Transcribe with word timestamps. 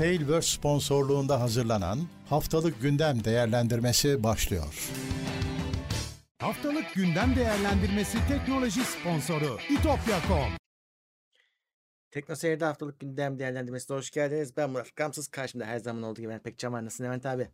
Tailverse 0.00 0.56
sponsorluğunda 0.56 1.40
hazırlanan 1.40 1.98
Haftalık 2.28 2.82
Gündem 2.82 3.24
Değerlendirmesi 3.24 4.22
başlıyor. 4.22 4.90
Haftalık 6.38 6.94
Gündem 6.94 7.36
Değerlendirmesi 7.36 8.18
teknoloji 8.28 8.80
sponsoru 8.80 9.58
itopya.com 9.70 10.52
Teknoseyir'de 12.10 12.64
haftalık 12.64 13.00
gündem 13.00 13.38
değerlendirmesine 13.38 13.96
hoş 13.96 14.10
geldiniz. 14.10 14.56
Ben 14.56 14.70
Murat 14.70 14.96
Gamsız. 14.96 15.28
Karşımda 15.28 15.64
her 15.64 15.78
zaman 15.78 16.02
olduğu 16.02 16.20
gibi 16.20 16.38
pek 16.38 16.58
Can 16.58 16.72
var. 16.72 16.84
Nasılsın 16.84 17.04
Levent 17.04 17.26
abi? 17.26 17.48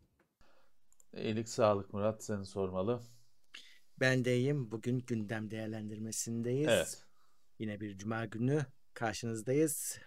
İyilik 1.16 1.48
sağlık 1.48 1.92
Murat 1.92 2.24
seni 2.24 2.46
sormalı. 2.46 3.00
Ben 4.00 4.24
de 4.24 4.36
iyiyim. 4.36 4.70
Bugün 4.70 4.98
gündem 4.98 5.50
değerlendirmesindeyiz. 5.50 6.68
Evet. 6.68 7.04
Yine 7.58 7.80
bir 7.80 7.98
cuma 7.98 8.24
günü 8.24 8.66
karşınızdayız. 8.94 9.98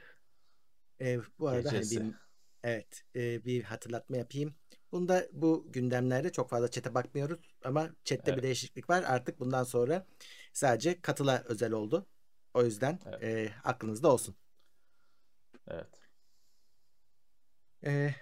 Ee, 1.01 1.19
bu 1.39 1.47
arada 1.47 1.71
hani 1.71 1.81
bir, 1.91 2.28
evet 2.63 3.03
e, 3.15 3.45
bir 3.45 3.63
hatırlatma 3.63 4.17
yapayım. 4.17 4.55
Bunda 4.91 5.27
bu 5.31 5.67
gündemlerde 5.71 6.31
çok 6.31 6.49
fazla 6.49 6.71
çete 6.71 6.93
bakmıyoruz 6.95 7.55
ama 7.63 7.89
chatte 8.03 8.35
bir 8.35 8.37
Evet. 8.37 8.43
değişiklik 8.43 8.89
var. 8.89 9.03
Artık 9.03 9.39
bundan 9.39 9.63
sonra 9.63 10.07
sadece 10.53 11.01
katıla 11.01 11.43
özel 11.47 11.71
oldu. 11.71 12.07
O 12.53 12.63
yüzden 12.63 12.99
Evet. 13.05 13.23
e, 13.23 13.53
aklınızda 13.63 14.13
olsun. 14.13 14.35
Evet. 15.67 16.09
Ee, 17.85 18.15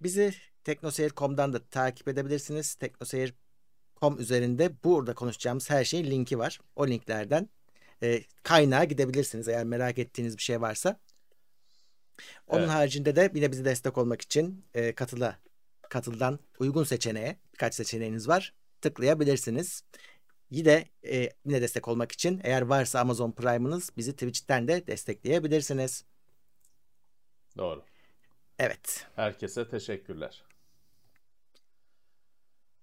bizi 0.00 0.34
teknoseyir.com'dan 0.64 1.52
da 1.52 1.66
takip 1.68 2.08
edebilirsiniz. 2.08 2.74
Teknoseyir.com 2.74 4.20
üzerinde 4.20 4.84
burada 4.84 5.14
konuşacağımız 5.14 5.70
her 5.70 5.84
şeyin 5.84 6.06
linki 6.10 6.38
var. 6.38 6.60
O 6.76 6.88
linklerden 6.88 7.50
e, 8.02 8.22
kaynağa 8.42 8.84
gidebilirsiniz 8.84 9.48
eğer 9.48 9.64
merak 9.64 9.98
ettiğiniz 9.98 10.38
bir 10.38 10.42
şey 10.42 10.60
varsa. 10.60 11.00
Onun 12.46 12.60
Evet. 12.60 12.70
haricinde 12.70 13.16
de 13.16 13.32
yine 13.34 13.52
bize 13.52 13.64
destek 13.64 13.98
olmak 13.98 14.22
için 14.22 14.64
e, 14.74 14.94
katıla 14.94 15.38
katıldan 15.88 16.38
uygun 16.58 16.84
seçeneğe 16.84 17.36
birkaç 17.52 17.74
seçeneğiniz 17.74 18.28
var. 18.28 18.54
Tıklayabilirsiniz. 18.80 19.84
Yine 20.50 20.84
e, 21.04 21.30
yine 21.44 21.62
destek 21.62 21.88
olmak 21.88 22.12
için 22.12 22.40
eğer 22.44 22.62
varsa 22.62 23.00
Amazon 23.00 23.32
Prime'ınız 23.32 23.90
bizi 23.96 24.12
Twitch'ten 24.12 24.68
de 24.68 24.86
destekleyebilirsiniz. 24.86 26.04
Doğru. 27.56 27.84
Evet. 28.58 29.06
Herkese 29.16 29.68
teşekkürler. 29.68 30.44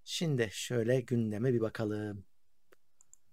Şimdi 0.03 0.49
şöyle 0.51 1.01
gündeme 1.01 1.53
bir 1.53 1.61
bakalım. 1.61 2.25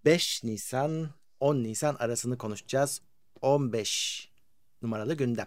5 0.04 0.44
Nisan 0.44 1.10
10 1.40 1.56
Nisan 1.62 1.94
arasını 1.94 2.38
konuşacağız. 2.38 3.02
15 3.42 4.30
numaralı 4.82 5.14
gündem. 5.14 5.46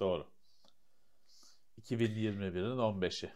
Doğru. 0.00 0.26
2021'in 1.82 2.78
15'i. 2.78 3.32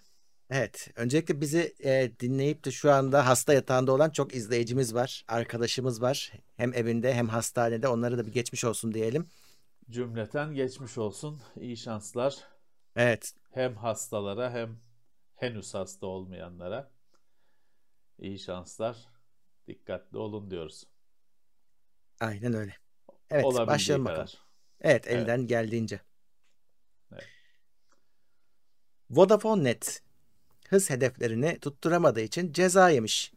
Evet, 0.51 0.91
öncelikle 0.97 1.41
bizi 1.41 1.75
e, 1.85 2.13
dinleyip 2.21 2.65
de 2.65 2.71
şu 2.71 2.93
anda 2.93 3.27
hasta 3.27 3.55
yatağında 3.55 3.93
olan 3.93 4.11
çok 4.11 4.35
izleyicimiz 4.35 4.95
var, 4.95 5.25
arkadaşımız 5.29 6.03
var. 6.03 6.33
Hem 6.57 6.75
evinde 6.75 7.15
hem 7.15 7.29
hastanede 7.29 7.89
onlara 7.89 8.19
da 8.19 8.27
bir 8.27 8.33
geçmiş 8.33 8.65
olsun 8.65 8.95
diyelim. 8.95 9.27
Cümleten 9.91 10.55
geçmiş 10.55 10.99
olsun. 10.99 11.41
İyi 11.61 11.77
şanslar. 11.77 12.37
Evet, 12.97 13.35
Hem 13.51 13.77
hastalara 13.77 14.51
hem 14.53 14.81
henüz 15.35 15.75
hasta 15.75 16.07
olmayanlara. 16.07 16.91
İyi 18.19 18.39
şanslar. 18.39 18.97
Dikkatli 19.69 20.19
olun 20.19 20.51
diyoruz. 20.51 20.85
aynen 22.21 22.55
öyle. 22.55 22.77
Evet, 23.31 23.45
başlayalım 23.45 24.05
kadar. 24.07 24.19
bakalım. 24.19 24.39
Evet, 24.81 25.05
Evet. 25.07 25.23
elden 25.23 25.47
geldiğince. 25.47 26.01
Evet. 27.13 27.29
Vodafone 29.13 29.65
Net 29.65 30.03
hız 30.69 30.91
hedeflerini 30.91 31.59
tutturamadığı 31.59 32.21
için 32.21 32.53
ceza 32.53 32.91
yemiş. 32.91 33.33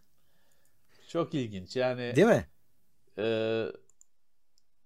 Çok 1.08 1.34
ilginç. 1.34 1.76
Yani 1.76 2.16
Değil 2.16 2.28
mi? 2.28 2.46
Ee, 3.18 3.66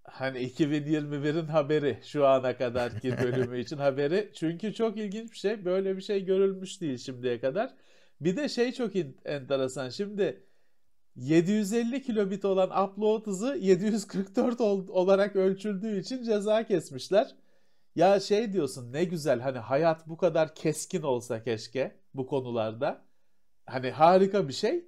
hani 0.04 0.38
2021'in 0.40 1.46
haberi 1.46 1.98
şu 2.04 2.28
ana 2.28 2.58
kadarki 2.58 3.18
bölümü 3.24 3.60
için 3.60 3.78
haberi. 3.78 4.32
Çünkü 4.34 4.74
çok 4.74 4.98
ilginç 4.98 5.32
bir 5.32 5.38
şey. 5.38 5.66
Böyle 5.66 5.98
bir 5.98 6.02
şey 6.02 6.26
görülmüş 6.26 6.82
değil 6.82 6.98
şimdiye 6.98 7.40
kadar. 7.40 7.74
Bir 8.22 8.38
de 8.38 8.50
şey 8.50 8.72
çok 8.72 8.92
enteresan. 9.26 9.90
Şimdi 9.90 10.44
750 11.16 12.02
kilobit 12.02 12.46
olan 12.46 12.84
upload 12.84 13.28
hızı 13.28 13.58
744 13.62 14.62
ol- 14.62 14.88
olarak 14.88 15.36
ölçüldüğü 15.36 16.00
için 16.00 16.24
ceza 16.24 16.64
kesmişler. 16.68 17.36
Ya 17.96 18.20
şey 18.20 18.54
diyorsun 18.54 18.94
ne 18.94 19.04
güzel 19.04 19.40
hani 19.40 19.58
hayat 19.58 20.08
bu 20.08 20.18
kadar 20.18 20.56
keskin 20.56 21.02
olsa 21.02 21.44
keşke 21.44 22.00
bu 22.14 22.28
konularda. 22.28 23.06
Hani 23.66 23.92
harika 23.92 24.48
bir 24.48 24.54
şey. 24.54 24.86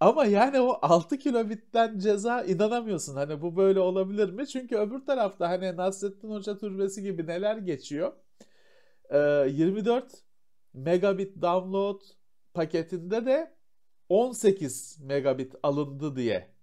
Ama 0.00 0.24
yani 0.24 0.60
o 0.60 0.78
6 0.82 1.18
kilobitten 1.18 1.98
ceza 1.98 2.42
inanamıyorsun. 2.44 3.14
Hani 3.16 3.42
bu 3.42 3.56
böyle 3.56 3.80
olabilir 3.80 4.30
mi? 4.30 4.46
Çünkü 4.46 4.76
öbür 4.76 5.06
tarafta 5.06 5.48
hani 5.48 5.76
Nasrettin 5.76 6.30
Hoca 6.30 6.58
türbesi 6.58 7.02
gibi 7.02 7.26
neler 7.26 7.56
geçiyor. 7.56 8.12
Ee, 9.10 9.18
24 9.50 10.12
megabit 10.74 11.42
download 11.42 12.00
paketinde 12.54 13.26
de 13.26 13.54
18 14.08 14.98
megabit 15.02 15.54
alındı 15.62 16.16
diye 16.16 16.54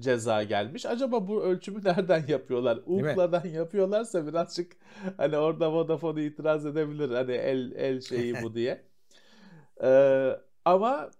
ceza 0.00 0.42
gelmiş. 0.42 0.86
Acaba 0.86 1.28
bu 1.28 1.42
ölçümü 1.42 1.80
nereden 1.84 2.26
yapıyorlar? 2.28 2.80
Ukla'dan 2.86 3.46
yapıyorlarsa 3.46 4.26
birazcık 4.26 4.76
hani 5.16 5.36
orada 5.38 5.72
Vodafone 5.72 6.24
itiraz 6.24 6.66
edebilir. 6.66 7.10
Hani 7.10 7.32
el 7.32 7.72
el 7.72 8.00
şeyi 8.00 8.42
bu 8.42 8.54
diye. 8.54 8.84
Ee, 9.82 10.30
ama 10.64 11.10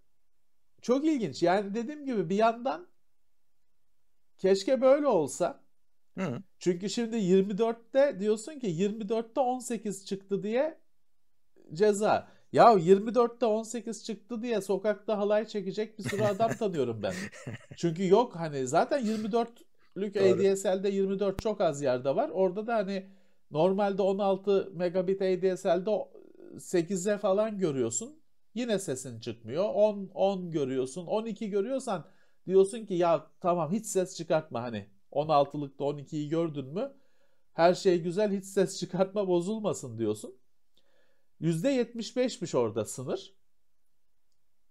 çok 0.82 1.04
ilginç. 1.04 1.42
Yani 1.42 1.74
dediğim 1.74 2.06
gibi 2.06 2.28
bir 2.30 2.36
yandan 2.36 2.86
keşke 4.38 4.80
böyle 4.80 5.06
olsa. 5.06 5.62
Hı. 6.18 6.42
Çünkü 6.58 6.90
şimdi 6.90 7.16
24'te 7.16 8.20
diyorsun 8.20 8.58
ki 8.58 8.66
24'te 8.66 9.40
18 9.40 10.06
çıktı 10.06 10.42
diye 10.42 10.80
ceza. 11.72 12.31
Ya 12.52 12.72
24'te 12.72 13.46
18 13.46 14.04
çıktı 14.04 14.42
diye 14.42 14.60
sokakta 14.60 15.18
halay 15.18 15.46
çekecek 15.46 15.98
bir 15.98 16.04
sürü 16.04 16.22
adam 16.22 16.52
tanıyorum 16.52 17.02
ben. 17.02 17.14
Çünkü 17.76 18.08
yok 18.08 18.36
hani 18.36 18.66
zaten 18.66 19.04
24'lük 19.04 20.14
Doğru. 20.14 20.52
ADSL'de 20.52 20.88
24 20.88 21.42
çok 21.42 21.60
az 21.60 21.82
yerde 21.82 22.16
var. 22.16 22.28
Orada 22.28 22.66
da 22.66 22.74
hani 22.74 23.06
normalde 23.50 24.02
16 24.02 24.70
megabit 24.74 25.22
ADSL'de 25.22 25.90
8'e 26.56 27.18
falan 27.18 27.58
görüyorsun. 27.58 28.20
Yine 28.54 28.78
sesin 28.78 29.20
çıkmıyor. 29.20 29.64
10 29.74 30.10
10 30.14 30.50
görüyorsun. 30.50 31.06
12 31.06 31.50
görüyorsan 31.50 32.04
diyorsun 32.46 32.86
ki 32.86 32.94
ya 32.94 33.26
tamam 33.40 33.72
hiç 33.72 33.86
ses 33.86 34.16
çıkartma 34.16 34.62
hani 34.62 34.86
16'lıkta 35.12 35.84
12'yi 35.84 36.28
gördün 36.28 36.66
mü? 36.66 36.92
Her 37.52 37.74
şey 37.74 38.02
güzel 38.02 38.32
hiç 38.32 38.44
ses 38.44 38.78
çıkartma 38.78 39.28
bozulmasın 39.28 39.98
diyorsun. 39.98 40.41
%75'miş 41.42 42.54
orada 42.58 42.84
sınır. 42.84 43.34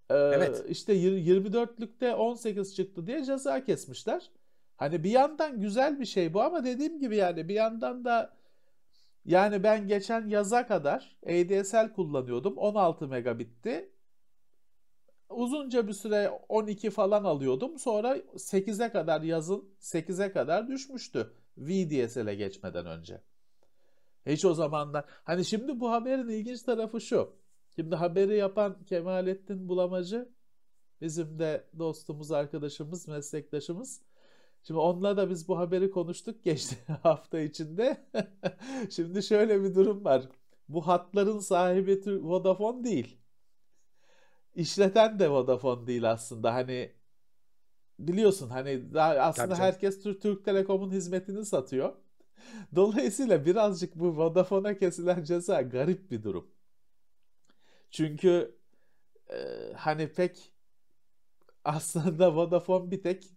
Ee, 0.09 0.13
Evet. 0.15 0.65
işte 0.69 0.93
yir- 0.93 1.17
24'lükte 1.43 2.13
18 2.13 2.75
çıktı 2.75 3.07
diye 3.07 3.23
ceza 3.25 3.63
kesmişler. 3.63 4.31
Hani 4.77 5.03
bir 5.03 5.09
yandan 5.11 5.59
güzel 5.61 5.99
bir 5.99 6.05
şey 6.05 6.33
bu 6.33 6.41
ama 6.41 6.63
dediğim 6.65 6.99
gibi 6.99 7.15
yani 7.15 7.47
bir 7.49 7.53
yandan 7.53 8.05
da 8.05 8.37
yani 9.25 9.63
ben 9.63 9.87
geçen 9.87 10.27
yaza 10.27 10.67
kadar 10.67 11.17
ADSL 11.25 11.93
kullanıyordum. 11.93 12.57
16 12.57 13.07
megabitti. 13.07 13.89
Uzunca 15.29 15.87
bir 15.87 15.93
süre 15.93 16.29
12 16.49 16.89
falan 16.89 17.23
alıyordum. 17.23 17.79
Sonra 17.79 18.17
8'e 18.37 18.91
kadar 18.91 19.21
yazın 19.21 19.69
8'e 19.79 20.31
kadar 20.31 20.67
düşmüştü. 20.67 21.33
VDSL'e 21.57 22.35
geçmeden 22.35 22.85
önce. 22.85 23.21
Hiç 24.25 24.45
o 24.45 24.53
zamanlar. 24.53 25.05
Hani 25.23 25.45
şimdi 25.45 25.79
bu 25.79 25.91
haberin 25.91 26.27
ilginç 26.27 26.61
tarafı 26.61 27.01
şu. 27.01 27.33
Şimdi 27.75 27.95
haberi 27.95 28.37
yapan 28.37 28.83
Kemalettin 28.85 29.69
Bulamacı 29.69 30.29
bizim 31.01 31.39
de 31.39 31.69
dostumuz, 31.79 32.31
arkadaşımız, 32.31 33.07
meslektaşımız. 33.07 34.01
Şimdi 34.63 34.79
onunla 34.79 35.17
da 35.17 35.29
biz 35.29 35.47
bu 35.47 35.57
haberi 35.57 35.91
konuştuk 35.91 36.43
geçti 36.43 36.77
hafta 37.03 37.39
içinde. 37.39 38.07
Şimdi 38.89 39.23
şöyle 39.23 39.63
bir 39.63 39.75
durum 39.75 40.05
var. 40.05 40.29
Bu 40.69 40.87
hatların 40.87 41.39
sahibi 41.39 42.23
Vodafone 42.23 42.83
değil. 42.83 43.17
İşleten 44.55 45.19
de 45.19 45.31
Vodafone 45.31 45.87
değil 45.87 46.11
aslında. 46.11 46.53
Hani 46.53 46.91
biliyorsun 47.99 48.49
hani 48.49 48.83
aslında 48.97 49.55
herkes 49.55 50.01
Türk 50.01 50.45
Telekom'un 50.45 50.91
hizmetini 50.91 51.45
satıyor. 51.45 51.93
Dolayısıyla 52.75 53.45
birazcık 53.45 53.95
bu 53.95 54.17
Vodafone'a 54.17 54.77
kesilen 54.77 55.23
ceza 55.23 55.61
garip 55.61 56.11
bir 56.11 56.23
durum. 56.23 56.51
Çünkü 57.91 58.55
e, 59.29 59.37
hani 59.75 60.07
pek 60.07 60.53
aslında 61.63 62.35
Vodafone 62.35 62.91
bir 62.91 63.01
tek 63.01 63.27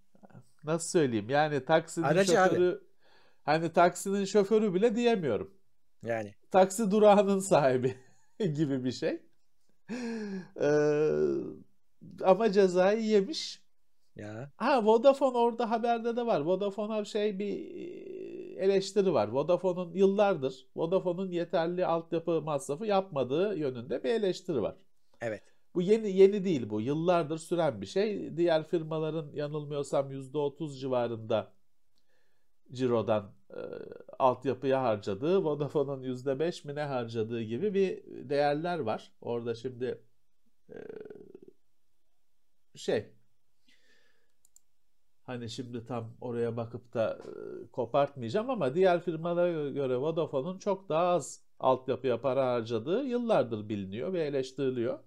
nasıl 0.65 0.89
söyleyeyim 0.89 1.31
yani 1.31 1.65
taksinin 1.65 2.07
Aracı 2.07 2.41
abi. 2.41 2.49
şoförü 2.51 2.85
hani 3.43 3.73
taksinin 3.73 4.25
şoförü 4.25 4.75
bile 4.75 4.97
diyemiyorum. 4.97 5.55
Yani 6.03 6.35
taksi 6.51 6.91
durağının 6.91 7.39
sahibi 7.39 7.95
gibi 8.39 8.85
bir 8.85 8.93
şey. 8.93 9.23
Ee, 10.61 11.11
ama 12.23 12.53
cezayı 12.53 13.03
yemiş. 13.03 13.63
ya 14.17 14.53
Ha 14.57 14.85
Vodafone 14.85 15.39
orada 15.39 15.71
haberde 15.71 16.17
de 16.17 16.27
var. 16.27 16.41
Vodafone'a 16.41 17.05
şey 17.05 17.39
bir 17.39 17.75
eleştiri 18.59 19.13
var. 19.13 19.29
Vodafone'un 19.29 19.95
yıllardır 19.95 20.67
Vodafone'un 20.77 21.31
yeterli 21.31 21.87
altyapı 21.87 22.43
masrafı 22.43 22.87
yapmadığı 22.87 23.59
yönünde 23.59 24.05
bir 24.05 24.11
eleştiri 24.11 24.63
var. 24.63 24.77
evet. 25.21 25.43
Bu 25.75 25.83
yeni 25.83 26.11
yeni 26.11 26.45
değil 26.45 26.71
bu. 26.71 26.81
Yıllardır 26.81 27.39
süren 27.39 27.81
bir 27.81 27.87
şey. 27.87 28.37
Diğer 28.37 28.69
firmaların 28.69 29.31
yanılmıyorsam 29.35 30.11
%30 30.11 30.79
civarında 30.79 31.53
cirodan 32.73 33.33
e, 33.51 33.61
altyapıya 34.19 34.83
harcadığı, 34.83 35.45
Vodafone'un 35.45 36.03
%5 36.03 36.67
mi 36.67 36.75
ne 36.75 36.83
harcadığı 36.83 37.43
gibi 37.43 37.75
bir 37.75 38.05
değerler 38.29 38.79
var. 38.79 39.13
Orada 39.21 39.55
şimdi 39.55 40.03
e, 40.71 40.77
şey 42.75 43.13
hani 45.27 45.51
şimdi 45.51 45.87
tam 45.87 46.17
oraya 46.21 46.57
bakıp 46.57 46.95
da 46.95 47.19
e, 47.65 47.67
kopartmayacağım 47.71 48.51
ama 48.51 48.75
diğer 48.75 49.01
firmalara 49.01 49.71
göre 49.71 49.97
Vodafone'un 49.97 50.59
çok 50.59 50.89
daha 50.89 51.07
az 51.07 51.43
altyapıya 51.59 52.21
para 52.21 52.47
harcadığı 52.53 53.05
yıllardır 53.05 53.69
biliniyor 53.69 54.13
ve 54.13 54.25
eleştiriliyor. 54.25 54.99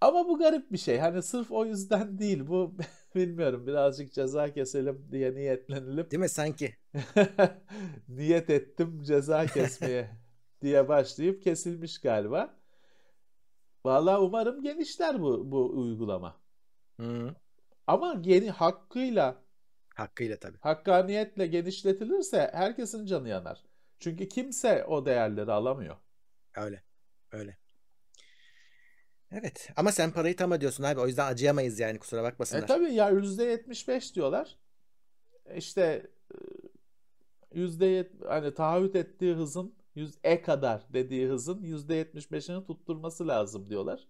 Ama 0.00 0.28
bu 0.28 0.38
garip 0.38 0.72
bir 0.72 0.78
şey. 0.78 0.98
Hani 0.98 1.22
sırf 1.22 1.52
o 1.52 1.66
yüzden 1.66 2.18
değil. 2.18 2.46
Bu 2.48 2.74
bilmiyorum 3.14 3.66
birazcık 3.66 4.12
ceza 4.12 4.52
keselim 4.52 5.08
diye 5.12 5.34
niyetlenilip 5.34 6.10
Değil 6.10 6.20
mi 6.20 6.28
sanki? 6.28 6.74
niyet 8.08 8.50
ettim 8.50 9.02
ceza 9.02 9.46
kesmeye 9.46 10.10
diye 10.62 10.88
başlayıp 10.88 11.42
kesilmiş 11.42 12.00
galiba. 12.00 12.58
Vallahi 13.84 14.18
umarım 14.18 14.62
genişler 14.62 15.22
bu 15.22 15.50
bu 15.52 15.70
uygulama. 15.80 16.40
Hı. 17.00 17.34
Ama 17.86 18.14
geni 18.14 18.50
hakkıyla, 18.50 19.42
Hakkıyla 19.94 20.38
tabii. 20.38 20.58
hakkaniyetle 20.60 21.46
genişletilirse 21.46 22.50
herkesin 22.54 23.06
canı 23.06 23.28
yanar. 23.28 23.62
Çünkü 23.98 24.28
kimse 24.28 24.84
o 24.84 25.06
değerleri 25.06 25.52
alamıyor. 25.52 25.96
Öyle. 26.56 26.82
Öyle. 27.32 27.58
Evet. 29.30 29.70
Ama 29.76 29.92
sen 29.92 30.10
parayı 30.10 30.36
tam 30.36 30.52
ödüyorsun 30.52 30.84
abi. 30.84 31.00
O 31.00 31.06
yüzden 31.06 31.32
acıyamayız 31.32 31.80
yani. 31.80 31.98
Kusura 31.98 32.22
bakmasınlar. 32.22 32.62
E 32.62 32.66
tabii 32.66 32.92
ya 32.94 33.10
%75 33.10 34.14
diyorlar. 34.14 34.56
İşte 35.56 36.10
e, 36.34 36.36
yüzde 37.52 38.12
hani 38.28 38.54
taahhüt 38.54 38.96
ettiği 38.96 39.34
hızın 39.34 39.74
yüz 39.94 40.18
e 40.24 40.42
kadar 40.42 40.86
dediği 40.92 41.28
hızın 41.28 41.62
%75'ini 41.62 42.66
tutturması 42.66 43.28
lazım 43.28 43.70
diyorlar. 43.70 44.08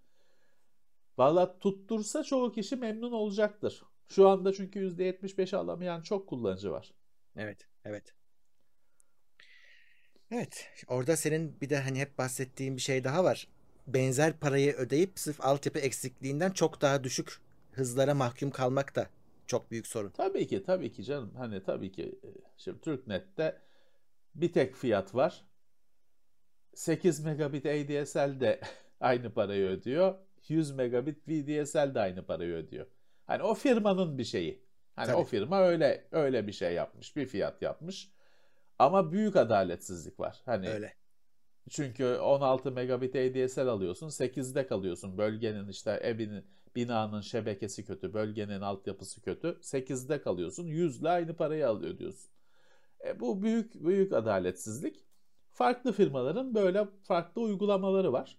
Valla 1.19 1.59
tuttursa 1.59 2.25
çoğu 2.25 2.53
kişi 2.53 2.77
memnun 2.77 3.13
olacaktır. 3.13 3.83
Şu 4.09 4.29
anda 4.29 4.53
çünkü 4.53 4.79
%75 4.79 5.57
alamayan 5.57 6.03
çok 6.03 6.29
kullanıcı 6.29 6.71
var. 6.71 6.93
Evet. 7.37 7.67
Evet. 7.85 8.15
Evet. 10.31 10.69
Orada 10.89 11.17
senin 11.17 11.61
bir 11.61 11.71
de 11.71 11.79
hani 11.79 11.99
hep 11.99 12.19
bahsettiğin 12.19 12.77
bir 12.77 12.81
şey 12.81 13.05
daha 13.05 13.25
var. 13.25 13.49
Benzer 13.87 14.33
parayı 14.33 14.73
ödeyip 14.73 15.19
sırf 15.19 15.41
altyapı 15.41 15.79
eksikliğinden 15.79 16.51
çok 16.51 16.81
daha 16.81 17.05
düşük 17.05 17.41
hızlara 17.73 18.15
mahkum 18.15 18.51
kalmak 18.51 18.97
da 18.97 19.07
çok 19.47 19.71
büyük 19.71 19.87
sorun. 19.87 20.11
Tabii 20.11 20.47
ki 20.47 20.63
tabii 20.63 20.93
ki 20.93 21.05
canım. 21.05 21.35
Hani 21.37 21.63
tabii 21.63 21.93
ki 21.93 22.19
e, 22.25 22.29
şimdi 22.57 22.81
TürkNet'te 22.81 23.63
bir 24.35 24.53
tek 24.53 24.75
fiyat 24.75 25.15
var. 25.15 25.45
8 26.75 27.21
megabit 27.21 27.67
ADSL 27.67 28.41
de 28.41 28.61
aynı 29.01 29.35
parayı 29.35 29.67
ödüyor. 29.67 30.15
100 30.51 30.71
megabit 30.71 31.29
VDSL 31.29 31.95
de 31.95 32.01
aynı 32.01 32.27
parayı 32.27 32.55
ödüyor. 32.55 32.87
Hani 33.27 33.43
o 33.43 33.55
firmanın 33.55 34.19
bir 34.19 34.25
şeyi. 34.25 34.65
Hani 34.97 35.07
Tabii. 35.07 35.17
o 35.17 35.25
firma 35.25 35.63
öyle 35.63 36.09
öyle 36.13 36.47
bir 36.47 36.53
şey 36.53 36.75
yapmış, 36.75 37.17
bir 37.17 37.27
fiyat 37.27 37.63
yapmış. 37.63 38.13
Ama 38.79 39.13
büyük 39.13 39.37
adaletsizlik 39.37 40.21
var. 40.21 40.43
Hani 40.45 40.69
Öyle. 40.69 40.95
çünkü 41.71 42.17
16 42.17 42.73
megabit 42.73 43.17
ADSL 43.17 43.67
alıyorsun, 43.67 44.09
8'de 44.09 44.67
kalıyorsun. 44.67 45.19
Bölgenin 45.19 45.69
işte 45.69 45.91
evinin, 45.91 46.45
binanın 46.77 47.21
şebekesi 47.21 47.85
kötü, 47.85 48.15
bölgenin 48.15 48.61
altyapısı 48.61 49.23
kötü. 49.23 49.59
8'de 49.63 50.23
kalıyorsun, 50.23 50.67
100 50.67 51.01
ile 51.01 51.09
aynı 51.09 51.37
parayı 51.37 51.69
alıyor 51.69 51.99
diyorsun. 51.99 52.31
E, 53.07 53.21
bu 53.21 53.43
büyük 53.43 53.75
büyük 53.75 54.13
adaletsizlik. 54.13 55.07
Farklı 55.53 55.93
firmaların 55.93 56.55
böyle 56.55 56.89
farklı 57.03 57.43
uygulamaları 57.43 58.13
var. 58.13 58.39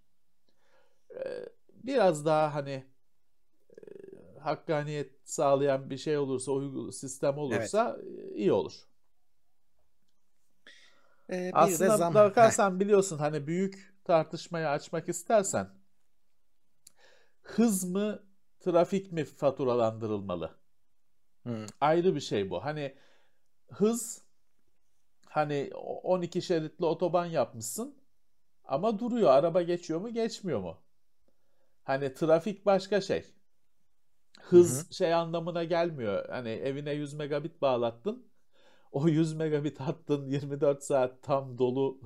Biraz 1.84 2.26
daha 2.26 2.56
hani 2.56 2.86
e, 3.78 4.40
hakkaniyet 4.40 5.12
sağlayan 5.24 5.90
bir 5.90 5.98
şey 5.98 6.18
olursa, 6.18 6.52
uygul 6.52 6.92
sistem 6.92 7.38
olursa 7.38 7.98
e, 8.32 8.36
iyi 8.36 8.52
olur. 8.52 8.88
Ee, 11.30 11.52
Aslında 11.54 11.98
zam. 11.98 12.14
bakarsan 12.14 12.80
biliyorsun 12.80 13.18
hani 13.18 13.48
büyük 13.48 13.94
tartışmayı 14.04 14.70
açmak 14.70 15.10
istersen 15.10 15.70
hız 17.42 17.84
mı 17.84 18.24
trafik 18.60 19.12
mi 19.12 19.24
faturalandırılmalı? 19.26 20.52
Hı. 21.44 21.66
Ayrı 21.82 22.16
bir 22.16 22.20
şey 22.20 22.50
bu. 22.50 22.66
Hani 22.66 22.96
hız 23.70 24.22
hani 25.26 25.70
12 25.74 26.42
şeritli 26.42 26.86
otoban 26.86 27.26
yapmışsın 27.26 27.96
ama 28.66 29.00
duruyor. 29.00 29.30
Araba 29.30 29.62
geçiyor 29.62 30.02
mu 30.02 30.14
geçmiyor 30.14 30.60
mu? 30.60 30.78
Hani 31.84 32.14
trafik 32.14 32.66
başka 32.66 33.02
şey. 33.02 33.26
Hız 34.42 34.90
Hı 34.90 34.94
şey 34.94 35.14
anlamına 35.14 35.64
gelmiyor. 35.64 36.30
Hani 36.30 36.50
evine 36.50 36.94
100 36.94 37.14
megabit 37.14 37.62
bağlattın. 37.62 38.28
O 38.92 39.08
100 39.08 39.34
megabit 39.34 39.80
hattın 39.80 40.26
24 40.28 40.84
saat 40.84 41.24
tam 41.24 41.58
dolu 41.58 42.02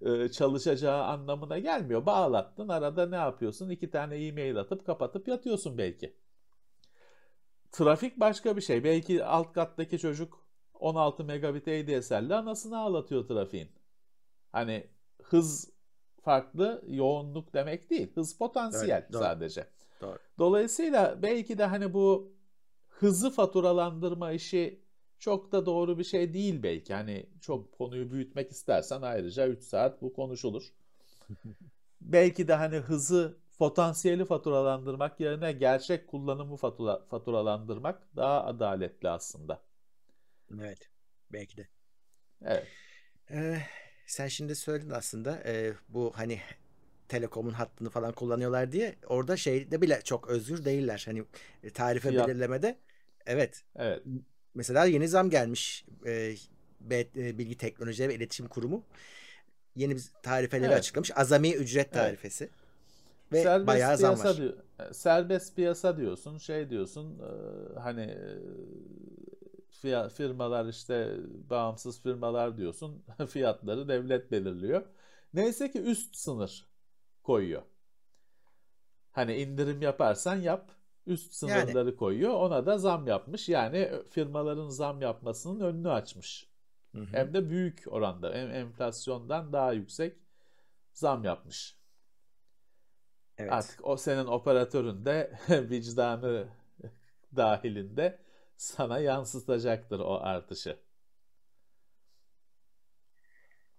e, 0.00 0.28
çalışacağı 0.32 1.02
anlamına 1.04 1.58
gelmiyor. 1.58 2.06
Bağlattın 2.06 2.68
arada 2.68 3.06
ne 3.06 3.16
yapıyorsun? 3.16 3.70
İki 3.70 3.90
tane 3.90 4.26
e-mail 4.26 4.56
atıp 4.58 4.86
kapatıp 4.86 5.28
yatıyorsun 5.28 5.78
belki. 5.78 6.16
Trafik 7.72 8.20
başka 8.20 8.56
bir 8.56 8.60
şey. 8.60 8.84
Belki 8.84 9.24
alt 9.24 9.52
kattaki 9.52 9.98
çocuk 9.98 10.46
16 10.74 11.24
megabit 11.24 11.68
ADSL 11.68 12.26
ile 12.26 12.34
anasını 12.34 12.78
ağlatıyor 12.78 13.28
trafiğin. 13.28 13.68
Hani 14.52 14.90
hız 15.22 15.71
farklı, 16.22 16.84
yoğunluk 16.88 17.54
demek 17.54 17.90
değil. 17.90 18.12
Hız 18.14 18.38
potansiyel 18.38 18.96
Evet, 19.02 19.12
doğru. 19.12 19.22
sadece. 19.22 19.66
Doğru. 20.00 20.18
Dolayısıyla 20.38 21.22
belki 21.22 21.58
de 21.58 21.64
hani 21.64 21.94
bu 21.94 22.32
hızı 22.88 23.30
faturalandırma 23.30 24.32
işi 24.32 24.82
çok 25.18 25.52
da 25.52 25.66
doğru 25.66 25.98
bir 25.98 26.04
şey 26.04 26.34
değil 26.34 26.62
belki. 26.62 26.94
Hani 26.94 27.26
çok 27.40 27.72
konuyu 27.72 28.10
büyütmek 28.10 28.50
istersen 28.50 29.02
ayrıca 29.02 29.48
3 29.48 29.62
saat 29.62 30.02
bu 30.02 30.12
konuşulur. 30.12 30.72
belki 32.00 32.48
de 32.48 32.54
hani 32.54 32.76
hızı 32.76 33.38
potansiyeli 33.58 34.24
faturalandırmak 34.24 35.20
yerine 35.20 35.52
gerçek 35.52 36.08
kullanımı 36.08 36.56
fatura, 36.56 37.04
faturalandırmak 37.06 38.16
daha 38.16 38.44
adaletli 38.44 39.08
aslında. 39.08 39.62
Evet. 40.60 40.88
Belki 41.32 41.56
de. 41.56 41.68
Evet. 42.44 42.68
Ee, 43.30 43.58
sen 44.12 44.28
şimdi 44.28 44.54
söyledin 44.56 44.90
aslında 44.90 45.42
e, 45.46 45.72
bu 45.88 46.12
hani 46.14 46.40
Telekom'un 47.08 47.50
hattını 47.52 47.90
falan 47.90 48.12
kullanıyorlar 48.12 48.72
diye 48.72 48.94
orada 49.06 49.36
şeyde 49.36 49.80
bile 49.82 50.00
çok 50.04 50.28
özgür 50.28 50.64
değiller. 50.64 51.02
Hani 51.06 51.24
e, 51.64 51.70
tarife 51.70 52.08
Fiyat. 52.08 52.28
belirlemede 52.28 52.78
evet 53.26 53.62
Evet. 53.76 54.02
mesela 54.54 54.84
yeni 54.84 55.08
zam 55.08 55.30
gelmiş 55.30 55.84
e, 56.06 56.34
e, 56.90 57.38
Bilgi 57.38 57.56
Teknoloji 57.56 58.08
ve 58.08 58.14
İletişim 58.14 58.48
Kurumu 58.48 58.82
yeni 59.76 59.96
bir 59.96 60.04
tarifeleri 60.22 60.66
Evet. 60.66 60.78
açıklamış. 60.78 61.10
Azami 61.16 61.52
ücret 61.54 61.92
tarifesi. 61.92 62.48
Ve 63.32 63.42
serbest 63.42 63.66
bayağı 63.66 63.96
zam 63.98 64.14
piyasa 64.14 64.28
var. 64.30 64.36
diyor- 64.36 64.56
e, 64.90 64.94
serbest 64.94 65.56
piyasa 65.56 65.96
diyorsun, 65.96 66.38
şey 66.38 66.70
diyorsun, 66.70 67.18
e, 67.18 67.78
hani 67.80 68.18
e, 69.84 69.88
fiya- 69.88 70.08
firmalar 70.10 70.66
işte 70.66 71.16
bağımsız 71.50 72.02
firmalar 72.02 72.56
diyorsun, 72.58 73.04
fiyatları 73.28 73.88
devlet 73.88 74.30
belirliyor. 74.32 74.82
Neyse 75.34 75.70
ki 75.70 75.80
üst 75.82 76.16
sınır 76.16 76.66
koyuyor. 77.22 77.62
Hani 79.12 79.36
indirim 79.36 79.82
yaparsan 79.82 80.36
yap, 80.36 80.70
üst 81.06 81.42
Yani. 81.42 81.60
sınırları 81.60 81.96
koyuyor. 81.96 82.34
Ona 82.34 82.66
da 82.66 82.78
zam 82.78 83.06
yapmış. 83.06 83.48
Yani 83.48 83.90
firmaların 84.10 84.68
zam 84.68 85.02
yapmasının 85.02 85.60
önünü 85.60 85.90
açmış. 85.90 86.48
Hı 86.92 86.98
hı. 86.98 87.06
Hem 87.12 87.34
de 87.34 87.50
büyük 87.50 87.84
oranda, 87.86 88.32
em- 88.32 88.50
enflasyondan 88.50 89.52
daha 89.52 89.72
yüksek 89.72 90.16
zam 90.92 91.24
yapmış. 91.24 91.76
Evet. 93.38 93.52
Artık 93.52 93.86
o 93.86 93.96
senin 93.96 94.26
operatörün 94.26 95.04
de 95.04 95.38
vicdanı 95.70 96.48
dahilinde 97.36 98.18
sana 98.62 98.98
yansıtacaktır 98.98 100.00
o 100.00 100.18
artışı. 100.20 100.78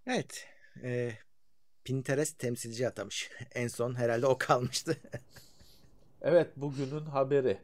Evet. 0.08 0.48
E, 0.84 1.14
Pinterest 1.84 2.40
temsilci 2.40 2.88
atamış. 2.88 3.32
En 3.56 3.68
son 3.68 3.96
herhalde 3.96 4.28
o 4.28 4.38
kalmıştı. 4.38 4.98
Evet 6.22 6.58
bugünün 6.58 7.06
haberi. 7.06 7.62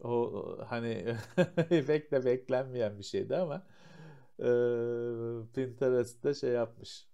O 0.00 0.44
hani 0.68 1.16
pek 1.68 2.12
de 2.12 2.24
beklenmeyen 2.24 2.98
bir 2.98 3.04
şeydi 3.04 3.36
ama 3.36 3.66
e, 4.38 4.44
Pinterest'te 5.54 6.34
şey 6.34 6.50
yapmış. 6.50 7.08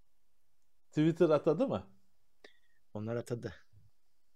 Twitter 0.90 1.30
atadı 1.30 1.68
mı? 1.68 1.86
Onlar 2.94 3.16
atadı. 3.16 3.54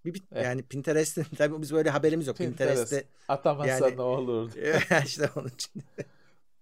Bir, 0.05 0.15
bir- 0.15 0.23
Eh. 0.33 0.45
yani 0.45 0.63
Pinterest'in 0.63 1.25
tabii 1.39 1.63
biz 1.63 1.73
böyle 1.73 1.91
haberimiz 1.91 2.27
yok. 2.27 2.37
Pinterest 2.37 2.91
Pinterest'te 2.91 3.09
atamasa 3.29 3.69
yani- 3.71 3.97
ne 3.97 4.03
olurdu? 4.03 4.51
işte 5.05 5.31
onun 5.37 5.49
için. 5.49 5.83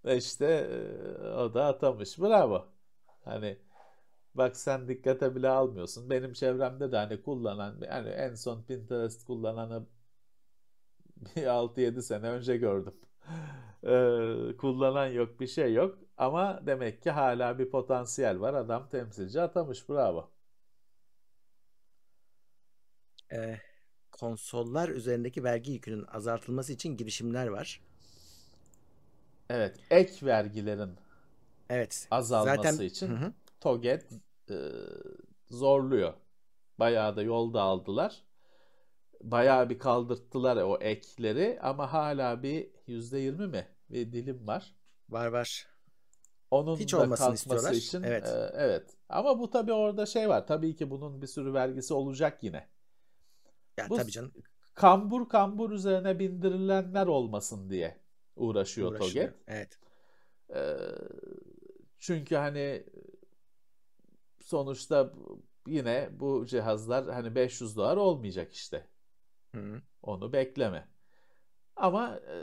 İşte 0.17 0.47
e, 1.25 1.29
o 1.29 1.55
da 1.55 1.65
atamış. 1.67 2.19
Bravo. 2.21 2.67
Hani 3.25 3.59
bak 4.35 4.57
sen 4.57 4.89
dikkate 4.89 5.35
bile 5.37 5.49
almıyorsun. 5.49 6.11
Benim 6.11 6.33
çevremde 6.33 6.93
de 6.93 6.97
hani 6.97 7.23
kullanan 7.23 7.77
yani 7.89 8.09
en 8.09 8.35
son 8.35 8.63
Pinterest 8.63 9.27
kullananı 9.27 9.87
bir 11.37 11.43
6-7 11.43 12.03
sene 12.03 12.29
önce 12.31 12.57
gördüm. 12.57 12.95
Ee, 13.85 14.57
kullanan 14.59 15.07
yok 15.07 15.41
bir 15.41 15.47
şey 15.47 15.75
yok 15.75 15.99
ama 16.17 16.61
demek 16.67 17.03
ki 17.03 17.11
hala 17.11 17.59
bir 17.59 17.71
potansiyel 17.71 18.41
var. 18.41 18.55
Adam 18.55 18.89
temsilci 18.89 19.41
atamış. 19.41 19.89
Bravo. 19.89 20.32
E, 23.33 23.61
konsollar 24.13 24.89
üzerindeki 24.89 25.45
vergi 25.45 25.73
yükünün 25.73 26.05
azaltılması 26.07 26.73
için 26.73 26.97
girişimler 26.97 27.47
var. 27.47 27.81
Evet, 29.51 29.77
ek 29.91 30.27
vergilerin 30.27 30.91
Evet. 31.71 32.09
azalması 32.11 32.57
Zaten 32.57 32.85
için. 32.85 33.35
TOGET 33.61 34.13
e, 34.51 34.57
zorluyor. 35.51 36.15
Bayağı 36.79 37.17
da 37.17 37.23
yolda 37.23 37.63
aldılar. 37.63 38.23
Bayağı 39.23 39.71
bir 39.71 39.79
kaldırttılar 39.79 40.57
o 40.57 40.79
ekleri 40.81 41.59
ama 41.63 41.93
hala 41.93 42.43
bir 42.43 42.71
%20 42.87 43.47
mi 43.49 43.69
bir 43.91 44.13
dilim 44.13 44.47
var. 44.47 44.75
var 45.11 45.27
var. 45.27 45.67
Onun 46.51 46.77
Hiç 46.77 46.93
da 46.93 46.99
kalkması 46.99 47.35
istiyorlar. 47.35 47.73
için 47.73 48.03
Evet. 48.03 48.27
e, 48.27 48.51
evet. 48.55 48.97
Ama 49.09 49.39
bu 49.39 49.51
tabii 49.51 49.73
orada 49.73 50.07
şey 50.07 50.29
var. 50.29 50.47
Tabii 50.47 50.77
ki 50.77 50.91
bunun 50.91 51.23
bir 51.23 51.27
sürü 51.27 51.55
vergisi 51.55 51.95
olacak 51.95 52.39
yine. 52.43 52.69
Ya 53.79 53.91
Bu- 53.91 53.97
tabii 53.97 54.11
canım. 54.11 54.33
Kambur 54.75 55.29
kambur 55.29 55.71
üzerine 55.71 56.19
bindirilenler 56.19 57.07
olmasın 57.07 57.71
diye 57.71 58.01
uğraşıyor 58.37 58.91
uğraşıyor. 58.91 59.27
TOGET. 59.29 59.43
Evet. 59.47 59.79
Ee, 60.55 60.77
çünkü 61.99 62.37
hani 62.37 62.87
sonuçta 64.41 65.13
yine 65.67 66.11
bu 66.13 66.47
cihazlar 66.47 67.11
hani 67.11 67.35
500 67.35 67.77
dolar 67.77 67.97
olmayacak 67.97 68.53
işte. 68.53 68.87
Hı. 69.55 69.83
Onu 70.03 70.33
bekleme. 70.33 70.89
Ama 71.77 72.17
e, 72.17 72.37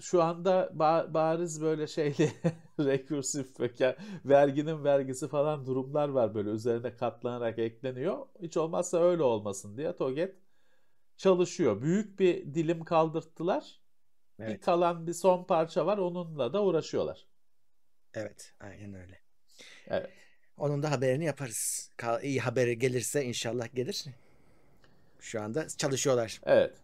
şu 0.00 0.22
anda 0.22 0.64
ba- 0.76 1.14
bariz 1.14 1.62
böyle 1.62 1.86
şeyli 1.86 2.32
rekursif 2.80 3.60
veka- 3.60 3.96
verginin 4.24 4.84
vergisi 4.84 5.28
falan 5.28 5.66
durumlar 5.66 6.08
var 6.08 6.34
böyle 6.34 6.50
üzerine 6.50 6.96
katlanarak 6.96 7.58
ekleniyor. 7.58 8.26
Hiç 8.42 8.56
olmazsa 8.56 8.98
öyle 8.98 9.22
olmasın 9.22 9.76
diye 9.76 9.96
TOGET 9.96 10.43
çalışıyor. 11.16 11.82
Büyük 11.82 12.18
bir 12.20 12.54
dilim 12.54 12.84
kaldırttılar. 12.84 13.80
Bir 14.38 14.44
Evet. 14.44 14.64
kalan 14.64 15.06
bir 15.06 15.12
son 15.12 15.44
parça 15.44 15.86
var 15.86 15.98
onunla 15.98 16.52
da 16.52 16.62
uğraşıyorlar. 16.62 17.26
Evet. 18.14 18.54
Aynen 18.60 18.94
öyle. 18.94 19.20
Evet. 19.86 20.10
Onun 20.58 20.82
da 20.82 20.90
haberini 20.90 21.24
yaparız. 21.24 21.90
İyi 22.22 22.40
haberi 22.40 22.78
gelirse 22.78 23.24
inşallah 23.24 23.74
gelir. 23.74 24.04
Şu 25.20 25.42
anda 25.42 25.68
çalışıyorlar. 25.68 26.40
Evet. 26.44 26.74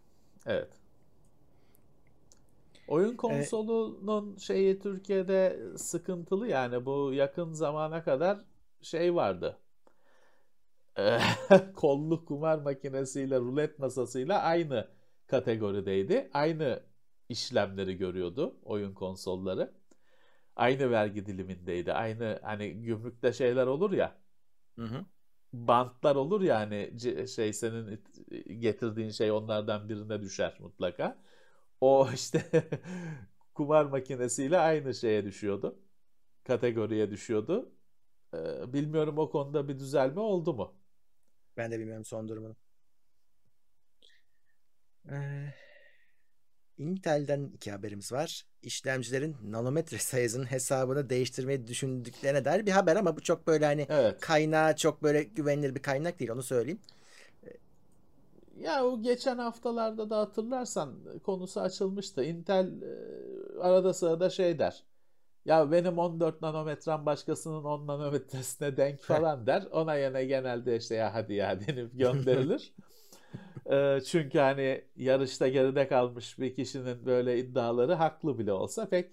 Evet. 0.45 0.69
Oyun 2.87 3.15
konsolunun 3.15 4.37
şeyi 4.37 4.79
Türkiye'de 4.79 5.59
sıkıntılı 5.77 6.47
yani 6.47 6.85
bu 6.85 7.13
yakın 7.13 7.53
zamana 7.53 8.03
kadar 8.03 8.45
şey 8.81 9.15
vardı. 9.15 9.57
Eee, 11.51 11.73
Kollu 11.75 12.25
kumar 12.25 12.57
makinesiyle 12.57 13.39
rulet 13.39 13.79
masasıyla 13.79 14.41
aynı 14.41 14.87
kategorideydi. 15.27 16.29
Aynı 16.33 16.83
işlemleri 17.29 17.97
görüyordu 17.97 18.59
oyun 18.63 18.93
konsolları. 18.93 19.73
Aynı 20.55 20.91
vergi 20.91 21.25
dilimindeydi. 21.25 21.93
Aynı 21.93 22.39
hani 22.43 22.73
gümrükte 22.83 23.33
şeyler 23.33 23.67
olur 23.67 23.91
ya. 23.93 24.17
Hı 24.77 24.81
hı. 24.85 25.05
bantlar 25.53 26.15
olur 26.15 26.41
ya 26.41 26.59
hani 26.59 26.93
şey 27.27 27.53
senin 27.53 28.03
getirdiğin 28.59 29.09
şey 29.09 29.31
onlardan 29.31 29.89
birine 29.89 30.21
düşer 30.21 30.57
mutlaka. 30.59 31.21
O 31.81 32.09
işte 32.13 32.43
kumar 33.55 33.85
makinesiyle 33.85 34.57
aynı 34.59 34.93
şeye 34.95 35.25
düşüyordu. 35.25 35.79
Kategoriye 36.43 37.11
düşüyordu. 37.11 37.73
Ee, 38.35 38.73
bilmiyorum 38.73 39.19
o 39.19 39.31
konuda 39.31 39.69
bir 39.69 39.79
düzelme 39.79 40.21
oldu 40.21 40.53
mu? 40.55 40.75
Ben 41.57 41.71
de 41.71 41.79
bilmiyorum 41.79 42.05
son 42.05 42.27
durumunu. 42.29 42.55
Ee, 45.09 45.53
Intel'den 46.77 47.51
iki 47.53 47.71
haberimiz 47.71 48.11
var. 48.11 48.45
İşlemcilerin 48.61 49.35
nanometre 49.43 49.97
sayısının 49.97 50.45
hesabını 50.51 51.09
değiştirmeyi 51.09 51.67
düşündüklerine 51.67 52.45
dair 52.45 52.65
bir 52.65 52.71
haber 52.71 52.95
ama 52.95 53.17
bu 53.17 53.21
çok 53.21 53.47
böyle 53.47 53.65
hani 53.65 53.85
Evet. 53.89 54.19
kaynağı 54.21 54.75
çok 54.75 55.03
böyle 55.03 55.23
güvenilir 55.23 55.75
bir 55.75 55.81
kaynak 55.81 56.19
değil 56.19 56.31
onu 56.31 56.43
söyleyeyim. 56.43 56.79
Ya 58.57 58.85
o 58.85 59.01
geçen 59.01 59.37
haftalarda 59.37 60.09
da 60.09 60.17
hatırlarsan 60.19 60.93
konusu 61.23 61.61
açılmıştı. 61.61 62.23
Intel 62.23 62.81
e, 62.81 63.59
arada 63.59 63.93
sırada 63.93 64.29
şey 64.29 64.59
der. 64.59 64.83
Ya 65.45 65.71
benim 65.71 65.97
14 65.97 66.41
nanometrem 66.41 67.05
başkasının 67.05 67.63
10 67.63 67.87
nanometresine 67.87 68.77
denk 68.77 69.01
falan 69.01 69.45
der. 69.47 69.63
Ona 69.71 69.95
yana 69.95 70.23
genelde 70.23 70.77
işte 70.77 70.95
ya 70.95 71.13
hadi 71.13 71.33
ya 71.33 71.59
denip 71.67 71.99
gönderilir. 71.99 72.73
E, 73.71 73.99
çünkü 74.05 74.39
hani 74.39 74.85
yarışta 74.95 75.47
geride 75.47 75.87
kalmış 75.87 76.39
bir 76.39 76.55
kişinin 76.55 77.05
böyle 77.05 77.39
iddiaları 77.39 77.93
haklı 77.93 78.39
bile 78.39 78.53
olsa 78.53 78.89
pek 78.89 79.11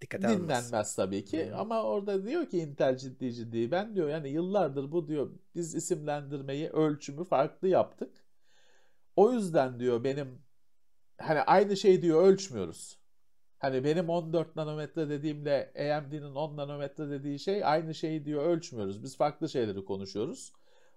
Dikkate 0.00 0.28
alınmaz. 0.28 0.72
dinlenmez 0.72 0.96
tabii 0.96 1.24
ki. 1.24 1.50
Hı. 1.50 1.56
Ama 1.56 1.82
orada 1.82 2.24
diyor 2.26 2.46
ki 2.50 2.58
Intel 2.58 2.96
ciddi 2.96 3.32
ciddi 3.34 3.70
ben 3.70 3.96
diyor 3.96 4.08
yani 4.08 4.28
yıllardır 4.28 4.92
bu 4.92 5.08
diyor 5.08 5.30
biz 5.54 5.74
isimlendirmeyi 5.74 6.70
ölçümü 6.70 7.24
farklı 7.24 7.68
yaptık. 7.68 8.24
O 9.16 9.32
yüzden 9.32 9.80
diyor 9.80 10.04
benim 10.04 10.42
hani 11.18 11.40
aynı 11.42 11.76
şey 11.76 12.02
diyor 12.02 12.22
ölçmüyoruz. 12.24 12.98
Hani 13.64 13.84
benim 13.84 14.08
14 14.08 14.56
nanometre 14.56 15.08
dediğimle 15.08 15.72
AMD'nin 15.78 16.34
10 16.34 16.56
nanometre 16.56 17.10
dediği 17.10 17.38
şey 17.38 17.64
aynı 17.64 17.94
şeyi 17.94 18.24
diyor 18.24 18.44
ölçmüyoruz. 18.44 19.02
Biz 19.02 19.16
farklı 19.16 19.48
şeyleri 19.48 19.84
konuşuyoruz. 19.84 20.52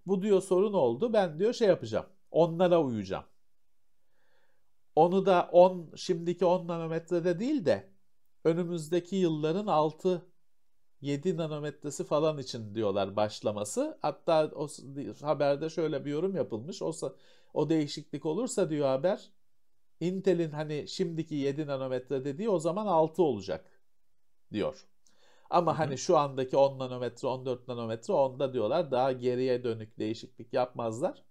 Bu 0.05 0.21
diyor 0.21 0.41
sorun 0.41 0.74
oldu. 0.74 1.13
Ben 1.13 1.39
diyor 1.39 1.53
şey 1.53 1.67
yapacağım. 1.67 2.05
Onlara 2.31 2.81
uyacağım. 2.81 3.24
Onu 4.95 5.25
da 5.25 5.50
10 5.51 5.91
şimdiki 5.95 6.45
10 6.45 6.67
nanometrede 6.67 7.39
değil 7.39 7.65
de 7.65 7.89
önümüzdeki 8.43 9.15
yılların 9.15 9.67
6 9.67 10.25
7 11.01 11.38
nanometresi 11.38 12.03
falan 12.03 12.38
için 12.38 12.75
diyorlar 12.75 13.15
başlaması. 13.15 13.97
Hatta 14.01 14.51
o 14.55 14.67
haberde 15.21 15.69
şöyle 15.69 16.05
bir 16.05 16.12
yorum 16.12 16.36
yapılmış. 16.36 16.81
O, 16.81 16.91
o 17.53 17.69
değişiklik 17.69 18.25
olursa 18.25 18.69
diyor 18.69 18.88
haber 18.88 19.31
Intel'in 20.00 20.51
hani 20.51 20.88
şimdiki 20.88 21.36
7 21.36 21.68
nanometre 21.68 22.25
dediği 22.25 22.50
o 22.50 22.60
zaman 22.60 22.88
6 22.88 23.24
olacak 23.24 23.82
diyor. 24.54 24.88
Ama 25.50 25.72
Hı 25.72 25.75
hı. 25.75 25.77
hani 25.77 25.98
şu 25.98 26.18
andaki 26.18 26.58
10 26.58 26.80
nanometre 26.80 27.27
14 27.27 27.68
nanometre 27.68 28.13
onda 28.13 28.54
diyorlar 28.54 28.92
daha 28.92 29.12
geriye 29.12 29.63
dönük 29.63 30.00
değişiklik 30.00 30.54
yapmazlar. 30.54 31.24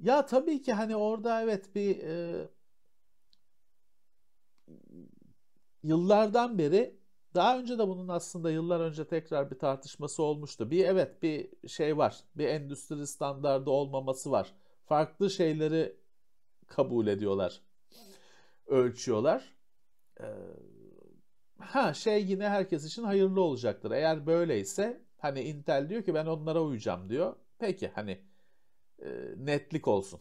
Ya 0.00 0.26
tabii 0.26 0.62
ki 0.62 0.72
hani 0.72 0.96
orada 0.96 1.42
evet 1.42 1.74
bir 1.74 1.98
e, 1.98 2.48
yıllardan 5.82 6.58
beri 6.58 7.00
daha 7.34 7.58
önce 7.58 7.78
de 7.78 7.88
bunun 7.88 8.08
aslında 8.08 8.50
yıllar 8.50 8.80
önce 8.80 9.06
tekrar 9.06 9.50
bir 9.50 9.58
tartışması 9.58 10.22
olmuştu. 10.22 10.70
Bir 10.70 10.84
evet 10.84 11.22
bir 11.22 11.68
şey 11.68 11.96
var. 11.98 12.20
Bir 12.36 12.48
endüstri 12.48 13.06
standardı 13.06 13.70
olmaması 13.70 14.30
var. 14.30 14.54
Farklı 14.86 15.30
şeyleri 15.30 15.99
kabul 16.70 17.06
ediyorlar. 17.06 17.60
Ölçüyorlar. 18.66 19.54
Ee, 20.20 20.24
ha 21.58 21.94
şey 21.94 22.26
yine 22.26 22.48
herkes 22.48 22.84
için 22.84 23.02
hayırlı 23.02 23.40
olacaktır. 23.40 23.90
Eğer 23.90 24.26
böyleyse 24.26 25.00
hani 25.18 25.40
Intel 25.42 25.88
diyor 25.88 26.02
ki 26.02 26.14
ben 26.14 26.26
onlara 26.26 26.62
uyacağım 26.62 27.08
diyor. 27.10 27.36
Peki 27.58 27.88
hani 27.88 28.20
e, 28.98 29.08
netlik 29.36 29.88
olsun. 29.88 30.20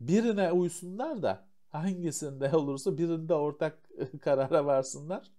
Birine 0.00 0.52
uysunlar 0.52 1.22
da 1.22 1.48
hangisinde 1.68 2.50
olursa 2.56 2.98
birinde 2.98 3.34
ortak 3.34 3.78
karara 4.22 4.66
varsınlar. 4.66 5.32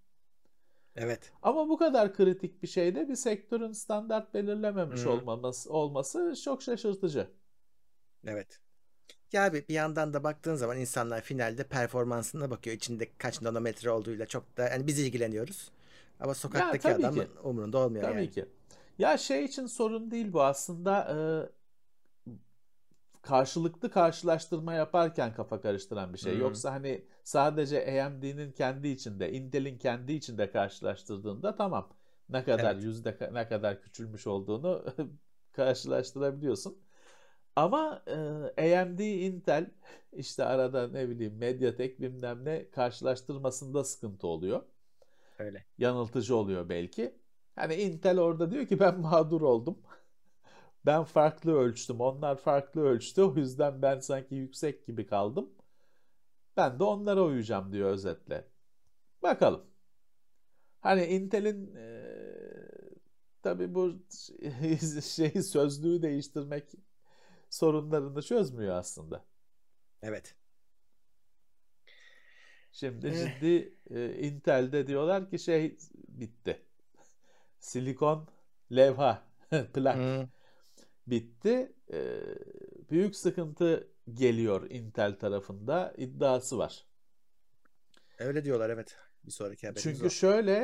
Evet. 0.96 1.32
Ama 1.42 1.68
bu 1.68 1.78
kadar 1.78 2.14
kritik 2.14 2.62
bir 2.62 2.68
şeyde 2.68 3.08
bir 3.08 3.16
sektörün 3.16 3.72
standart 3.72 4.34
belirlememiş 4.34 5.04
Hı. 5.04 5.10
olmaması 5.10 5.72
olması 5.72 6.34
çok 6.44 6.62
şaşırtıcı. 6.62 7.30
Evet. 8.26 8.63
Ya 9.34 9.44
abi 9.44 9.64
bir 9.68 9.74
yandan 9.74 10.14
da 10.14 10.24
baktığın 10.24 10.54
zaman 10.54 10.78
insanlar 10.80 11.22
finalde 11.22 11.64
performansına 11.64 12.50
bakıyor. 12.50 12.76
İçinde 12.76 13.08
kaç 13.18 13.42
nanometre 13.42 13.90
olduğuyla 13.90 14.26
çok 14.26 14.56
da 14.56 14.68
yani 14.68 14.86
biz 14.86 14.98
ilgileniyoruz. 15.00 15.72
Ama 16.20 16.34
sokaktaki 16.34 16.82
tabii 16.82 17.02
adamın 17.02 17.26
ki. 17.26 17.30
umurunda 17.44 17.78
olmuyor 17.78 18.04
Tabii 18.04 18.16
yani. 18.16 18.30
ki. 18.30 18.46
Ya 18.98 19.18
şey 19.18 19.44
için 19.44 19.66
sorun 19.66 20.10
değil 20.10 20.32
bu 20.32 20.42
aslında 20.44 21.08
e, 21.14 21.18
karşılıklı 23.22 23.90
karşılaştırma 23.90 24.74
yaparken 24.74 25.34
kafa 25.34 25.60
karıştıran 25.60 26.12
bir 26.12 26.18
şey. 26.18 26.34
Hı. 26.34 26.38
Yoksa 26.38 26.72
hani 26.72 27.04
sadece 27.24 28.02
AMD'nin 28.04 28.52
kendi 28.52 28.88
içinde, 28.88 29.32
Intel'in 29.32 29.78
kendi 29.78 30.12
içinde 30.12 30.50
karşılaştırdığında 30.50 31.56
tamam 31.56 31.88
ne 32.28 32.44
kadar 32.44 32.74
Evet. 32.74 32.84
yüzde 32.84 33.30
ne 33.32 33.48
kadar 33.48 33.82
küçülmüş 33.82 34.26
olduğunu 34.26 34.84
karşılaştırabiliyorsun. 35.52 36.83
Ama 37.56 38.02
e, 38.56 38.78
AMD, 38.80 38.98
Intel 38.98 39.70
işte 40.12 40.44
arada 40.44 40.88
ne 40.88 41.08
bileyim 41.08 41.36
Mediatek 41.38 42.00
bilmem 42.00 42.44
ne 42.44 42.70
karşılaştırmasında 42.70 43.84
sıkıntı 43.84 44.26
oluyor. 44.26 44.62
Öyle. 45.38 45.64
Yanıltıcı 45.78 46.36
oluyor 46.36 46.68
belki. 46.68 47.14
Hani 47.56 47.74
Intel 47.74 48.20
orada 48.20 48.50
diyor 48.50 48.66
ki 48.66 48.80
ben 48.80 49.00
mağdur 49.00 49.40
oldum. 49.40 49.78
Ben 50.86 51.04
farklı 51.04 51.52
ölçtüm. 51.52 52.00
Onlar 52.00 52.36
farklı 52.36 52.80
ölçtü. 52.80 53.22
O 53.22 53.34
yüzden 53.36 53.82
ben 53.82 53.98
sanki 53.98 54.34
yüksek 54.34 54.86
gibi 54.86 55.06
kaldım. 55.06 55.50
Ben 56.56 56.78
de 56.78 56.84
onlara 56.84 57.22
uyacağım 57.24 57.72
diyor 57.72 57.90
özetle. 57.90 58.48
Bakalım. 59.22 59.66
Hani 60.80 61.04
Intel'in 61.04 61.74
e, 61.74 62.04
tabii 63.42 63.74
bu 63.74 63.92
şeyi 65.02 65.42
sözlüğü 65.42 66.02
değiştirmek 66.02 66.74
sorunlarını 67.54 68.22
çözmüyor 68.22 68.74
aslında. 68.76 69.24
Evet. 70.02 70.34
Şimdi 72.72 73.06
Eh. 73.06 73.14
ciddi 73.14 73.74
e, 73.90 74.14
Intel'de 74.28 74.86
diyorlar 74.86 75.30
ki 75.30 75.38
şey 75.38 75.76
bitti. 76.08 76.62
Silikon 77.60 78.28
levha 78.72 79.22
plak 79.74 79.96
Hı. 79.96 80.28
bitti. 81.06 81.72
E, 81.92 82.20
büyük 82.90 83.16
sıkıntı 83.16 83.88
geliyor 84.14 84.70
Intel 84.70 85.18
tarafında 85.18 85.94
iddiası 85.96 86.58
var. 86.58 86.86
Öyle 88.18 88.44
diyorlar 88.44 88.70
evet. 88.70 88.96
Bir 89.24 89.30
sonraki 89.30 89.66
haberimiz 89.66 89.98
Çünkü 89.98 90.06
o. 90.06 90.10
şöyle 90.10 90.56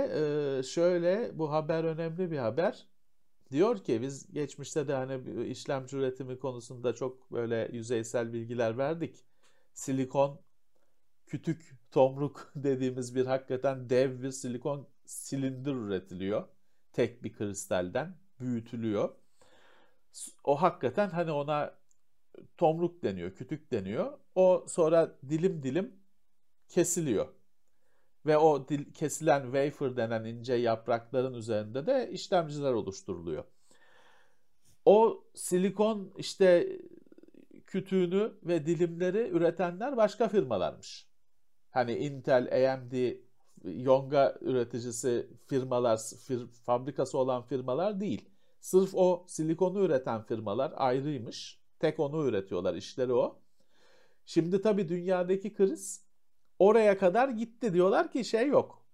e, 0.59 0.63
şöyle 0.63 1.39
bu 1.39 1.53
haber 1.53 1.85
önemli 1.85 2.31
bir 2.31 2.39
haber. 2.39 2.87
Diyor 3.51 3.85
ki 3.85 4.03
biz 4.03 4.33
geçmişte 4.33 4.89
de 4.89 4.95
hani 4.95 5.47
işlemci 5.47 5.97
üretimi 5.97 6.39
konusunda 6.39 6.95
çok 6.95 7.33
böyle 7.33 7.71
yüzeysel 7.73 8.33
bilgiler 8.33 8.79
verdik. 8.79 9.25
Silikon 9.75 10.41
kütük 11.27 11.77
tomruk 11.91 12.53
dediğimiz 12.57 13.15
bir 13.17 13.27
hakikaten 13.27 13.91
dev 13.91 14.23
bir 14.23 14.31
silikon 14.31 14.89
silindir 15.07 15.75
üretiliyor. 15.75 16.49
Tek 16.93 17.25
bir 17.25 17.33
kristalden 17.33 18.17
büyütülüyor. 18.41 19.15
O 20.45 20.63
hakikaten 20.63 21.11
hani 21.11 21.33
ona 21.33 21.79
tomruk 22.59 23.03
deniyor, 23.03 23.35
kütük 23.35 23.73
deniyor. 23.73 24.19
O 24.35 24.67
sonra 24.69 25.19
dilim 25.31 25.63
dilim 25.63 25.97
kesiliyor. 26.69 27.29
Ve 28.27 28.39
o 28.39 28.69
dil, 28.69 28.93
kesilen 28.93 29.43
wafer 29.43 29.97
denen 29.97 30.25
ince 30.25 30.55
yaprakların 30.55 31.35
üzerinde 31.35 31.87
de 31.87 32.11
işlemciler 32.13 32.73
oluşturuluyor. 32.73 33.45
O 34.85 35.25
silikon 35.35 36.13
işte 36.17 36.79
kütüğünü 37.67 38.33
ve 38.43 38.67
dilimleri 38.67 39.29
üretenler 39.29 39.97
başka 39.97 40.29
firmalarmış. 40.29 41.09
Hani 41.71 41.95
Intel, 41.97 42.73
AMD, 42.73 43.17
Yonga 43.65 44.39
üreticisi 44.41 45.31
firmalar, 45.47 45.97
fir- 45.97 46.47
fabrikası 46.47 47.19
olan 47.19 47.43
firmalar 47.43 48.01
değil. 48.01 48.29
Sırf 48.61 48.91
o 48.95 49.25
silikonu 49.29 49.85
üreten 49.85 50.23
firmalar 50.23 50.73
ayrıymış. 50.77 51.61
Tek 51.79 52.01
onu 52.01 52.27
üretiyorlar, 52.27 52.75
işleri 52.75 53.13
o. 53.13 53.39
Şimdi 54.27 54.63
tabii 54.63 54.89
dünyadaki 54.89 55.55
kriz 55.55 56.10
oraya 56.61 56.99
kadar 56.99 57.29
gitti. 57.29 57.75
Diyorlar 57.75 58.13
ki 58.13 58.25
şey 58.25 58.49
yok. 58.49 58.85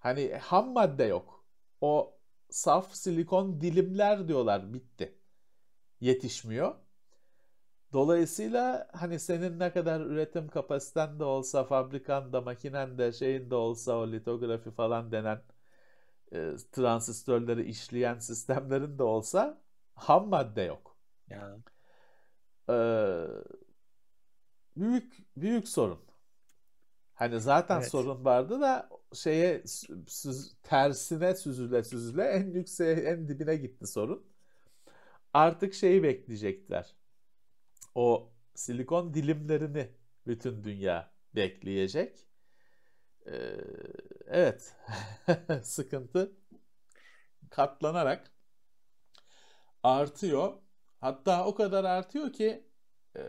Hani 0.00 0.34
ham 0.42 0.72
madde 0.72 1.04
yok. 1.04 1.44
O 1.80 2.18
saf 2.50 2.94
silikon 2.94 3.60
dilimler 3.60 4.28
diyorlar 4.28 4.74
bitti. 4.74 5.18
Yetişmiyor. 6.00 6.74
Dolayısıyla 7.92 8.88
hani 8.92 9.20
senin 9.20 9.58
ne 9.58 9.72
kadar 9.72 10.00
üretim 10.00 10.48
kapasiten 10.48 11.20
de 11.20 11.24
olsa, 11.24 11.64
fabrikan 11.64 12.32
da, 12.32 12.40
makinen 12.40 12.98
de, 12.98 13.12
şeyin 13.12 13.50
de 13.50 13.54
olsa 13.54 13.96
o 13.96 14.12
litografi 14.12 14.70
falan 14.70 15.12
denen 15.12 15.42
e, 16.32 16.52
transistörleri 16.72 17.64
işleyen 17.64 18.18
sistemlerin 18.18 18.98
de 18.98 19.02
olsa 19.02 19.62
ham 19.94 20.28
madde 20.28 20.62
yok. 20.62 20.96
Ya. 21.30 21.58
Ee, 22.68 23.26
büyük 24.76 25.14
büyük 25.36 25.68
sorun. 25.68 26.00
Hani 27.14 27.40
zaten 27.40 27.80
Evet. 27.80 27.88
sorun 27.90 28.24
vardı 28.24 28.60
da 28.60 28.88
şeye 29.14 29.58
sü- 29.60 30.06
süz- 30.08 30.54
tersine 30.62 31.34
süzüle 31.34 31.84
süzüle 31.84 32.22
en 32.24 32.50
yükseğe 32.52 32.94
en 32.96 33.28
dibine 33.28 33.56
gitti 33.56 33.86
sorun. 33.86 34.26
Artık 35.34 35.74
şeyi 35.74 36.02
bekleyecekler. 36.02 36.94
O 37.94 38.32
silikon 38.54 39.14
dilimlerini 39.14 39.88
bütün 40.26 40.64
dünya 40.64 41.12
bekleyecek. 41.34 42.26
Ee, 43.26 43.56
evet. 44.26 44.76
Sıkıntı 45.62 46.32
katlanarak 47.50 48.30
artıyor. 49.82 50.52
Hatta 51.00 51.46
o 51.46 51.54
kadar 51.54 51.84
artıyor 51.84 52.32
ki 52.32 52.64
e, 53.16 53.20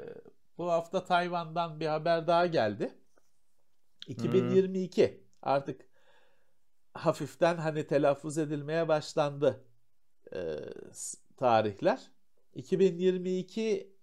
bu 0.57 0.71
hafta 0.71 1.03
Tayvan'dan 1.03 1.79
bir 1.79 1.85
haber 1.87 2.27
daha 2.27 2.45
geldi. 2.45 2.93
2022 4.07 5.23
artık 5.41 5.81
hafiften 6.93 7.57
hani 7.57 7.87
telaffuz 7.87 8.37
edilmeye 8.37 8.87
başlandı 8.87 9.65
e, 10.33 10.55
tarihler. 11.37 12.11
2022 12.53 13.95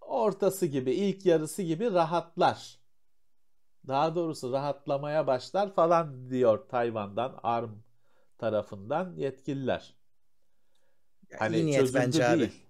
ortası 0.00 0.66
gibi, 0.66 0.92
ilk 0.92 1.26
yarısı 1.26 1.62
gibi 1.62 1.92
rahatlar. 1.92 2.80
Daha 3.88 4.14
doğrusu 4.14 4.52
rahatlamaya 4.52 5.26
başlar 5.26 5.74
falan 5.74 6.30
diyor 6.30 6.68
Tayvan'dan, 6.68 7.40
ARM 7.42 7.70
tarafından 8.38 9.14
yetkililer. 9.16 9.94
Ya 11.30 11.40
Hani 11.40 11.66
niyet 11.66 11.80
çözüldü 11.80 11.94
bence 11.94 12.26
abi. 12.26 12.38
değil. 12.40 12.62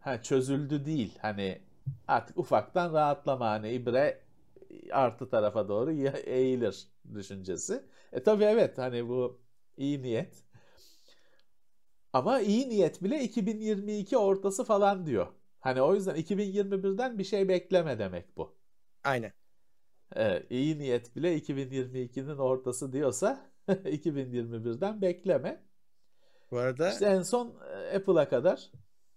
Ha, 0.00 0.22
çözüldü 0.22 0.84
değil. 0.84 1.18
Hani 1.22 1.62
artık 2.08 2.38
ufaktan 2.38 2.92
rahatlama 2.94 3.50
hani 3.50 3.72
ibre 3.72 4.23
artı 4.94 5.28
tarafa 5.28 5.68
doğru 5.68 5.92
eğilir 6.24 6.88
düşüncesi. 7.14 7.82
E 8.12 8.22
tabii 8.22 8.44
evet 8.44 8.78
hani 8.78 9.08
bu 9.08 9.40
iyi 9.76 10.02
niyet. 10.02 10.44
Ama 12.12 12.40
iyi 12.40 12.68
niyet 12.68 13.02
bile 13.02 13.22
2022 13.22 14.18
ortası 14.18 14.64
falan 14.64 15.06
diyor. 15.06 15.26
Hani 15.60 15.82
o 15.82 15.94
yüzden 15.94 16.16
2021'den 16.16 17.18
bir 17.18 17.24
şey 17.24 17.48
bekleme 17.48 17.98
demek 17.98 18.36
bu. 18.36 18.56
Aynen. 19.04 19.32
Evet, 20.16 20.46
iyi 20.50 20.78
niyet 20.78 21.16
bile 21.16 21.38
2022'nin 21.38 22.38
ortası 22.38 22.92
diyorsa 22.92 23.50
2021'den 23.68 25.02
bekleme. 25.02 25.64
Bu 26.50 26.58
arada 26.58 26.90
İşte 26.90 27.06
en 27.06 27.22
son 27.22 27.54
e, 27.72 27.96
Apple'a 27.96 28.28
kadar 28.28 28.70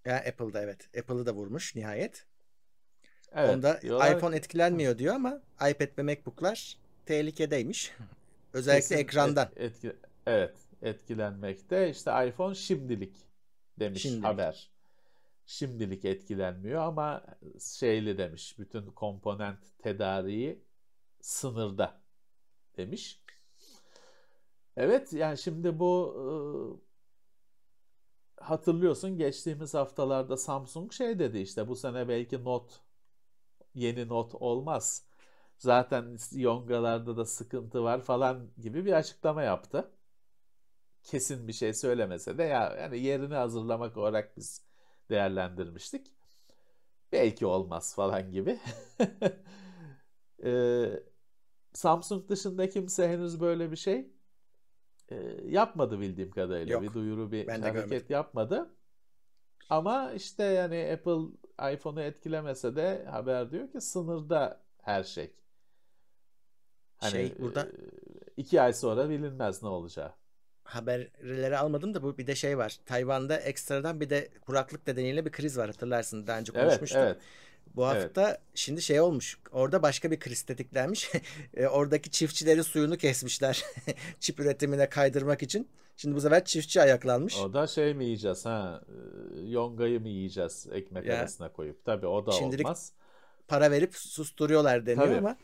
ya 0.06 0.18
Apple'da 0.18 0.62
evet. 0.62 0.90
Apple'ı 1.00 1.26
da 1.26 1.34
vurmuş 1.34 1.76
nihayet. 1.76 2.27
Evet 3.36 3.56
Onda 3.56 3.82
diyorlar 3.82 4.18
iPhone 4.18 4.36
etkilenmiyor 4.36 4.98
diyor 4.98 5.16
ama 5.16 5.42
iPad 5.70 5.98
ve 5.98 6.04
MacBook'lar 6.04 6.78
tehlikedeymiş. 7.06 7.92
Özellikle 8.54 8.82
Kesin 8.82 8.98
ekrandan. 8.98 9.50
et- 9.56 9.58
etki- 9.84 9.96
evet, 10.26 10.56
etkilenmekte. 10.82 11.90
İşte 11.90 12.28
iPhone 12.28 12.56
şimdilik 12.56 13.16
demiş 13.80 14.02
Şimdilik. 14.02 14.24
haber. 14.24 14.72
Şimdilik 15.46 16.06
etkilenmiyor 16.06 16.82
ama 16.82 17.24
şeyli 17.62 18.18
demiş. 18.18 18.60
Bütün 18.60 18.86
komponent 18.86 19.60
tedariği 19.80 20.64
sınırda 21.22 22.02
demiş. 22.78 23.22
Evet 24.78 25.14
yani 25.14 25.38
şimdi 25.38 25.80
bu 25.80 26.14
e, 26.20 26.28
hatırlıyorsun 28.44 29.18
geçtiğimiz 29.18 29.74
haftalarda 29.74 30.38
Samsung 30.38 30.92
şey 30.94 31.20
dedi 31.20 31.38
işte 31.40 31.68
bu 31.68 31.76
sene 31.76 32.08
belki 32.08 32.44
Note 32.44 32.74
yeni 33.78 34.08
Note 34.08 34.38
olmaz. 34.38 35.06
Zaten 35.58 36.18
Yongalarda 36.32 37.18
da 37.18 37.26
sıkıntı 37.26 37.84
var 37.84 38.02
falan 38.02 38.52
gibi 38.62 38.86
bir 38.86 38.94
açıklama 38.94 39.44
yaptı. 39.44 39.92
kesin 41.04 41.48
bir 41.48 41.54
şey 41.54 41.74
söylemese 41.74 42.38
de 42.38 42.44
ya 42.44 42.76
yani 42.82 43.00
yerini 43.00 43.34
hazırlamak 43.36 43.98
olarak 43.98 44.38
biz 44.38 44.66
değerlendirmiştik. 45.10 46.08
Belki 47.12 47.46
olmaz 47.46 47.96
falan 47.96 48.32
gibi. 48.32 48.60
Ee, 50.44 51.04
Samsung 51.74 52.30
dışında 52.30 52.70
kimse 52.70 53.10
henüz 53.10 53.42
böyle 53.42 53.72
bir 53.72 53.76
şey 53.76 54.12
e, 55.10 55.16
yapmadı 55.46 56.00
bildiğim 56.00 56.32
kadarıyla. 56.32 56.74
Yok. 56.74 56.84
Bir 56.84 56.94
duyuru, 56.94 57.32
bir 57.32 57.48
hareket 57.48 57.74
görmedim. 57.74 58.08
yapmadı. 58.10 58.77
Ama 59.70 60.12
işte 60.12 60.44
yani 60.44 60.90
Apple 60.94 61.32
iPhone'u 61.74 62.02
etkilemese 62.02 62.76
de 62.76 63.06
haber 63.06 63.52
diyor 63.52 63.72
ki 63.72 63.82
sınırda 63.82 64.62
her 64.82 65.04
şey. 65.04 65.32
Hani 66.98 67.12
Şey, 67.12 67.40
burada- 67.40 67.62
e, 67.64 67.72
iki 68.38 68.62
ay 68.62 68.74
sonra 68.74 69.10
bilinmez 69.10 69.64
ne 69.64 69.70
olacağı. 69.70 70.14
Haberleri 70.64 71.58
almadım 71.58 71.94
da 71.94 72.04
bu 72.04 72.18
bir 72.18 72.28
de 72.28 72.36
şey 72.36 72.58
var. 72.58 72.78
Tayvan'da 72.86 73.38
ekstradan 73.38 74.02
bir 74.02 74.10
de 74.10 74.30
kuraklık 74.42 74.88
nedeniyle 74.88 75.26
bir 75.26 75.32
kriz 75.32 75.58
var 75.58 75.68
hatırlarsın. 75.68 76.28
Daha 76.28 76.40
önce 76.40 76.52
Evet, 76.56 76.66
konuşmuştuk. 76.68 77.00
evet. 77.02 77.18
Bu 77.76 77.86
Evet. 77.92 78.04
hafta 78.04 78.38
şimdi 78.56 78.82
şey 78.82 79.02
olmuş. 79.02 79.38
Orada 79.52 79.82
başka 79.84 80.12
bir 80.12 80.20
kriz 80.20 80.42
tetiklenmiş. 80.44 81.12
E, 81.54 81.68
Oradaki 81.68 82.12
çiftçileri 82.12 82.64
suyunu 82.64 82.98
kesmişler. 82.98 83.64
Çip 84.20 84.40
üretimine 84.40 84.90
kaydırmak 84.90 85.44
için. 85.44 85.68
Şimdi 85.98 86.16
bu 86.16 86.22
sefer 86.22 86.46
çiftçi 86.46 86.82
ayaklanmış. 86.82 87.38
O 87.40 87.54
da 87.54 87.68
şey 87.68 87.94
mi 87.94 88.06
yiyeceğiz 88.06 88.46
ha? 88.46 88.82
e, 89.36 89.40
Yongayı 89.50 90.02
mı 90.02 90.08
yiyeceğiz 90.10 90.68
ekmek 90.72 91.06
Ya. 91.06 91.20
arasına 91.20 91.52
koyup? 91.52 91.86
Tabii 91.86 92.08
o 92.08 92.26
da 92.26 92.32
Şimdilik- 92.32 92.66
olmaz. 92.66 92.94
Para 93.48 93.72
verip 93.72 93.96
susturuyorlar 93.96 94.86
deniyor 94.86 95.06
Tabii. 95.08 95.18
ama 95.18 95.36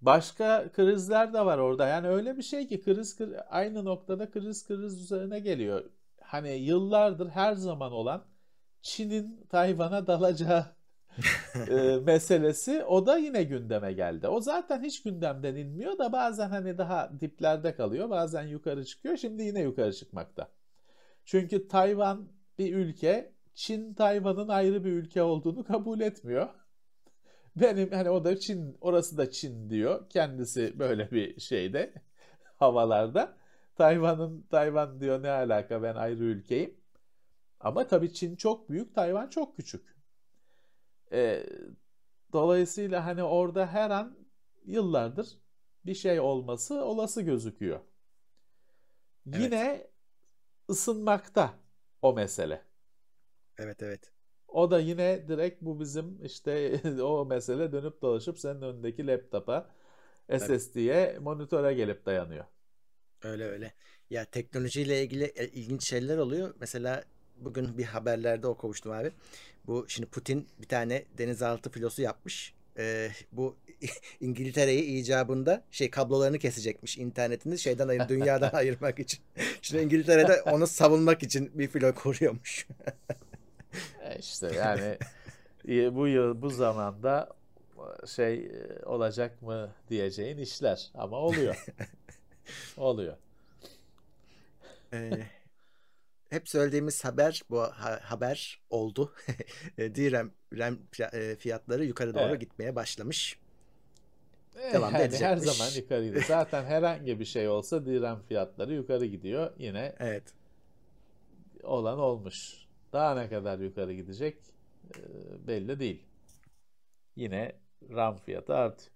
Başka 0.00 0.72
krizler 0.72 1.32
de 1.32 1.44
var 1.46 1.58
orada. 1.58 1.86
Yani 1.86 2.08
öyle 2.08 2.36
bir 2.36 2.42
şey 2.42 2.66
ki 2.68 2.80
kriz 2.80 3.16
kriz 3.16 3.34
aynı 3.50 3.84
noktada 3.84 4.30
kriz 4.30 4.66
kriz 4.66 5.00
üzerine 5.02 5.40
geliyor. 5.40 5.84
Hani 6.20 6.50
yıllardır 6.54 7.28
her 7.28 7.52
zaman 7.54 7.92
olan 7.92 8.24
Çin'in 8.82 9.46
Tayvan'a 9.50 10.06
dalacağı 10.06 10.66
e, 11.70 11.96
meselesi 12.04 12.84
o 12.84 13.06
da 13.06 13.18
yine 13.18 13.42
gündeme 13.42 13.92
geldi. 13.92 14.28
O 14.28 14.40
zaten 14.40 14.82
hiç 14.82 15.02
gündemden 15.02 15.56
inmiyor 15.56 15.98
da 15.98 16.12
bazen 16.12 16.48
hani 16.48 16.78
daha 16.78 17.20
diplerde 17.20 17.74
kalıyor, 17.74 18.10
bazen 18.10 18.42
yukarı 18.42 18.84
çıkıyor. 18.84 19.16
Şimdi 19.16 19.42
yine 19.42 19.60
yukarı 19.60 19.92
çıkmakta. 19.92 20.48
Çünkü 21.24 21.68
Tayvan 21.68 22.28
bir 22.58 22.74
ülke, 22.74 23.32
Çin 23.54 23.94
Tayvan'ın 23.94 24.48
ayrı 24.48 24.84
bir 24.84 24.92
ülke 24.92 25.22
olduğunu 25.22 25.64
kabul 25.64 26.00
etmiyor. 26.00 26.48
Benim 27.56 27.90
hani 27.92 28.10
o 28.10 28.24
da 28.24 28.40
Çin, 28.40 28.76
orası 28.80 29.18
da 29.18 29.30
Çin 29.30 29.70
diyor. 29.70 30.08
Kendisi 30.10 30.78
böyle 30.78 31.10
bir 31.10 31.40
şeyde 31.40 31.92
havalarda. 32.56 33.36
Tayvan'ın 33.76 34.42
Tayvan 34.50 35.00
diyor 35.00 35.22
ne 35.22 35.30
alaka 35.30 35.82
ben 35.82 35.94
ayrı 35.94 36.24
ülkeyim. 36.24 36.74
Ama 37.60 37.86
tabii 37.86 38.12
Çin 38.12 38.36
çok 38.36 38.70
büyük, 38.70 38.94
Tayvan 38.94 39.28
çok 39.28 39.56
küçük. 39.56 39.97
Ee, 41.12 41.46
dolayısıyla 42.32 43.06
hani 43.06 43.22
orada 43.22 43.66
her 43.66 43.90
an 43.90 44.18
yıllardır 44.64 45.38
bir 45.86 45.94
şey 45.94 46.20
olması 46.20 46.84
olası 46.84 47.22
gözüküyor. 47.22 47.80
Evet. 49.32 49.44
Yine 49.50 49.90
ısınmakta 50.70 51.54
o 52.02 52.14
mesele. 52.14 52.64
evet 53.58 53.82
evet. 53.82 54.12
O 54.48 54.70
da 54.70 54.80
yine 54.80 55.28
direkt 55.28 55.62
bu 55.62 55.80
bizim 55.80 56.24
işte 56.24 56.80
o 57.02 57.26
mesele 57.26 57.72
dönüp 57.72 58.02
dolaşıp 58.02 58.38
senin 58.38 58.62
önündeki 58.62 59.06
laptopa, 59.06 59.74
SSD'ye, 60.38 61.18
monitöre 61.18 61.74
gelip 61.74 62.06
dayanıyor. 62.06 62.44
Öyle 63.22 63.44
öyle. 63.44 63.74
Ya 64.10 64.24
teknolojiyle 64.24 65.02
ilgili 65.02 65.24
e, 65.24 65.48
ilginç 65.48 65.88
şeyler 65.88 66.18
oluyor. 66.18 66.54
Mesela 66.60 67.04
bugün 67.40 67.78
bir 67.78 67.84
haberlerde 67.84 68.46
okumuştum 68.46 68.92
abi. 68.92 69.12
Bu 69.66 69.84
şimdi 69.88 70.08
Putin 70.08 70.48
bir 70.58 70.66
tane 70.66 71.04
denizaltı 71.18 71.70
filosu 71.70 72.02
yapmış. 72.02 72.54
Ee, 72.78 73.10
bu 73.32 73.56
İngiltere'yi 74.20 74.82
icabında 74.82 75.64
şey 75.70 75.90
kablolarını 75.90 76.38
kesecekmiş 76.38 76.98
internetini 76.98 77.58
şeyden 77.58 77.88
ayır, 77.88 78.08
dünyadan 78.08 78.50
ayırmak 78.52 78.98
için. 78.98 79.20
Şimdi 79.62 79.82
İngiltere'de 79.82 80.42
onu 80.42 80.66
savunmak 80.66 81.22
için 81.22 81.50
bir 81.58 81.68
filo 81.68 81.94
kuruyormuş. 81.94 82.66
E 84.02 84.18
işte 84.18 84.50
yani 84.56 84.98
e, 85.68 85.94
bu 85.94 86.08
yıl 86.08 86.42
bu 86.42 86.50
zamanda 86.50 87.38
şey 88.06 88.34
e, 88.34 88.84
olacak 88.86 89.42
mı 89.42 89.70
diyeceğin 89.90 90.38
işler 90.38 90.90
ama 90.94 91.16
oluyor. 91.16 91.66
Oluyor. 92.76 93.16
Ee, 94.92 95.10
hep 96.30 96.48
söylediğimiz 96.48 97.04
haber 97.04 97.42
bu 97.50 97.60
ha- 97.60 98.00
haber 98.02 98.60
oldu. 98.70 99.14
E, 99.78 99.94
DRAM 99.94 100.30
RAM 100.58 100.78
e, 101.12 101.36
fiyatları 101.36 101.84
yukarı 101.84 102.14
doğru 102.14 102.22
Evet. 102.24 102.40
gitmeye 102.40 102.76
başlamış. 102.76 103.38
E, 104.56 104.72
Devam 104.72 104.92
yani 104.92 105.02
her 105.02 105.08
edecekmiş. 105.08 105.44
zaman 105.56 105.70
yukarıydı. 105.82 106.20
Zaten 106.20 106.64
herhangi 106.64 107.20
bir 107.20 107.24
şey 107.24 107.48
olsa 107.48 107.86
DRAM 107.86 108.22
fiyatları 108.22 108.74
yukarı 108.74 109.06
gidiyor. 109.06 109.52
Yine 109.58 109.94
Evet. 110.00 110.34
olan 111.62 111.98
olmuş. 111.98 112.66
Daha 112.92 113.14
ne 113.14 113.28
kadar 113.28 113.58
yukarı 113.58 113.92
gidecek 113.92 114.36
e, 114.96 115.00
belli 115.46 115.78
değil. 115.80 116.02
Yine 117.16 117.52
RAM 117.90 118.18
fiyatı 118.18 118.54
artıyor. 118.54 118.90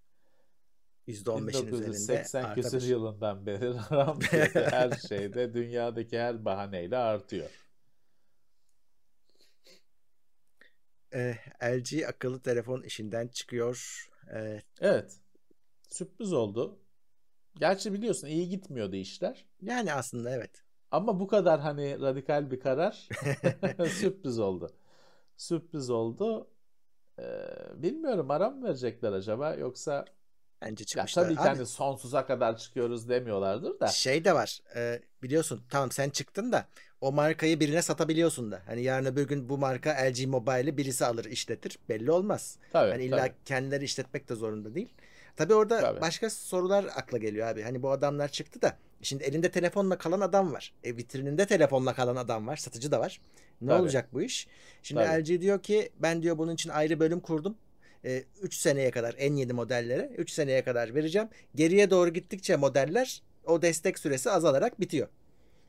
%15'in 1.08 1.66
üzerinde 1.66 1.72
1980 1.72 2.54
küsur 2.54 2.82
yılından 2.82 3.46
beri 3.46 3.74
RAM 3.90 4.18
fiyatı 4.20 4.66
her 4.70 4.90
şeyde 4.90 5.54
dünyadaki 5.54 6.18
her 6.18 6.44
bahaneyle 6.44 6.96
artıyor. 6.96 7.50
Ee, 11.14 11.36
LG 11.62 12.02
akıllı 12.08 12.40
telefon 12.40 12.82
işinden 12.82 13.28
çıkıyor. 13.28 14.08
Ee, 14.34 14.62
Evet. 14.80 15.18
Sürpriz 15.88 16.32
oldu. 16.32 16.78
Gerçi 17.60 17.92
biliyorsun 17.92 18.26
iyi 18.26 18.48
gitmiyordu 18.48 18.96
işler. 18.96 19.46
yani 19.62 19.92
aslında 19.92 20.30
evet. 20.30 20.62
Ama 20.90 21.20
bu 21.20 21.26
kadar 21.26 21.60
hani 21.60 22.00
radikal 22.00 22.50
bir 22.50 22.60
karar 22.60 23.08
sürpriz 23.88 24.38
oldu. 24.38 24.70
Sürpriz 25.36 25.90
oldu. 25.90 26.50
Ee, 27.18 27.22
bilmiyorum 27.74 28.30
ara 28.30 28.50
mı 28.50 28.64
verecekler 28.64 29.12
acaba 29.12 29.54
yoksa 29.54 30.04
Bence 30.62 30.82
ya 30.82 30.86
çıkmışlar. 30.86 31.22
tabii 31.24 31.34
ki 31.34 31.40
hani 31.40 31.66
sonsuza 31.66 32.26
kadar 32.26 32.56
çıkıyoruz 32.58 33.08
demiyorlardır 33.08 33.80
da. 33.80 33.86
şey 33.86 34.24
de 34.24 34.34
var. 34.34 34.58
e, 34.76 35.00
biliyorsun 35.22 35.60
tamam 35.70 35.90
sen 35.90 36.10
çıktın 36.10 36.52
da 36.52 36.66
o 37.00 37.12
markayı 37.12 37.60
birine 37.60 37.82
satabiliyorsun 37.82 38.52
da. 38.52 38.62
Hani 38.66 38.82
yarın 38.82 39.04
öbür 39.06 39.28
gün 39.28 39.48
bu 39.48 39.58
marka 39.58 39.90
LG 39.90 40.26
Mobile'i 40.26 40.76
birisi 40.76 41.06
alır 41.06 41.24
işletir. 41.24 41.78
Belli 41.88 42.10
olmaz. 42.10 42.58
Tabii, 42.72 42.90
Hani 42.90 43.04
illa 43.04 43.18
tabii. 43.18 43.32
kendileri 43.44 43.84
işletmek 43.84 44.28
de 44.28 44.34
zorunda 44.34 44.74
değil. 44.74 44.94
Tabii 45.36 45.54
orada 45.54 45.80
Tabii. 45.80 46.00
başka 46.00 46.30
sorular 46.30 46.84
akla 46.84 47.18
geliyor 47.18 47.46
abi. 47.48 47.62
Hani 47.62 47.82
bu 47.82 47.90
adamlar 47.90 48.28
çıktı 48.28 48.62
da 48.62 48.76
şimdi 49.02 49.24
elinde 49.24 49.50
telefonla 49.50 49.98
kalan 49.98 50.20
adam 50.20 50.52
var. 50.52 50.72
E, 50.84 50.96
vitrininde 50.96 51.46
telefonla 51.46 51.94
kalan 51.94 52.16
adam 52.16 52.46
var. 52.46 52.56
Satıcı 52.56 52.90
da 52.92 53.00
var. 53.00 53.20
Ne 53.60 53.68
Tabii. 53.68 53.82
olacak 53.82 54.08
bu 54.12 54.22
iş? 54.22 54.46
Şimdi 54.82 55.04
Tabii. 55.04 55.22
LG 55.22 55.40
diyor 55.40 55.62
ki 55.62 55.90
ben 55.98 56.22
diyor 56.22 56.38
bunun 56.38 56.54
için 56.54 56.70
ayrı 56.70 57.00
bölüm 57.00 57.20
kurdum. 57.20 57.56
3 58.04 58.54
seneye 58.54 58.90
kadar 58.90 59.14
en 59.18 59.34
yeni 59.34 59.52
modellere 59.52 60.10
3 60.18 60.30
seneye 60.30 60.64
kadar 60.64 60.94
vereceğim. 60.94 61.28
Geriye 61.54 61.90
doğru 61.90 62.10
gittikçe 62.12 62.56
modeller 62.56 63.22
o 63.44 63.62
destek 63.62 63.98
süresi 63.98 64.30
azalarak 64.30 64.80
bitiyor. 64.80 65.08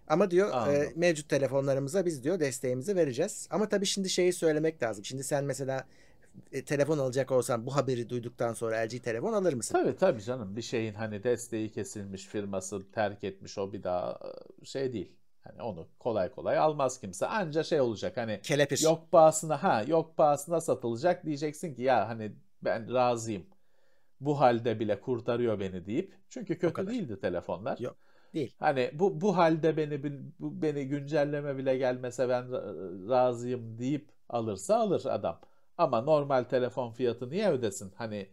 Ama 0.07 0.31
diyor 0.31 0.67
e, 0.67 0.93
mevcut 0.95 1.29
telefonlarımıza 1.29 2.05
biz 2.05 2.23
diyor 2.23 2.39
desteğimizi 2.39 2.95
vereceğiz. 2.95 3.47
Ama 3.51 3.69
tabii 3.69 3.85
şimdi 3.85 4.09
şeyi 4.09 4.33
söylemek 4.33 4.83
lazım. 4.83 5.05
Şimdi 5.05 5.23
sen 5.23 5.43
mesela 5.45 5.87
e, 6.51 6.65
telefon 6.65 6.97
alacak 6.97 7.31
olsan 7.31 7.65
bu 7.65 7.75
haberi 7.75 8.09
duyduktan 8.09 8.53
sonra 8.53 8.77
LG 8.77 9.03
telefon 9.03 9.33
alır 9.33 9.53
mısın? 9.53 9.73
Tabii 9.73 9.95
tabii 9.95 10.21
canım 10.21 10.55
bir 10.55 10.61
şeyin 10.61 10.93
hani 10.93 11.23
desteği 11.23 11.71
kesilmiş 11.71 12.25
firması 12.25 12.91
terk 12.91 13.23
etmiş 13.23 13.57
o 13.57 13.73
bir 13.73 13.83
daha 13.83 14.19
e, 14.61 14.65
şey 14.65 14.93
değil. 14.93 15.11
Hani 15.43 15.61
onu 15.61 15.87
kolay 15.99 16.31
kolay 16.31 16.57
almaz 16.57 16.99
kimse. 16.99 17.27
Anca 17.27 17.63
şey 17.63 17.81
olacak 17.81 18.17
hani 18.17 18.41
Kelepir. 18.41 18.79
yok 18.83 19.11
pahasına 19.11 19.63
ha 19.63 19.83
yok 19.87 20.17
pahasına 20.17 20.61
satılacak 20.61 21.25
diyeceksin 21.25 21.75
ki 21.75 21.81
ya 21.81 22.09
hani 22.09 22.35
ben 22.61 22.93
razıyım. 22.93 23.45
Bu 24.19 24.39
halde 24.39 24.79
bile 24.79 25.01
kurtarıyor 25.01 25.59
beni 25.59 25.85
deyip. 25.85 26.13
Çünkü 26.29 26.59
kötü 26.59 26.87
değildi 26.87 27.19
telefonlar. 27.19 27.77
Yok, 27.77 27.95
değil. 28.33 28.55
Hani 28.59 28.91
bu 28.93 29.21
bu 29.21 29.37
halde 29.37 29.77
beni 29.77 30.03
bu, 30.03 30.61
beni 30.61 30.87
güncelleme 30.87 31.57
bile 31.57 31.77
gelmese 31.77 32.29
ben 32.29 32.43
ra- 32.43 33.09
razıyım 33.09 33.77
deyip 33.77 34.11
alırsa 34.29 34.75
alır 34.77 35.05
adam. 35.05 35.39
Ama 35.77 36.01
normal 36.01 36.43
telefon 36.43 36.91
fiyatı 36.91 37.29
niye 37.29 37.49
ödesin? 37.49 37.91
Hani 37.95 38.29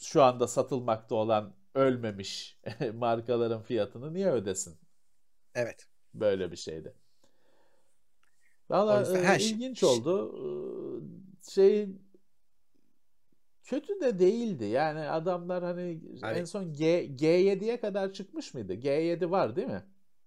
şu 0.00 0.22
anda 0.22 0.46
satılmakta 0.46 1.14
olan 1.14 1.52
ölmemiş 1.74 2.60
markaların 2.94 3.62
fiyatını 3.62 4.14
niye 4.14 4.30
ödesin 4.30 4.78
Evet. 5.54 5.86
böyle 6.14 6.50
bir 6.52 6.56
şeyde? 6.56 6.94
O 8.68 8.74
Valla 8.74 9.18
e, 9.34 9.38
ilginç 9.38 9.84
oldu. 9.84 10.34
E, 11.46 11.50
Şey 11.50 11.88
kötü 13.64 14.00
de 14.00 14.18
değildi. 14.18 14.64
Yani 14.64 15.00
adamlar 15.00 15.64
hani 15.64 16.00
Abi- 16.22 16.38
en 16.38 16.44
son 16.44 16.72
G, 16.72 17.04
G7'ye 17.06 17.80
kadar 17.80 18.12
çıkmış 18.12 18.54
mıydı? 18.54 18.74
G7 18.74 19.30
var 19.30 19.56
değil 19.56 19.68
mi? 19.68 19.84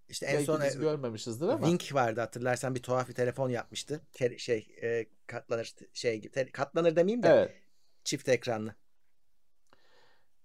İşte 0.08 0.26
en 0.26 0.32
Belki 0.34 0.46
son 0.46 0.60
biz 0.64 0.76
e, 0.76 0.78
görmemişizdir 0.78 1.48
ama. 1.48 1.66
Wink 1.66 1.94
vardı 1.94 2.20
hatırlarsan 2.20 2.74
bir 2.74 2.82
tuhaf 2.82 3.08
bir 3.08 3.14
telefon 3.14 3.48
yapmıştı. 3.50 4.00
Ke- 4.12 4.38
şey 4.38 4.68
e, 4.82 5.06
katlanır 5.26 5.74
şey 5.92 6.20
te- 6.20 6.50
katlanır 6.52 6.96
demeyeyim 6.96 7.22
de 7.22 7.28
Evet. 7.28 7.52
çift 8.04 8.28
ekranlı. 8.28 8.74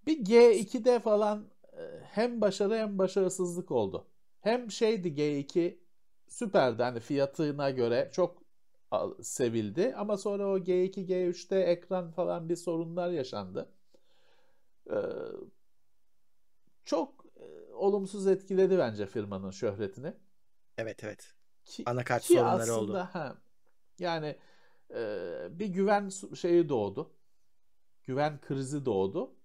Bir 0.06 0.26
G2'de 0.26 1.00
falan 1.00 1.50
e, 1.74 1.82
hem 2.04 2.42
başarı 2.42 2.76
hem 2.78 2.98
başarısızlık 2.98 3.72
oldu. 3.72 4.08
Hem 4.42 4.72
şeydi 4.72 5.08
G2 5.16 5.80
süperdi 6.28 6.84
hani 6.84 7.00
fiyatına 7.00 7.70
göre 7.70 8.10
çok 8.14 8.44
sevildi 9.22 9.94
ama 9.98 10.18
sonra 10.18 10.48
o 10.48 10.58
G2 10.58 11.06
G3'te 11.06 11.60
ekran 11.60 12.12
falan 12.12 12.50
bir 12.50 12.56
sorunlar 12.56 13.10
yaşandı. 13.10 13.70
Ee, 14.90 14.96
çok 16.86 17.26
e, 17.38 17.74
olumsuz 17.74 18.28
etkiledi 18.28 18.78
bence 18.78 19.06
firmanın 19.06 19.52
şöhretini. 19.52 20.14
Evet 20.78 21.04
evet. 21.04 21.34
Ki, 21.66 21.84
Anakart 21.86 22.24
ki 22.24 22.34
sorunları 22.34 22.62
aslında 22.62 22.78
oldu. 22.78 23.10
ha, 23.12 23.38
yani 24.00 24.36
e, 24.94 25.00
bir 25.52 25.68
güven 25.68 26.10
şeyi 26.36 26.70
doğdu. 26.70 27.14
Güven 28.04 28.42
krizi 28.42 28.86
doğdu. 28.86 29.36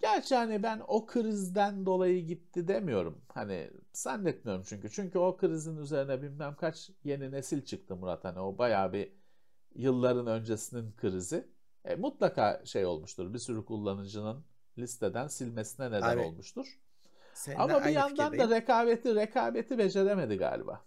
Gerçi 0.00 0.34
hani 0.34 0.62
ben 0.62 0.82
o 0.88 1.06
krizden 1.06 1.86
dolayı 1.86 2.26
gitti 2.26 2.68
demiyorum. 2.68 3.22
Hani 3.28 3.70
zannetmiyorum 3.92 4.62
çünkü. 4.66 4.90
Çünkü 4.90 5.18
o 5.18 5.36
krizin 5.36 5.76
üzerine 5.76 6.22
bilmem 6.22 6.56
kaç 6.56 6.90
yeni 7.04 7.32
nesil 7.32 7.64
çıktı 7.64 7.96
Murat. 7.96 8.24
Hani 8.24 8.40
o 8.40 8.58
bayağı 8.58 8.92
bir 8.92 9.12
yılların 9.74 10.26
öncesinin 10.26 10.92
krizi. 10.96 11.48
E, 11.84 11.94
mutlaka 11.94 12.62
şey 12.64 12.86
olmuştur. 12.86 13.34
Bir 13.34 13.38
sürü 13.38 13.64
kullanıcının 13.64 14.44
listeden 14.78 15.26
silmesine 15.26 15.90
neden 15.90 16.16
Abi, 16.16 16.20
olmuştur. 16.20 16.78
Ama 17.56 17.84
bir 17.84 17.90
yandan 17.90 18.38
da 18.38 18.50
rekabeti 18.50 19.14
rekabeti 19.14 19.78
beceremedi 19.78 20.36
galiba. 20.36 20.84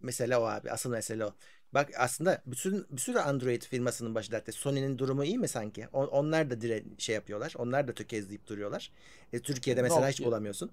Mesele 0.00 0.36
o 0.36 0.42
abi. 0.42 0.70
Asıl 0.70 0.90
mesele 0.90 1.26
o. 1.26 1.30
Bak 1.74 1.90
aslında 1.98 2.42
bütün 2.46 2.86
bir 2.90 3.00
sürü 3.00 3.18
Android 3.18 3.62
firmasının 3.62 4.14
başı 4.14 4.32
dertte. 4.32 4.52
Sony'nin 4.52 4.98
durumu 4.98 5.24
iyi 5.24 5.38
mi 5.38 5.48
sanki? 5.48 5.88
On- 5.92 6.06
onlar 6.06 6.50
da 6.50 6.60
dire 6.60 6.84
şey 6.98 7.14
yapıyorlar. 7.14 7.54
Onlar 7.58 7.88
da 7.88 7.94
tökezleyip 7.94 8.46
duruyorlar. 8.46 8.92
E, 9.32 9.40
Türkiye'de 9.40 9.82
mesela 9.82 10.08
hiç 10.08 10.20
Nokia- 10.20 10.24
bulamıyorsun. 10.24 10.72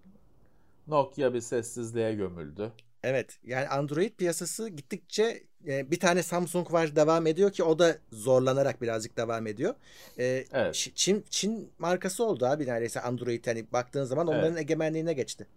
Nokia 0.87 1.33
bir 1.33 1.41
sessizliğe 1.41 2.13
gömüldü. 2.15 2.71
Evet. 3.03 3.39
Yani 3.43 3.67
Android 3.67 4.11
piyasası 4.11 4.69
gittikçe 4.69 5.43
e, 5.67 5.91
bir 5.91 5.99
tane 5.99 6.23
Samsung 6.23 6.71
var 6.73 6.95
devam 6.95 7.27
ediyor 7.27 7.51
ki 7.51 7.63
o 7.63 7.79
da 7.79 7.97
zorlanarak 8.11 8.81
birazcık 8.81 9.17
devam 9.17 9.47
ediyor. 9.47 9.75
E, 10.19 10.45
Evet. 10.53 10.91
Çin 10.95 11.25
Çin 11.29 11.71
markası 11.79 12.23
oldu 12.25 12.45
abi 12.45 12.65
neredeyse 12.67 13.01
Android 13.01 13.47
hani 13.47 13.71
baktığın 13.73 14.03
zaman 14.03 14.27
onların 14.27 14.51
Evet. 14.51 14.61
egemenliğine 14.61 15.13
geçti. 15.13 15.47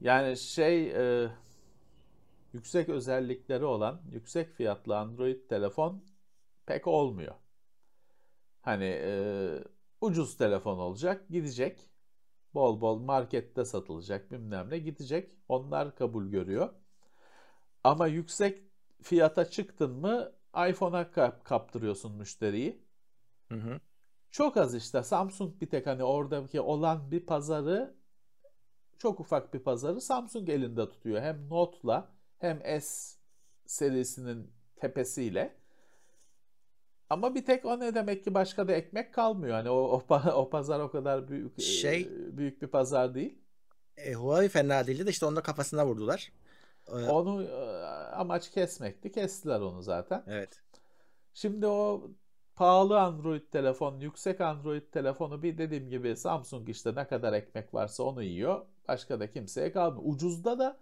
Yani 0.00 0.36
şey 0.36 0.90
e, 0.90 1.28
yüksek 2.52 2.88
özellikleri 2.88 3.64
olan 3.64 4.02
yüksek 4.10 4.52
fiyatlı 4.54 4.98
Android 4.98 5.48
telefon 5.48 6.04
pek 6.66 6.86
olmuyor. 6.86 7.34
Hani 8.62 8.84
e, 8.84 9.64
ucuz 10.00 10.36
telefon 10.36 10.78
olacak, 10.78 11.28
gidecek. 11.30 11.90
Bol 12.54 12.80
bol 12.80 12.98
markette 12.98 13.64
satılacak 13.64 14.32
bilmem 14.32 14.70
ne 14.70 14.78
gidecek. 14.78 15.30
Onlar 15.48 15.96
kabul 15.96 16.26
görüyor. 16.26 16.70
Ama 17.84 18.06
yüksek 18.06 18.62
fiyata 19.02 19.50
çıktın 19.50 19.90
mı 19.92 20.32
iPhone'a 20.68 21.10
kap- 21.10 21.44
kaptırıyorsun 21.44 22.12
müşteriyi. 22.16 22.82
Hı 23.48 23.54
hı. 23.54 23.80
Çok 24.30 24.56
az 24.56 24.74
işte 24.74 25.02
Samsung 25.02 25.60
bir 25.60 25.70
tek 25.70 25.86
hani 25.86 26.04
oradaki 26.04 26.60
olan 26.60 27.10
bir 27.10 27.26
pazarı 27.26 27.94
çok 28.98 29.20
ufak 29.20 29.54
bir 29.54 29.58
pazarı 29.58 30.00
Samsung 30.00 30.48
elinde 30.48 30.88
tutuyor. 30.88 31.22
Hem 31.22 31.48
Note'la 31.48 32.11
hem 32.42 32.80
S 32.80 33.16
serisinin 33.66 34.50
tepesiyle. 34.76 35.56
Ama 37.10 37.34
bir 37.34 37.44
tek 37.44 37.64
o 37.64 37.80
ne 37.80 37.94
demek 37.94 38.24
ki 38.24 38.34
başka 38.34 38.68
da 38.68 38.72
ekmek 38.72 39.14
kalmıyor. 39.14 39.54
Hani 39.54 39.70
o 39.70 39.74
o, 39.74 40.04
o 40.34 40.50
pazar 40.50 40.80
o 40.80 40.90
kadar 40.90 41.28
büyük 41.28 41.58
e, 41.58 41.62
Şey- 41.62 42.08
büyük 42.36 42.62
bir 42.62 42.66
pazar 42.66 43.14
değil. 43.14 43.38
E, 43.96 44.12
Huawei 44.14 44.48
fena 44.48 44.86
değildi 44.86 45.06
de 45.06 45.10
işte 45.10 45.26
onu 45.26 45.36
da 45.36 45.42
kafasına 45.42 45.86
vurdular. 45.86 46.32
E, 46.88 46.92
Onu 46.92 47.42
e, 47.42 47.54
amaç 48.12 48.50
kesmekti. 48.50 49.12
Kestiler 49.12 49.60
onu 49.60 49.82
zaten. 49.82 50.24
evet. 50.26 50.62
Şimdi 51.34 51.66
o 51.66 52.10
pahalı 52.56 53.00
Android 53.00 53.42
telefon, 53.52 54.00
yüksek 54.00 54.40
Android 54.40 54.82
telefonu 54.92 55.42
bir 55.42 55.58
dediğim 55.58 55.88
gibi 55.90 56.16
Samsung 56.16 56.68
işte 56.68 56.94
ne 56.94 57.06
kadar 57.06 57.32
ekmek 57.32 57.74
varsa 57.74 58.02
onu 58.02 58.22
yiyor. 58.22 58.66
Başka 58.88 59.20
da 59.20 59.30
kimseye 59.30 59.72
kalmıyor. 59.72 60.02
Ucuzda 60.06 60.58
da 60.58 60.80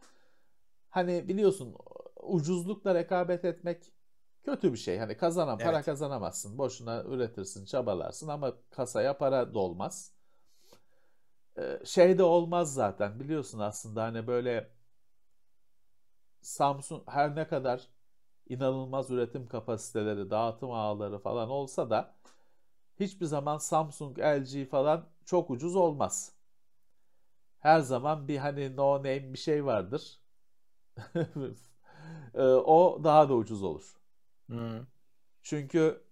hani 0.90 1.28
biliyorsun 1.28 1.76
ucuzlukla 2.22 2.94
rekabet 2.94 3.44
etmek 3.44 3.92
kötü 4.44 4.72
bir 4.72 4.78
şey. 4.78 4.98
Hani 4.98 5.16
kazanan 5.16 5.60
para 5.62 5.82
Evet. 5.82 5.84
kazanamazsın. 5.84 6.58
Boşuna 6.58 7.04
üretirsin, 7.04 7.64
çabalarsın 7.64 8.28
ama 8.28 8.54
kasaya 8.70 9.18
para 9.18 9.54
dolmaz. 9.54 10.14
Ee, 11.58 11.80
Şey 11.84 12.18
de 12.18 12.22
olmaz 12.22 12.74
zaten 12.74 13.20
biliyorsun 13.20 13.58
aslında 13.58 14.02
hani 14.02 14.26
böyle 14.26 14.70
Samsung 16.42 17.02
her 17.08 17.36
ne 17.36 17.48
kadar 17.48 17.88
inanılmaz 18.48 19.10
üretim 19.10 19.48
kapasiteleri, 19.48 20.30
dağıtım 20.30 20.70
ağları 20.72 21.18
falan 21.18 21.50
olsa 21.50 21.90
da 21.90 22.16
hiçbir 23.00 23.26
zaman 23.26 23.58
Samsung, 23.58 24.18
LG 24.20 24.66
falan 24.66 25.08
çok 25.26 25.50
ucuz 25.50 25.76
olmaz. 25.76 26.34
Her 27.58 27.80
zaman 27.80 28.28
bir 28.28 28.36
hani 28.38 28.76
no 28.76 28.98
name 28.98 29.32
bir 29.32 29.38
şey 29.38 29.64
vardır. 29.64 30.19
Ee, 32.34 32.42
o 32.42 33.00
daha 33.04 33.28
da 33.28 33.34
ucuz 33.34 33.62
olur. 33.62 33.94
Hı. 34.50 34.86
Çünkü 35.42 36.02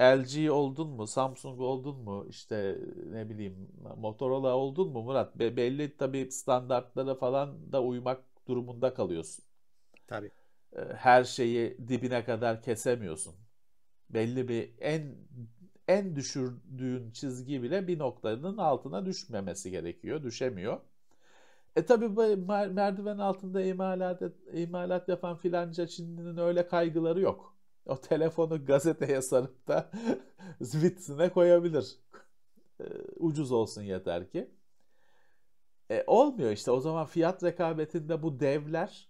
LG 0.00 0.50
oldun 0.50 0.88
mu, 0.90 1.06
Samsung 1.06 1.60
oldun 1.60 1.96
mu, 1.96 2.26
işte 2.28 2.78
ne 3.12 3.28
bileyim 3.30 3.68
Motorola 3.96 4.56
oldun 4.56 4.88
mu 4.92 5.02
Murat? 5.02 5.38
Be- 5.38 5.56
belli 5.56 5.96
tabii 5.96 6.30
standartlara 6.32 7.14
falan 7.14 7.72
da 7.72 7.82
uymak 7.82 8.24
durumunda 8.48 8.94
kalıyorsun. 8.94 9.44
Tabii. 10.06 10.30
E, 10.76 10.80
her 10.94 11.24
şeyi 11.24 11.88
dibine 11.88 12.24
kadar 12.24 12.62
kesemiyorsun. 12.62 13.34
Belli 14.10 14.48
bir 14.48 14.74
en 14.80 15.16
en 15.88 16.16
düşürdüğün 16.16 17.10
çizgi 17.12 17.62
bile 17.62 17.88
bir 17.88 17.98
noktanın 18.00 18.58
altına 18.58 19.06
düşmemesi 19.06 19.70
gerekiyor. 19.70 20.22
Düşemiyor. 20.22 20.80
E 21.76 21.86
tabi 21.86 22.08
merdiven 22.72 23.18
altında 23.18 23.62
imalat, 23.62 24.22
imalat 24.52 25.08
yapan 25.08 25.36
filanca 25.36 25.86
Çinli'nin 25.86 26.36
öyle 26.36 26.66
kaygıları 26.66 27.20
yok. 27.20 27.56
O 27.86 27.96
telefonu 28.00 28.64
gazeteye 28.64 29.22
sarıp 29.22 29.68
da 29.68 29.90
vitrine 30.60 31.30
koyabilir. 31.30 31.98
E, 32.80 32.84
ucuz 33.16 33.52
olsun 33.52 33.82
yeter 33.82 34.30
ki. 34.30 34.50
E, 35.90 36.04
olmuyor 36.06 36.50
işte 36.50 36.70
o 36.70 36.80
zaman 36.80 37.06
fiyat 37.06 37.44
rekabetinde 37.44 38.22
bu 38.22 38.40
devler 38.40 39.08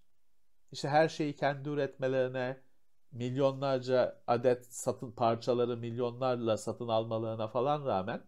işte 0.72 0.88
her 0.88 1.09
şeyi 1.09 1.37
kendi 1.37 1.68
üretmelerine, 1.68 2.61
milyonlarca 3.12 4.22
adet 4.27 4.75
satın 4.75 5.12
parçaları 5.12 5.77
milyonlarla 5.77 6.57
satın 6.57 6.88
almalarına 6.88 7.48
falan 7.48 7.87
rağmen 7.87 8.22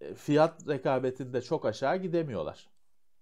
e, 0.00 0.14
fiyat 0.14 0.68
rekabetinde 0.68 1.42
çok 1.42 1.66
aşağı 1.66 1.96
gidemiyorlar. 1.96 2.69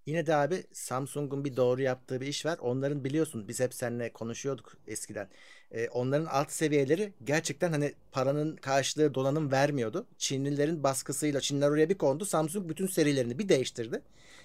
Yine 0.09 0.25
de 0.25 0.35
abi 0.35 0.63
Samsung'un 0.73 1.45
bir 1.45 1.55
doğru 1.55 1.81
yaptığı 1.81 2.21
bir 2.21 2.27
iş 2.27 2.45
var. 2.45 2.57
Onların 2.61 3.03
biliyorsun 3.03 3.47
biz 3.47 3.59
hep 3.59 3.73
seninle 3.73 4.13
konuşuyorduk 4.13 4.77
eskiden. 4.87 5.27
Ee, 5.71 5.87
onların 5.89 6.25
alt 6.25 6.51
seviyeleri 6.51 7.13
gerçekten 7.23 7.71
hani 7.71 7.93
paranın 8.11 8.55
karşılığı 8.55 9.13
donanım 9.13 9.51
vermiyordu. 9.51 10.07
Çinlilerin 10.17 10.83
baskısıyla 10.83 11.41
Çinler 11.41 11.69
oraya 11.69 11.89
bir 11.89 11.97
kondu. 11.97 12.25
Samsung 12.25 12.69
bütün 12.69 12.87
serilerini 12.87 13.39
bir 13.39 13.49
değiştirdi. 13.49 14.01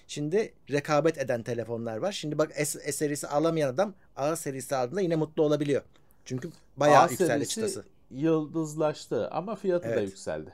Şimdi 0.07 0.53
rekabet 0.71 1.17
eden 1.17 1.43
telefonlar 1.43 1.97
var. 1.97 2.11
Şimdi 2.11 2.37
bak 2.37 2.51
S, 2.55 2.65
S 2.65 2.91
serisi 2.91 3.27
alamayan 3.27 3.73
adam 3.73 3.93
A 4.15 4.35
serisi 4.35 4.75
aldığında 4.75 5.01
yine 5.01 5.15
mutlu 5.15 5.43
olabiliyor. 5.43 5.81
Çünkü 6.25 6.49
bayağı 6.77 7.03
A 7.03 7.07
yükseldi 7.07 7.47
çıtası. 7.47 7.85
yıldızlaştı 8.11 9.29
ama 9.29 9.55
fiyatı 9.55 9.95
da 9.95 10.01
Evet. 10.01 10.09
yükseldi. 10.09 10.53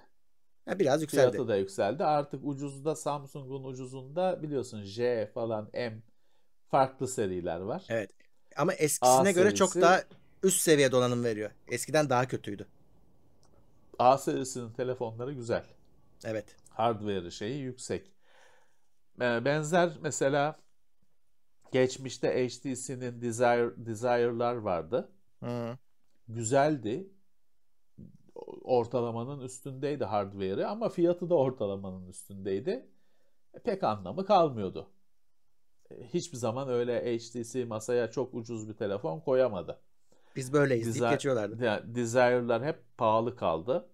Ha, 0.65 0.79
biraz 0.79 1.01
yükseldi. 1.01 1.31
Fiyatı 1.31 1.47
da 1.47 1.55
yükseldi. 1.55 2.03
Artık 2.03 2.41
ucuzda 2.43 2.95
Samsung'un 2.95 3.63
ucuzunda 3.63 4.43
biliyorsun 4.43 4.83
J 4.83 5.31
falan 5.33 5.69
M 5.73 6.01
farklı 6.69 7.07
seriler 7.07 7.59
var. 7.59 7.85
Evet. 7.89 8.11
Ama 8.57 8.73
eskisine 8.73 9.29
A 9.29 9.31
göre 9.31 9.55
çok 9.55 9.69
serisi- 9.69 9.81
daha 9.81 10.03
üst 10.43 10.61
seviye 10.61 10.91
donanım 10.91 11.23
veriyor. 11.23 11.51
Eskiden 11.67 12.09
daha 12.09 12.27
kötüydü. 12.27 12.67
A 13.99 14.17
serisinin 14.17 14.71
telefonları 14.73 15.33
güzel. 15.33 15.63
Evet. 16.25 16.55
Hardware 16.69 17.31
şeyi 17.31 17.61
yüksek. 17.61 18.11
Ee, 19.21 19.45
Benzer 19.45 19.91
mesela 20.01 20.59
geçmişte 21.71 22.47
HTC'nin 22.47 23.21
Desire, 23.21 23.71
Desire'lar 23.77 24.55
vardı. 24.55 25.11
Hı. 25.43 25.77
Güzeldi. 26.27 27.09
Ortalamanın 28.63 29.39
üstündeydi 29.41 30.05
hardware'ı 30.05 30.67
ama 30.69 30.89
fiyatı 30.89 31.29
da 31.29 31.35
ortalamanın 31.35 32.07
üstündeydi. 32.07 32.89
E, 33.53 33.59
Pek 33.59 33.83
anlamı 33.83 34.25
kalmıyordu. 34.25 34.91
hiçbir 36.13 36.37
zaman 36.37 36.69
öyle 36.69 37.17
HTC 37.17 37.65
masaya 37.65 38.11
çok 38.11 38.33
ucuz 38.33 38.69
bir 38.69 38.73
telefon 38.73 39.19
koyamadı. 39.19 39.81
Biz 40.35 40.53
böyleyiz 40.53 40.85
deyip 40.85 40.97
Desi- 41.05 41.09
geçiyorlardı. 41.13 41.63
Ya, 41.65 41.95
Desire'lar 41.95 42.63
hep 42.65 42.97
pahalı 42.97 43.35
kaldı. 43.35 43.89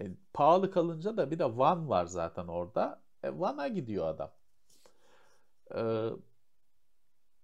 E, 0.00 0.04
pahalı 0.32 0.70
kalınca 0.70 1.16
da 1.16 1.30
bir 1.30 1.38
de 1.38 1.44
One 1.44 1.88
var 1.88 2.06
zaten 2.06 2.46
orada. 2.48 3.02
E, 3.22 3.30
One'a 3.30 3.68
gidiyor 3.68 4.06
adam. 4.06 4.30
E, 5.74 5.80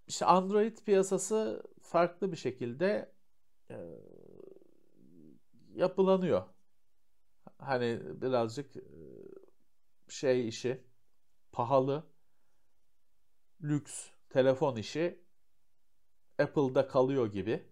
işte 0.06 0.26
Android 0.26 0.78
piyasası 0.78 1.62
farklı 1.82 2.32
bir 2.32 2.36
şekilde 2.36 3.12
e, 3.70 3.76
yapılanıyor. 5.76 6.42
Hani 7.58 8.00
birazcık 8.22 8.76
e, 8.76 8.80
şey 10.08 10.48
işi 10.48 10.84
pahalı 11.52 12.06
lüks 13.62 14.08
telefon 14.30 14.76
işi 14.76 15.24
Apple'da 16.38 16.88
kalıyor 16.88 17.32
gibi. 17.32 17.62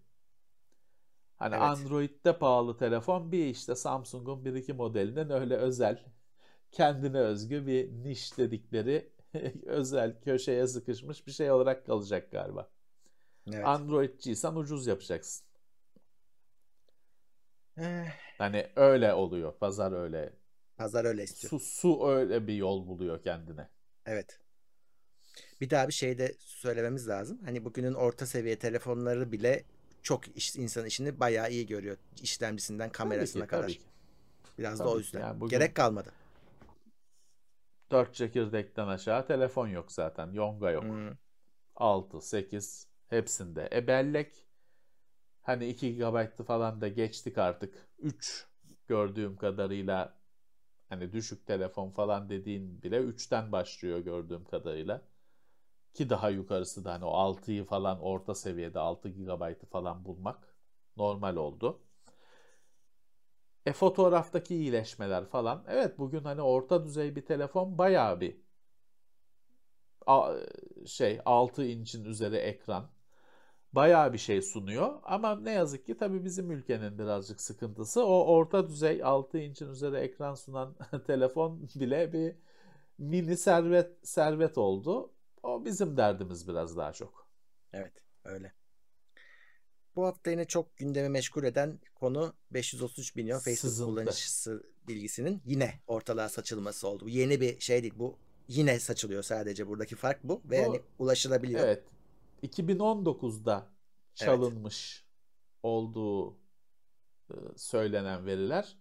Hani 1.38 1.54
Evet. 1.54 1.62
Android'de 1.62 2.38
pahalı 2.38 2.76
telefon 2.76 3.32
bir 3.32 3.46
işte 3.46 3.74
Samsung'un 3.74 4.44
bir 4.44 4.54
iki 4.54 4.72
modelinin 4.72 5.30
öyle 5.30 5.56
özel 5.56 6.04
kendine 6.72 7.18
özgü 7.18 7.66
bir 7.66 7.92
niş 7.92 8.38
dedikleri 8.38 9.12
özel 9.66 10.20
köşeye 10.20 10.66
sıkışmış 10.66 11.26
bir 11.26 11.32
şey 11.32 11.50
olarak 11.50 11.86
kalacak 11.86 12.32
galiba. 12.32 12.70
Evet. 13.46 13.66
Android'ciysen 13.66 14.54
ucuz 14.56 14.86
yapacaksın. 14.86 15.46
Eh, 17.78 18.06
Hani 18.38 18.66
öyle 18.76 19.14
oluyor. 19.14 19.58
Pazar 19.58 19.92
öyle. 19.92 20.32
pazar 20.76 21.04
öyle 21.04 21.22
istiyor. 21.24 21.50
Su, 21.50 21.58
su 21.60 22.08
öyle 22.08 22.46
bir 22.46 22.54
yol 22.54 22.86
buluyor 22.86 23.22
kendine. 23.22 23.68
Evet. 24.06 24.40
Bir 25.60 25.70
daha 25.70 25.88
bir 25.88 25.92
şey 25.92 26.18
de 26.18 26.34
söylememiz 26.38 27.08
lazım. 27.08 27.40
Hani 27.44 27.64
bugünün 27.64 27.94
orta 27.94 28.26
seviye 28.26 28.58
telefonları 28.58 29.32
bile 29.32 29.64
çok 30.02 30.36
iş, 30.36 30.56
insan 30.56 30.86
işini 30.86 31.20
bayağı 31.20 31.50
iyi 31.50 31.66
görüyor. 31.66 31.96
İşlemcisinden 32.22 32.90
kamerasına 32.90 33.46
Tabii 33.46 33.48
ki, 33.48 33.50
kadar. 33.50 33.62
tabii 33.62 33.78
ki. 33.78 33.84
Biraz 34.58 34.78
da 34.78 34.84
Tabii 34.84 34.90
o 34.92 34.94
ki. 34.94 34.98
yüzden. 34.98 35.20
Yani 35.20 35.40
bugün- 35.40 35.58
Gerek 35.58 35.74
kalmadı. 35.76 36.12
Dört 37.90 38.14
çekirdekten 38.14 38.88
aşağı 38.88 39.26
telefon 39.26 39.66
yok 39.68 39.92
zaten. 39.92 40.32
Yonga 40.32 40.70
yok. 40.70 40.84
Hmm. 40.84 41.10
6, 41.76 42.20
8 42.20 42.88
hepsinde. 43.08 43.68
E 43.72 43.86
bellek 43.86 44.46
hani 45.42 45.66
2 45.68 45.96
GB'tı 45.96 46.44
falan 46.44 46.80
da 46.80 46.88
geçtik 46.88 47.38
artık. 47.38 47.88
3 47.98 48.46
gördüğüm 48.88 49.36
kadarıyla 49.36 50.18
hani 50.88 51.12
düşük 51.12 51.46
telefon 51.46 51.90
falan 51.90 52.28
dediğin 52.28 52.82
bile 52.82 52.98
3'ten 52.98 53.52
başlıyor 53.52 53.98
gördüğüm 53.98 54.44
kadarıyla. 54.44 55.02
Ki 55.94 56.10
daha 56.10 56.30
yukarısı 56.30 56.84
da 56.84 56.92
hani 56.94 57.04
o 57.04 57.10
6'yı 57.10 57.64
falan 57.64 58.00
orta 58.00 58.34
seviyede 58.34 58.78
6 58.78 59.08
GB'ı 59.08 59.66
falan 59.66 60.04
bulmak 60.04 60.56
normal 60.96 61.36
oldu. 61.36 61.82
E 63.66 63.72
fotoğraftaki 63.72 64.54
iyileşmeler 64.56 65.24
falan. 65.26 65.64
Evet 65.68 65.98
bugün 65.98 66.24
hani 66.24 66.42
orta 66.42 66.84
düzey 66.84 67.16
bir 67.16 67.26
telefon 67.26 67.78
bayağı 67.78 68.20
bir 68.20 68.36
şey 70.86 71.20
6 71.24 71.64
inçin 71.64 72.04
üzeri 72.04 72.36
ekran 72.36 72.90
bayağı 73.72 74.12
bir 74.12 74.18
şey 74.18 74.42
sunuyor. 74.42 74.98
Ama 75.02 75.40
ne 75.40 75.52
yazık 75.52 75.86
ki 75.86 75.96
tabii 75.96 76.24
bizim 76.24 76.50
ülkenin 76.50 76.98
birazcık 76.98 77.40
sıkıntısı 77.40 78.04
o 78.04 78.24
orta 78.26 78.68
düzey 78.68 79.04
6 79.04 79.38
inçin 79.38 79.68
üzeri 79.70 79.96
ekran 79.96 80.34
sunan 80.34 80.76
telefon 81.06 81.68
bile 81.74 82.12
bir 82.12 82.36
mini 82.98 83.36
servet 83.36 84.08
servet 84.08 84.58
oldu. 84.58 85.12
O 85.42 85.64
bizim 85.64 85.96
derdimiz 85.96 86.48
biraz 86.48 86.76
daha 86.76 86.92
çok. 86.92 87.26
Evet 87.72 87.92
öyle. 88.24 88.52
Bu 89.96 90.06
hafta 90.06 90.30
yine 90.30 90.44
çok 90.44 90.76
gündemi 90.76 91.08
meşgul 91.08 91.44
eden 91.44 91.78
konu 91.94 92.34
533 92.50 93.14
milyon 93.16 93.38
Facebook 93.38 93.58
Sızıntı. 93.58 93.90
kullanıcısı 93.90 94.62
bilgisinin 94.88 95.42
yine 95.44 95.80
ortalığa 95.86 96.28
saçılması 96.28 96.88
oldu. 96.88 97.04
Bu 97.04 97.08
yeni 97.08 97.40
bir 97.40 97.60
şey 97.60 97.82
değil. 97.82 97.94
Bu 97.96 98.18
yine 98.48 98.80
saçılıyor 98.80 99.22
sadece. 99.22 99.66
Buradaki 99.68 99.96
fark 99.96 100.24
bu. 100.24 100.42
Ve 100.44 100.58
Bu- 100.58 100.62
yani 100.62 100.80
ulaşılabiliyor. 100.98 101.60
Evet. 101.64 101.84
2019'da 102.42 103.72
çalınmış 104.14 105.06
olduğu 105.62 106.38
e, 107.30 107.34
söylenen 107.56 108.26
veriler. 108.26 108.76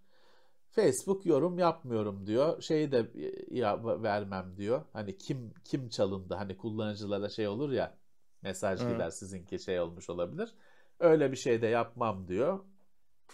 Facebook 0.71 1.25
yorum 1.25 1.59
yapmıyorum 1.59 2.25
diyor. 2.27 2.61
Şeyi 2.61 2.91
de 2.91 3.11
e, 3.51 3.57
ya 3.57 4.03
vermem 4.03 4.57
diyor. 4.57 4.85
Hani 4.93 5.17
kim 5.17 5.53
kim 5.63 5.89
çalındı? 5.89 6.33
Hani 6.35 6.57
kullanıcılara 6.57 7.29
şey 7.29 7.47
olur 7.47 7.71
ya 7.71 7.97
mesaj 8.41 8.87
gider 8.87 9.09
sizinki 9.09 9.59
şey 9.59 9.79
olmuş 9.79 10.09
olabilir. 10.09 10.55
Öyle 10.99 11.31
bir 11.31 11.37
şey 11.37 11.61
de 11.61 11.67
yapmam 11.67 12.27
diyor. 12.27 12.59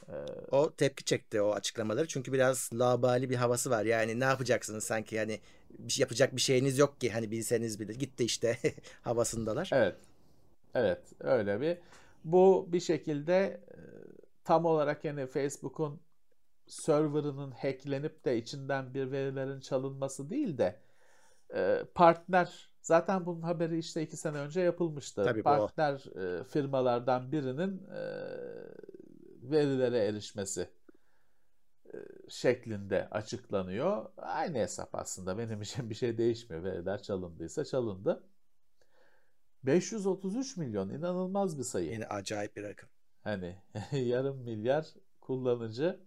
Ee, 0.09 0.13
O 0.51 0.75
tepki 0.75 1.03
çekti 1.05 1.41
o 1.41 1.51
açıklamaları. 1.51 2.07
Çünkü 2.07 2.33
biraz 2.33 2.69
labali 2.73 3.29
bir 3.29 3.35
havası 3.35 3.69
var. 3.69 3.85
Yani 3.85 4.19
ne 4.19 4.23
yapacaksınız 4.23 4.83
sanki 4.83 5.15
yani 5.15 5.41
bir 5.79 5.93
şey 5.93 6.01
yapacak 6.01 6.35
bir 6.35 6.41
şeyiniz 6.41 6.77
yok 6.77 7.01
ki 7.01 7.09
hani 7.11 7.31
bilseniz 7.31 7.79
bile. 7.79 7.93
Gitti 7.93 8.23
işte 8.25 8.57
havasındalar. 9.01 9.69
Evet. 9.73 9.95
Evet, 10.75 11.13
öyle 11.19 11.61
bir. 11.61 11.77
Bu 12.23 12.67
bir 12.71 12.79
şekilde 12.79 13.35
e, 13.35 13.77
tam 14.43 14.65
olarak 14.65 15.05
yani 15.05 15.27
Facebook'un 15.27 15.99
serverının 16.67 17.51
hacklenip 17.51 18.25
de 18.25 18.37
içinden 18.37 18.93
bir 18.93 19.11
verilerin 19.11 19.59
çalınması 19.59 20.29
değil 20.29 20.57
de 20.57 20.79
e, 21.55 21.83
partner 21.95 22.69
zaten 22.81 23.25
bunun 23.25 23.41
haberi 23.41 23.77
işte 23.77 24.01
iki 24.01 24.17
sene 24.17 24.37
önce 24.37 24.61
yapılmıştı. 24.61 25.23
Tabii 25.23 25.39
bu 25.39 25.43
partner 25.43 26.05
e, 26.15 26.43
firmalardan 26.43 27.31
birinin 27.31 27.87
verilere 29.43 29.97
erişmesi 29.97 30.69
şeklinde 32.29 33.07
açıklanıyor. 33.11 34.05
Aynı 34.17 34.57
hesap 34.57 34.95
aslında. 34.95 35.37
Benim 35.37 35.61
için 35.61 35.89
bir 35.89 35.95
şey 35.95 36.17
değişmiyor. 36.17 36.63
Veriler 36.63 37.01
çalındıysa 37.01 37.65
çalındı. 37.65 38.23
533 39.63 40.57
milyon 40.57 40.89
inanılmaz 40.89 41.57
bir 41.57 41.63
sayı. 41.63 41.91
Yine 41.91 42.07
acayip 42.07 42.55
bir 42.55 42.63
rakam. 42.63 42.89
Hani 43.21 43.55
yarım 43.91 44.37
milyar 44.37 44.87
kullanıcı. 45.21 45.99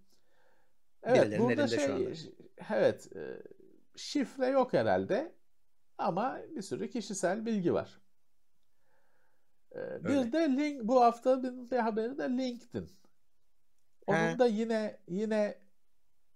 Evet 1.02 1.22
Birilerinin 1.22 1.48
burada 1.48 1.62
elinde 1.62 1.78
şu 1.78 1.80
şey 1.80 1.94
anda. 1.94 2.10
evet 2.70 3.16
e, 3.16 3.42
şifre 3.96 4.46
yok 4.46 4.72
herhalde 4.72 5.34
ama 5.98 6.38
bir 6.56 6.62
sürü 6.62 6.90
kişisel 6.90 7.46
bilgi 7.46 7.74
var. 7.74 8.00
E, 9.72 9.78
Öyle. 9.78 10.08
Bir 10.08 10.32
de 10.32 10.38
link 10.38 10.82
bu 10.84 11.00
hafta 11.00 11.42
bir, 11.42 11.70
bir 11.70 11.76
haberi 11.78 12.18
de 12.18 12.28
LinkedIn. 12.28 12.90
Onun 14.06 14.32
He. 14.34 14.38
da 14.38 14.46
yine 14.46 15.00
yine 15.08 15.58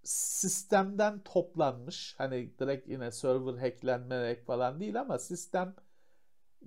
sistemden 0.03 1.20
toplanmış 1.22 2.14
hani 2.18 2.59
direkt 2.59 2.88
yine 2.88 3.11
server 3.11 3.55
hacklenmerek 3.61 4.46
falan 4.46 4.81
değil 4.81 5.00
ama 5.00 5.18
sistem 5.18 5.74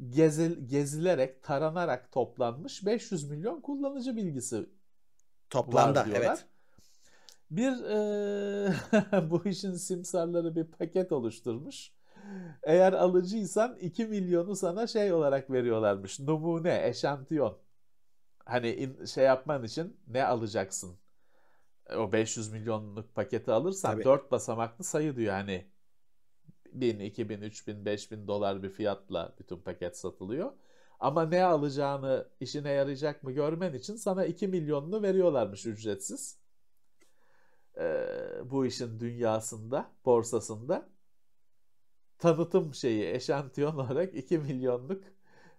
gezil, 0.09 0.67
gezilerek 0.69 1.43
taranarak 1.43 2.11
toplanmış 2.11 2.85
500 2.85 3.29
milyon 3.29 3.61
kullanıcı 3.61 4.15
bilgisi 4.15 4.69
Toplamda 5.49 5.99
var 5.99 6.05
diyorlar. 6.05 6.39
evet. 6.39 6.47
Bir 7.51 7.71
eee, 7.71 8.73
bu 9.29 9.45
işin 9.45 9.73
simsarları 9.73 10.55
bir 10.55 10.63
paket 10.65 11.11
oluşturmuş. 11.11 11.91
Eğer 12.63 12.93
alıcıysan 12.93 13.77
2 13.79 14.05
milyonu 14.05 14.55
sana 14.55 14.87
şey 14.87 15.13
olarak 15.13 15.51
veriyorlarmış. 15.51 16.19
Numune, 16.19 16.87
eşantiyon. 16.87 17.59
Hani 18.45 18.69
in- 18.71 19.05
şey 19.05 19.25
yapman 19.25 19.63
için 19.63 19.97
ne 20.07 20.25
alacaksın? 20.25 20.99
O 21.97 22.11
500 22.11 22.51
milyonluk 22.51 23.15
paketi 23.15 23.51
alırsan 23.51 23.91
Tabii. 23.91 24.03
4 24.03 24.31
basamaklı 24.31 24.83
sayı 24.83 25.15
diyor 25.15 25.33
hani. 25.33 25.67
1000, 26.73 26.99
2000, 26.99 27.41
3000, 27.41 27.85
5000 27.85 28.27
dolar 28.27 28.63
bir 28.63 28.69
fiyatla 28.69 29.35
bütün 29.39 29.57
paket 29.57 29.97
satılıyor. 29.97 30.51
Ama 30.99 31.25
ne 31.25 31.43
alacağını 31.43 32.27
işine 32.39 32.69
yarayacak 32.71 33.23
mı 33.23 33.31
görmen 33.31 33.73
için 33.73 33.95
sana 33.95 34.25
2 34.25 34.47
milyonunu 34.47 35.01
veriyorlarmış 35.03 35.65
ücretsiz. 35.65 36.39
Ee, 37.77 38.41
bu 38.51 38.65
işin 38.65 38.99
dünyasında, 38.99 39.91
borsasında 40.05 40.89
tanıtım 42.19 42.73
şeyi, 42.73 43.05
eşantiyon 43.13 43.77
olarak 43.77 44.15
2 44.15 44.37
milyonluk 44.37 45.03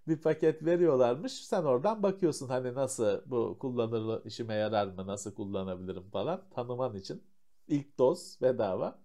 bir 0.09 0.17
paket 0.21 0.65
veriyorlarmış. 0.65 1.33
Sen 1.33 1.65
oradan 1.65 2.03
bakıyorsun 2.03 2.49
hani 2.49 2.75
nasıl 2.75 3.23
bu 3.27 3.57
kullanır 3.61 4.25
işime 4.25 4.55
yarar 4.55 4.87
mı, 4.87 5.07
nasıl 5.07 5.35
kullanabilirim 5.35 6.11
falan 6.11 6.45
tanıman 6.51 6.97
için. 6.97 7.23
İlk 7.69 7.99
doz 7.99 8.39
bedava. 8.43 8.99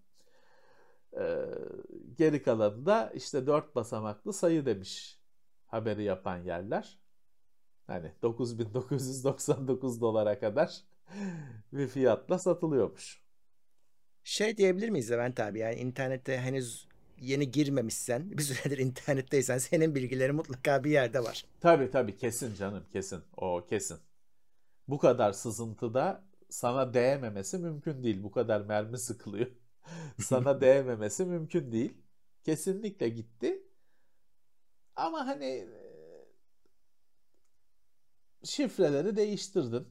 Ee, 1.19 1.45
geri 2.17 2.43
kalanı 2.43 2.85
da 2.85 3.11
işte 3.15 3.47
4 3.47 3.75
basamaklı 3.75 4.33
sayı 4.33 4.65
demiş 4.65 5.19
haberi 5.67 6.03
yapan 6.03 6.37
yerler. 6.37 6.99
Hani 7.87 8.11
9999 8.21 10.01
dolara 10.01 10.39
kadar 10.39 10.81
bir 11.73 11.87
fiyatla 11.87 12.39
satılıyormuş. 12.39 13.23
Şey 14.23 14.57
diyebilir 14.57 14.89
miyiz 14.89 15.11
Levent 15.11 15.39
abi 15.39 15.59
yani 15.59 15.75
internette 15.75 16.37
henüz 16.37 16.87
yeni 17.19 17.51
girmemişsen, 17.51 18.31
bir 18.37 18.43
süredir 18.43 18.77
internetteysen 18.77 19.57
senin 19.57 19.95
bilgilerin 19.95 20.35
mutlaka 20.35 20.83
bir 20.83 20.91
yerde 20.91 21.23
var. 21.23 21.45
Tabii 21.61 21.91
tabii 21.91 22.17
kesin 22.17 22.55
canım 22.55 22.83
kesin. 22.91 23.21
O 23.37 23.65
kesin. 23.69 23.97
Bu 24.87 24.97
kadar 24.97 25.31
sızıntıda 25.31 26.23
sana 26.49 26.93
değmemesi 26.93 27.57
mümkün 27.57 28.03
değil. 28.03 28.23
Bu 28.23 28.31
kadar 28.31 28.61
mermi 28.61 28.97
sıkılıyor. 28.97 29.47
sana 30.19 30.61
değmemesi 30.61 31.25
mümkün 31.25 31.71
değil. 31.71 31.97
Kesinlikle 32.43 33.09
gitti. 33.09 33.63
Ama 34.95 35.27
hani 35.27 35.45
e, 35.45 35.67
şifreleri 38.43 39.15
değiştirdin. 39.15 39.87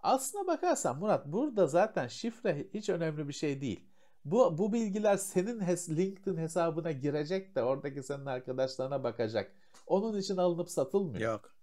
Aslına 0.00 0.46
bakarsan 0.46 0.98
Murat 0.98 1.26
burada 1.26 1.66
zaten 1.66 2.08
şifre 2.08 2.66
hiç 2.74 2.88
önemli 2.88 3.28
bir 3.28 3.32
şey 3.32 3.60
değil. 3.60 3.88
Bu, 4.24 4.58
bu 4.58 4.72
bilgiler 4.72 5.16
senin 5.16 5.60
hes 5.60 5.90
LinkedIn 5.90 6.36
hesabına 6.36 6.92
girecek 6.92 7.56
de 7.56 7.62
oradaki 7.62 8.02
senin 8.02 8.26
arkadaşlarına 8.26 9.04
bakacak. 9.04 9.52
Onun 9.86 10.18
için 10.18 10.36
alınıp 10.36 10.70
satılmıyor. 10.70 11.32
Yok. 11.32 11.55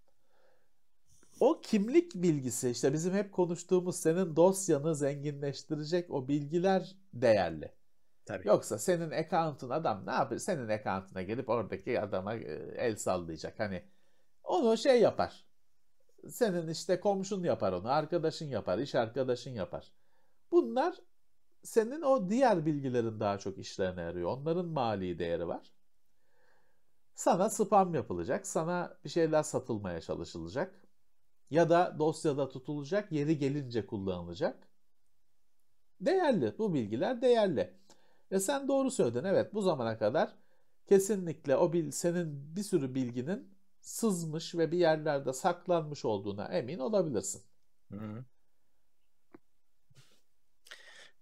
O 1.39 1.61
kimlik 1.61 2.15
bilgisi 2.15 2.69
işte 2.69 2.93
bizim 2.93 3.13
hep 3.13 3.31
konuştuğumuz 3.31 3.95
senin 3.95 4.36
dosyanı 4.36 4.95
zenginleştirecek 4.95 6.11
o 6.11 6.27
bilgiler 6.27 6.95
değerli. 7.13 7.71
Tabii. 8.25 8.47
Yoksa 8.47 8.77
senin 8.77 9.11
account'un 9.11 9.69
adam 9.69 10.05
ne 10.05 10.11
yapar? 10.11 10.38
Senin 10.38 10.69
account'una 10.69 11.21
gelip 11.21 11.49
oradaki 11.49 12.01
adama 12.01 12.36
e, 12.36 12.73
el 12.75 12.95
sallayacak. 12.95 13.59
Hani 13.59 13.84
onu 14.43 14.77
şey 14.77 15.01
yapar. 15.01 15.45
Senin 16.29 16.67
işte 16.67 16.99
komşun 16.99 17.43
yapar 17.43 17.73
onu, 17.73 17.91
arkadaşın 17.91 18.45
yapar, 18.45 18.77
iş 18.77 18.95
arkadaşın 18.95 19.51
yapar. 19.51 19.91
Bunlar 20.51 20.95
senin 21.63 22.01
o 22.01 22.29
diğer 22.29 22.65
bilgilerin 22.65 23.19
daha 23.19 23.39
çok 23.39 23.57
işlerine 23.57 24.01
yarıyor. 24.01 24.29
Onların 24.29 24.65
mali 24.65 25.19
değeri 25.19 25.47
var. 25.47 25.73
Sana 27.15 27.49
spam 27.49 27.95
yapılacak, 27.95 28.47
sana 28.47 28.97
bir 29.03 29.09
şeyler 29.09 29.43
satılmaya 29.43 30.01
çalışılacak 30.01 30.82
ya 31.49 31.69
da 31.69 31.95
dosyada 31.99 32.49
tutulacak, 32.49 33.11
yeri 33.11 33.37
gelince 33.37 33.85
kullanılacak. 33.85 34.67
Değerli, 36.01 36.57
bu 36.57 36.73
bilgiler 36.73 37.21
değerli. 37.21 37.73
Ve 38.31 38.39
sen 38.39 38.67
doğru 38.67 38.91
söyledin. 38.91 39.23
Evet, 39.23 39.53
bu 39.53 39.61
zamana 39.61 39.97
kadar 39.97 40.35
kesinlikle 40.87 41.55
o 41.55 41.73
bil, 41.73 41.91
senin 41.91 42.55
bir 42.55 42.63
sürü 42.63 42.95
bilginin 42.95 43.53
sızmış 43.81 44.55
ve 44.55 44.71
bir 44.71 44.77
yerlerde 44.77 45.33
saklanmış 45.33 46.05
olduğuna 46.05 46.45
emin 46.45 46.79
olabilirsin. 46.79 47.43
Hı 47.91 47.95
-hı. 47.95 48.23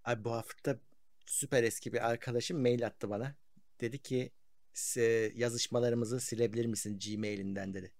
Abi 0.05 0.23
bu 0.23 0.31
hafta 0.31 0.79
süper 1.25 1.63
eski 1.63 1.93
bir 1.93 2.09
arkadaşım 2.09 2.61
mail 2.61 2.85
attı 2.85 3.09
bana. 3.09 3.35
Dedi 3.81 3.99
ki 3.99 4.31
yazışmalarımızı 5.35 6.19
silebilir 6.19 6.65
misin 6.65 6.99
Gmail'inden 6.99 7.73
dedi. 7.73 7.91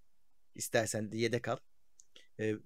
İstersen 0.56 1.08
dedi 1.08 1.18
yedek 1.18 1.48
al. 1.48 1.58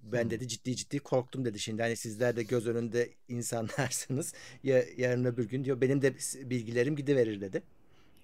Ben 0.02 0.30
dedi 0.30 0.48
ciddi 0.48 0.76
ciddi 0.76 0.98
korktum 0.98 1.44
dedi. 1.44 1.58
Şimdi 1.58 1.82
hani 1.82 1.96
sizler 1.96 2.36
de 2.36 2.42
göz 2.42 2.66
önünde 2.66 3.10
insanlarsınız. 3.28 4.34
Ya 4.62 4.84
yarın 4.96 5.24
öbür 5.24 5.48
gün 5.48 5.64
diyor 5.64 5.80
benim 5.80 6.02
de 6.02 6.14
bilgilerim 6.50 6.96
gidiverir 6.96 7.40
dedi. 7.40 7.62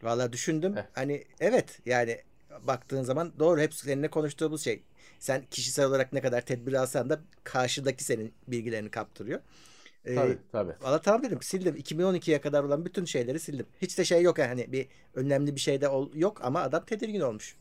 Vallahi 0.03 0.33
düşündüm. 0.33 0.77
Eh. 0.77 0.83
Hani 0.93 1.25
evet 1.41 1.81
yani 1.87 2.21
baktığın 2.67 3.03
zaman 3.03 3.33
doğru 3.39 3.61
hep 3.61 3.75
seninle 3.75 4.09
konuştuğumuz 4.09 4.65
şey. 4.65 4.83
Sen 5.19 5.45
kişisel 5.51 5.87
olarak 5.87 6.13
ne 6.13 6.21
kadar 6.21 6.41
tedbir 6.41 6.73
alsan 6.73 7.11
da 7.11 7.21
karşıdaki 7.45 8.05
senin 8.05 8.35
bilgilerini 8.49 8.91
kaptırıyor. 8.91 9.41
Ee, 10.05 10.15
tabii 10.15 10.39
tabii. 10.53 10.73
Valla 10.81 11.01
tamam 11.01 11.23
dedim 11.23 11.43
sildim. 11.43 11.77
2012'ye 11.77 12.41
kadar 12.41 12.65
olan 12.65 12.85
bütün 12.85 13.05
şeyleri 13.05 13.41
sildim. 13.41 13.67
Hiç 13.83 13.99
de 13.99 14.05
şey 14.05 14.23
yok 14.23 14.39
yani 14.39 14.49
hani 14.49 14.73
bir 14.73 14.89
önemli 15.15 15.55
bir 15.55 15.61
şey 15.61 15.81
de 15.81 15.89
ol, 15.89 16.15
yok 16.15 16.41
ama 16.45 16.61
adam 16.61 16.85
tedirgin 16.85 17.21
olmuş. 17.21 17.57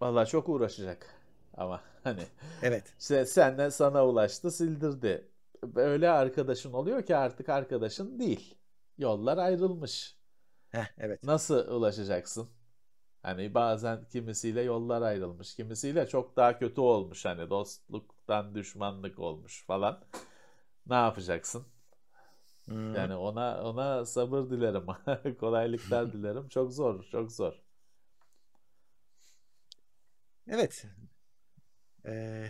Valla 0.00 0.26
çok 0.26 0.48
uğraşacak 0.48 1.17
ama 1.58 1.80
hani. 2.04 2.22
Evet. 2.62 2.94
İşte 3.00 3.26
senle 3.26 3.70
sana 3.70 4.06
ulaştı 4.06 4.50
sildirdi. 4.50 5.28
Öyle 5.74 6.10
arkadaşın 6.10 6.72
oluyor 6.72 7.06
ki 7.06 7.16
artık 7.16 7.48
arkadaşın 7.48 8.18
değil. 8.18 8.54
Yollar 8.98 9.38
ayrılmış. 9.38 10.16
Heh, 10.70 10.86
evet. 10.98 11.22
Nasıl 11.22 11.68
ulaşacaksın? 11.68 12.48
Hani 13.22 13.54
bazen 13.54 14.04
kimisiyle 14.08 14.62
yollar 14.62 15.02
ayrılmış, 15.02 15.54
kimisiyle 15.56 16.06
çok 16.08 16.36
daha 16.36 16.58
kötü 16.58 16.80
olmuş. 16.80 17.24
Hani 17.24 17.50
dostluktan 17.50 18.54
düşmanlık 18.54 19.18
olmuş 19.18 19.64
falan. 19.66 20.04
Ne 20.86 20.94
yapacaksın? 20.94 21.66
Hmm. 22.66 22.94
Yani 22.94 23.14
ona 23.14 23.62
ona 23.62 24.04
sabır 24.06 24.50
dilerim. 24.50 24.86
Kolaylıklar 25.40 26.12
dilerim. 26.12 26.48
Çok 26.48 26.72
zor, 26.72 27.04
çok 27.12 27.32
zor. 27.32 27.62
Evet. 30.48 30.86
Ee, 32.06 32.46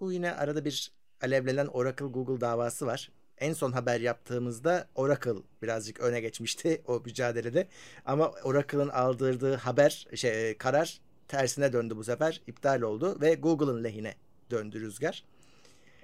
bu 0.00 0.12
yine 0.12 0.32
arada 0.32 0.64
bir 0.64 0.92
alevlenen 1.22 1.66
Oracle 1.66 2.06
Google 2.06 2.40
davası 2.40 2.86
var 2.86 3.10
en 3.40 3.52
son 3.52 3.72
haber 3.72 4.00
yaptığımızda 4.00 4.88
Oracle 4.94 5.42
birazcık 5.62 6.00
öne 6.00 6.20
geçmişti 6.20 6.82
o 6.86 7.00
mücadelede. 7.04 7.68
Ama 8.04 8.28
Oracle'ın 8.28 8.88
aldırdığı 8.88 9.54
haber 9.54 10.06
şey 10.14 10.58
karar 10.58 11.00
tersine 11.28 11.72
döndü 11.72 11.96
bu 11.96 12.04
sefer. 12.04 12.42
iptal 12.46 12.82
oldu 12.82 13.20
ve 13.20 13.34
Google'ın 13.34 13.84
lehine 13.84 14.14
döndü 14.50 14.80
rüzgar. 14.80 15.24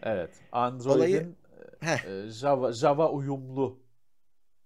Evet. 0.02 0.30
Android'in 0.52 1.36
Olayı... 1.82 2.30
Java 2.30 2.72
Java 2.72 3.10
uyumlu. 3.10 3.78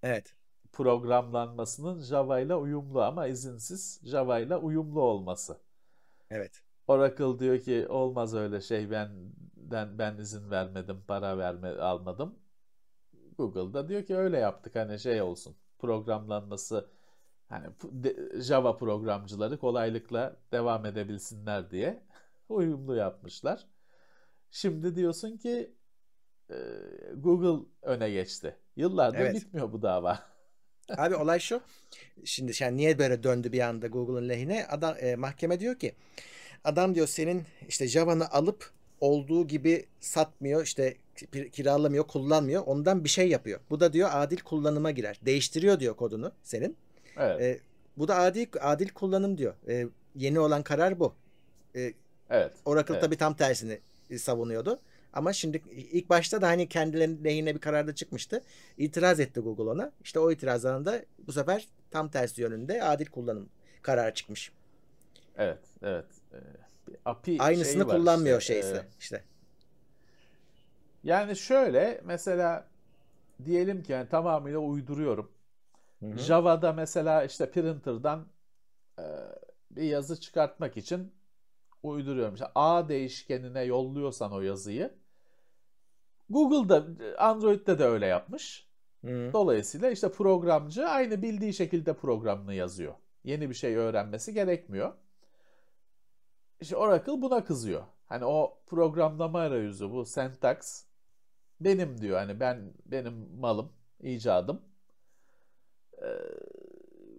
Evet. 0.03 0.35
Programlanmasının 0.73 2.03
Java 2.03 2.41
ile 2.41 2.55
uyumlu 2.55 3.03
ama 3.03 3.27
izinsiz 3.27 4.01
Java 4.05 4.39
ile 4.39 4.57
uyumlu 4.57 5.01
olması. 5.03 5.57
Evet. 6.31 6.63
Oracle 6.91 7.39
diyor 7.39 7.59
ki 7.61 7.89
olmaz 7.89 8.35
öyle 8.35 8.61
şey 8.61 8.91
ben 8.91 9.11
ben, 9.57 9.99
ben 9.99 10.19
izin 10.19 10.51
vermedim, 10.51 11.03
para 11.09 11.39
verme 11.39 11.69
almadım. 11.69 12.39
Google'da 13.39 13.89
diyor 13.89 14.05
ki 14.05 14.17
öyle 14.17 14.39
yaptık 14.39 14.75
hani 14.75 14.99
şey 14.99 15.23
olsun 15.23 15.57
programlanması 15.79 16.91
hani 17.49 17.67
Java 18.43 18.77
programcıları 18.77 19.59
kolaylıkla 19.59 20.37
devam 20.53 20.87
edebilsinler 20.87 21.71
diye 21.71 22.03
uyumlu 22.49 22.97
yapmışlar. 22.97 23.67
Şimdi 24.51 24.97
diyorsun 24.97 25.37
ki 25.37 25.75
e, 26.51 26.57
Google 27.15 27.67
öne 27.83 28.11
geçti. 28.11 28.57
Yıllardır 28.77 29.19
evet. 29.19 29.35
bitmiyor 29.35 29.73
bu 29.73 29.83
dava. 29.83 30.19
Abi 30.97 31.17
olay 31.17 31.41
şu. 31.41 31.61
Şimdi 32.25 32.53
yani 32.61 32.77
niye 32.77 32.99
böyle 32.99 33.23
döndü 33.23 33.53
bir 33.53 33.61
anda 33.61 33.87
Google'ın 33.87 34.29
lehine? 34.29 34.67
Adam 34.67 34.95
e, 35.01 35.17
mahkeme 35.17 35.61
diyor 35.61 35.79
ki 35.79 35.95
adam 36.65 36.95
diyor 36.95 37.07
senin 37.07 37.45
işte 37.69 37.89
Java'nı 37.89 38.31
alıp 38.31 38.71
olduğu 39.01 39.47
gibi 39.47 39.87
satmıyor 40.01 40.65
işte 40.65 40.97
kiralamıyor 41.53 42.07
kullanmıyor 42.07 42.63
ondan 42.67 43.05
bir 43.05 43.09
şey 43.09 43.29
yapıyor. 43.29 43.61
Bu 43.71 43.81
da 43.81 43.93
diyor 43.93 44.09
adil 44.13 44.39
kullanıma 44.39 44.91
girer. 44.91 45.21
Değiştiriyor 45.27 45.81
diyor 45.81 45.97
kodunu 45.97 46.33
senin. 46.43 46.77
Evet. 47.17 47.41
E, 47.41 47.61
bu 47.97 48.09
da 48.09 48.17
adil 48.17 48.47
adil 48.61 48.89
kullanım 48.89 49.39
diyor. 49.39 49.55
E, 49.69 49.87
yeni 50.15 50.41
olan 50.41 50.63
karar 50.63 51.01
bu. 51.01 51.15
E, 51.77 51.93
evet. 52.31 52.53
Oracle 52.65 52.95
evet. 52.95 53.03
tabii 53.03 53.17
tam 53.17 53.35
tersini 53.35 53.79
savunuyordu. 54.19 54.81
Ama 55.13 55.33
şimdi 55.33 55.63
ilk 55.93 56.11
başta 56.11 56.43
da 56.43 56.49
hani 56.49 56.69
kendilerinin 56.69 57.25
lehine 57.25 57.55
bir 57.55 57.61
kararda 57.61 57.95
çıkmıştı. 57.95 58.43
İtiraz 58.79 59.21
etti 59.21 59.41
Google 59.41 59.63
ona. 59.63 59.93
İşte 60.05 60.19
o 60.19 60.31
itirazdan 60.31 60.85
da 60.85 61.05
bu 61.27 61.33
sefer 61.33 61.69
tam 61.91 62.09
tersi 62.09 62.43
yönünde 62.43 62.83
adil 62.83 63.07
kullanım 63.07 63.49
kararı 63.83 64.15
çıkmış. 64.15 64.53
Evet, 65.37 65.59
evet. 65.83 66.05
Ee, 66.33 66.37
API 67.05 67.37
Aynısını 67.43 67.89
kullanmıyor 67.89 68.41
işte, 68.41 68.55
şeyse. 68.55 68.77
E, 68.77 68.87
işte. 68.99 69.25
Yani 71.05 71.37
şöyle 71.37 72.01
mesela 72.05 72.69
diyelim 73.45 73.83
ki 73.83 73.93
yani 73.93 74.09
tamamıyla 74.09 74.59
uyduruyorum. 74.59 75.33
Hı 76.01 76.07
hı. 76.07 76.19
Java'da 76.19 76.73
mesela 76.73 77.25
işte 77.25 77.51
printer'dan 77.51 78.27
e, 78.99 79.05
bir 79.71 79.83
yazı 79.83 80.21
çıkartmak 80.21 80.77
için 80.77 81.13
uyduruyorum. 81.83 82.35
İşte 82.35 82.47
A 82.55 82.89
değişkenine 82.89 83.63
yolluyorsan 83.63 84.33
o 84.33 84.41
yazıyı 84.41 84.95
Google'da 86.31 86.87
Android'de 87.19 87.79
de 87.79 87.85
öyle 87.85 88.07
yapmış. 88.07 88.67
Hı. 89.05 89.31
Dolayısıyla 89.33 89.91
işte 89.91 90.13
programcı 90.13 90.89
aynı 90.89 91.23
bildiği 91.23 91.55
şekilde 91.55 91.93
programını 91.93 92.55
yazıyor. 92.55 92.95
Yeni 93.25 93.51
bir 93.51 93.55
şey 93.55 93.77
öğrenmesi 93.77 94.35
gerekmiyor. 94.35 94.93
İşte 96.61 96.77
Oracle 96.77 97.23
buna 97.23 97.45
kızıyor. 97.45 97.83
Hani 98.07 98.25
o 98.25 98.59
programlama 98.67 99.41
arayüzü 99.41 99.91
bu 99.91 100.05
syntax 100.05 100.85
benim 101.61 102.01
diyor 102.01 102.19
hani 102.19 102.41
ben 102.41 102.75
benim 102.87 103.15
malım, 103.41 103.73
icadım. 104.01 104.63
Ee, 106.03 106.07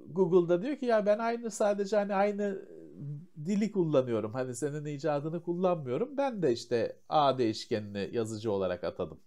Google'da 0.09 0.61
diyor 0.61 0.77
ki 0.77 0.85
ya 0.85 1.05
ben 1.05 1.19
aynı 1.19 1.51
sadece 1.51 1.95
hani 1.95 2.13
aynı 2.15 2.65
dili 3.45 3.71
kullanıyorum. 3.71 4.33
Hani 4.33 4.55
senin 4.55 4.85
icadını 4.85 5.43
kullanmıyorum. 5.43 6.17
Ben 6.17 6.41
de 6.41 6.51
işte 6.51 6.99
A 7.09 7.37
değişkenini 7.37 8.09
yazıcı 8.13 8.51
olarak 8.51 8.83
atadım. 8.83 9.19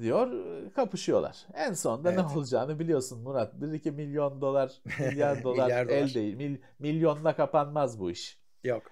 Diyor 0.00 0.28
kapışıyorlar. 0.74 1.46
En 1.54 1.72
sonunda 1.72 2.12
Evet. 2.12 2.24
ne 2.30 2.38
olacağını 2.38 2.78
biliyorsun 2.78 3.22
Murat. 3.22 3.54
1-2 3.54 3.90
milyon 3.92 4.40
dolar, 4.40 4.72
milyar 5.00 5.42
dolar 5.42 5.64
Milyar 5.64 5.88
dolar. 5.88 5.96
el 5.96 6.14
değil. 6.14 6.36
Mil- 6.36 6.60
milyonla 6.78 7.36
kapanmaz 7.36 8.00
bu 8.00 8.10
iş. 8.10 8.40
Yok. 8.64 8.82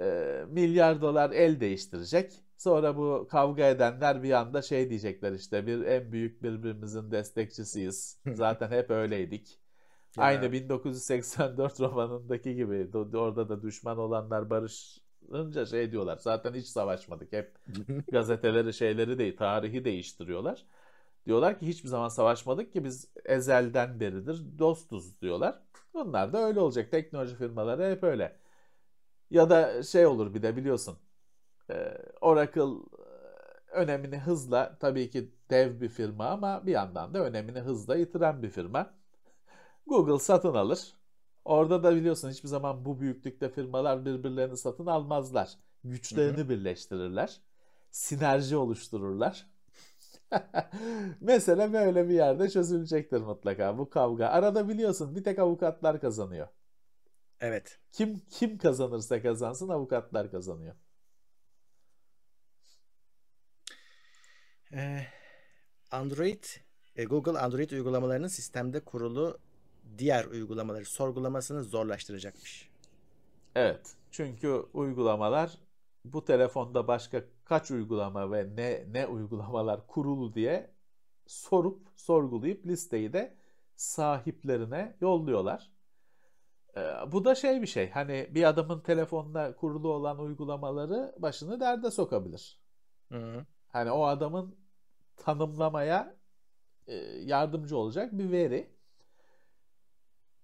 Ee, 0.00 0.44
milyar 0.48 1.00
dolar 1.00 1.30
el 1.30 1.60
değiştirecek. 1.60 2.32
Sonra 2.56 2.96
bu 2.96 3.28
kavga 3.30 3.64
edenler 3.68 4.22
bir 4.22 4.32
anda 4.32 4.62
şey 4.62 4.90
diyecekler 4.90 5.32
işte 5.32 5.66
bir 5.66 5.82
en 5.84 6.12
büyük 6.12 6.42
birbirimizin 6.42 7.10
destekçisiyiz. 7.10 8.20
Zaten 8.34 8.70
hep 8.70 8.90
öyleydik. 8.90 9.58
Aynı 10.16 10.52
1984 10.52 11.80
romanındaki 11.80 12.54
gibi 12.54 12.88
orada 12.94 13.48
da 13.48 13.62
düşman 13.62 13.98
olanlar 13.98 14.50
barışınca 15.32 15.66
şey 15.66 15.92
diyorlar. 15.92 16.16
Zaten 16.18 16.54
hiç 16.54 16.66
savaşmadık. 16.66 17.32
Hep 17.32 17.58
gazeteleri 18.12 18.72
şeyleri 18.74 19.18
değil, 19.18 19.36
tarihi 19.36 19.84
değiştiriyorlar. 19.84 20.66
Diyorlar 21.26 21.58
ki 21.58 21.66
hiçbir 21.68 21.88
zaman 21.88 22.08
savaşmadık 22.08 22.72
ki 22.72 22.84
biz 22.84 23.08
ezelden 23.24 24.00
beridir 24.00 24.58
dostuz 24.58 25.20
diyorlar. 25.22 25.62
Bunlar 25.94 26.32
da 26.32 26.38
öyle 26.46 26.60
olacak. 26.60 26.90
Teknoloji 26.90 27.36
firmaları 27.36 27.90
hep 27.92 28.04
öyle. 28.04 28.36
Ya 29.30 29.50
da 29.50 29.82
şey 29.82 30.06
olur 30.06 30.34
bir 30.34 30.42
de 30.42 30.56
biliyorsun. 30.56 30.98
e, 31.70 31.98
Oracle 32.22 32.62
e, 32.62 33.72
önemini 33.72 34.18
hızla 34.18 34.78
tabii 34.80 35.10
ki 35.10 35.32
dev 35.50 35.80
bir 35.80 35.88
firma 35.88 36.26
ama 36.28 36.66
bir 36.66 36.72
yandan 36.72 37.14
da 37.14 37.24
önemini 37.24 37.58
hızla 37.60 37.96
yitiren 37.96 38.42
bir 38.42 38.50
firma. 38.50 38.94
Google 39.86 40.18
satın 40.18 40.54
alır. 40.54 40.94
Orada 41.48 41.82
da 41.82 41.96
biliyorsun 41.96 42.30
hiçbir 42.30 42.48
zaman 42.48 42.84
bu 42.84 43.00
büyüklükte 43.00 43.48
firmalar 43.48 44.04
birbirlerini 44.04 44.56
satın 44.56 44.86
almazlar. 44.86 45.58
Güçlerini 45.84 46.48
birleştirirler. 46.48 47.40
Sinerji 47.90 48.56
oluştururlar. 48.56 49.46
Mesele 51.20 51.72
böyle 51.72 52.08
bir 52.08 52.14
yerde 52.14 52.50
çözülecektir 52.50 53.20
mutlaka 53.20 53.78
bu 53.78 53.90
kavga. 53.90 54.28
Arada 54.28 54.68
biliyorsun 54.68 55.16
bir 55.16 55.24
tek 55.24 55.38
avukatlar 55.38 56.00
kazanıyor. 56.00 56.48
Evet. 57.40 57.78
Kim 57.92 58.20
kim 58.30 58.58
kazanırsa 58.58 59.22
kazansın 59.22 59.68
avukatlar 59.68 60.30
kazanıyor. 60.30 60.74
Ee, 64.72 65.06
Android, 65.90 66.44
e, 66.96 67.04
Google 67.04 67.38
Android 67.38 67.70
uygulamalarının 67.70 68.28
sistemde 68.28 68.80
kurulu 68.80 69.38
diğer 69.98 70.24
uygulamaları 70.24 70.84
sorgulamasını 70.84 71.64
zorlaştıracakmış. 71.64 72.70
Evet. 73.54 73.94
Çünkü 74.10 74.64
uygulamalar 74.74 75.58
bu 76.04 76.24
telefonda 76.24 76.88
başka 76.88 77.24
kaç 77.44 77.70
uygulama 77.70 78.32
ve 78.32 78.56
ne 78.56 78.84
ne 78.92 79.06
uygulamalar 79.06 79.86
kurulu 79.86 80.34
diye 80.34 80.70
sorup 81.26 81.88
sorgulayıp 81.96 82.66
listeyi 82.66 83.12
de 83.12 83.34
sahiplerine 83.76 84.96
yolluyorlar. 85.00 85.70
Ee, 86.76 86.80
bu 87.12 87.24
da 87.24 87.34
şey 87.34 87.62
bir 87.62 87.66
şey. 87.66 87.90
Hani 87.90 88.28
bir 88.30 88.44
adamın 88.48 88.80
telefonuna 88.80 89.56
kurulu 89.56 89.92
olan 89.92 90.18
uygulamaları 90.18 91.14
başını 91.18 91.60
derde 91.60 91.90
sokabilir. 91.90 92.58
Hı. 93.12 93.46
Hani 93.68 93.90
o 93.90 94.04
adamın 94.04 94.56
tanımlamaya 95.16 96.16
e, 96.86 96.94
yardımcı 97.04 97.76
olacak 97.76 98.18
bir 98.18 98.30
veri. 98.30 98.77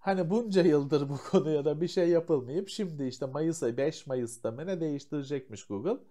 Hani 0.05 0.31
bunca 0.31 0.63
yıldır 0.63 1.09
bu 1.09 1.17
konuya 1.31 1.65
da 1.65 1.81
bir 1.81 1.89
şey 1.89 2.09
yapılmayıp 2.09 2.69
şimdi 2.69 3.05
işte 3.05 3.27
Mayıs 3.27 3.63
ayı 3.63 3.77
5 3.77 4.07
Mayıs'ta 4.07 4.51
mı 4.51 4.67
ne 4.67 4.81
değiştirecekmiş 4.81 5.67
Google. 5.67 6.05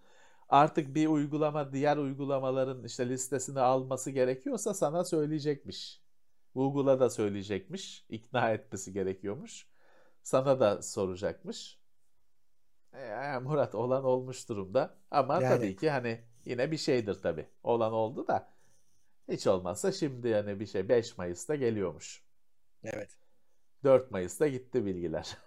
Artık 0.50 0.96
bir 0.96 1.08
uygulama 1.08 1.74
diğer 1.74 1.98
uygulamaların 1.98 2.84
işte 2.84 3.10
listesini 3.10 3.60
alması 3.60 4.12
gerekiyorsa 4.12 4.74
sana 4.74 5.04
söyleyecekmiş. 5.04 6.02
Google'a 6.56 7.00
da 7.00 7.10
söyleyecekmiş. 7.10 8.06
ikna 8.10 8.52
etmesi 8.52 8.94
gerekiyormuş. 8.94 9.68
Sana 10.24 10.60
da 10.60 10.82
soracakmış. 10.82 11.80
E, 12.94 13.40
Murat 13.40 13.76
olan 13.76 14.04
olmuş 14.04 14.50
durumda. 14.50 14.98
Ama 15.12 15.34
Yani- 15.34 15.48
tabii 15.58 15.76
ki 15.76 15.90
hani 15.90 16.22
yine 16.46 16.72
bir 16.72 16.78
şeydir 16.78 17.22
tabii. 17.22 17.48
Olan 17.64 17.94
oldu 17.94 18.28
da 18.28 18.54
hiç 19.32 19.48
olmazsa 19.48 19.92
şimdi 19.92 20.28
yani 20.28 20.60
bir 20.60 20.66
şey 20.66 20.90
5 20.90 21.18
Mayıs'ta 21.18 21.56
geliyormuş. 21.56 22.24
Evet. 22.84 23.23
4 23.84 24.12
Mayıs'ta 24.12 24.48
gitti 24.48 24.86
bilgiler. 24.86 25.38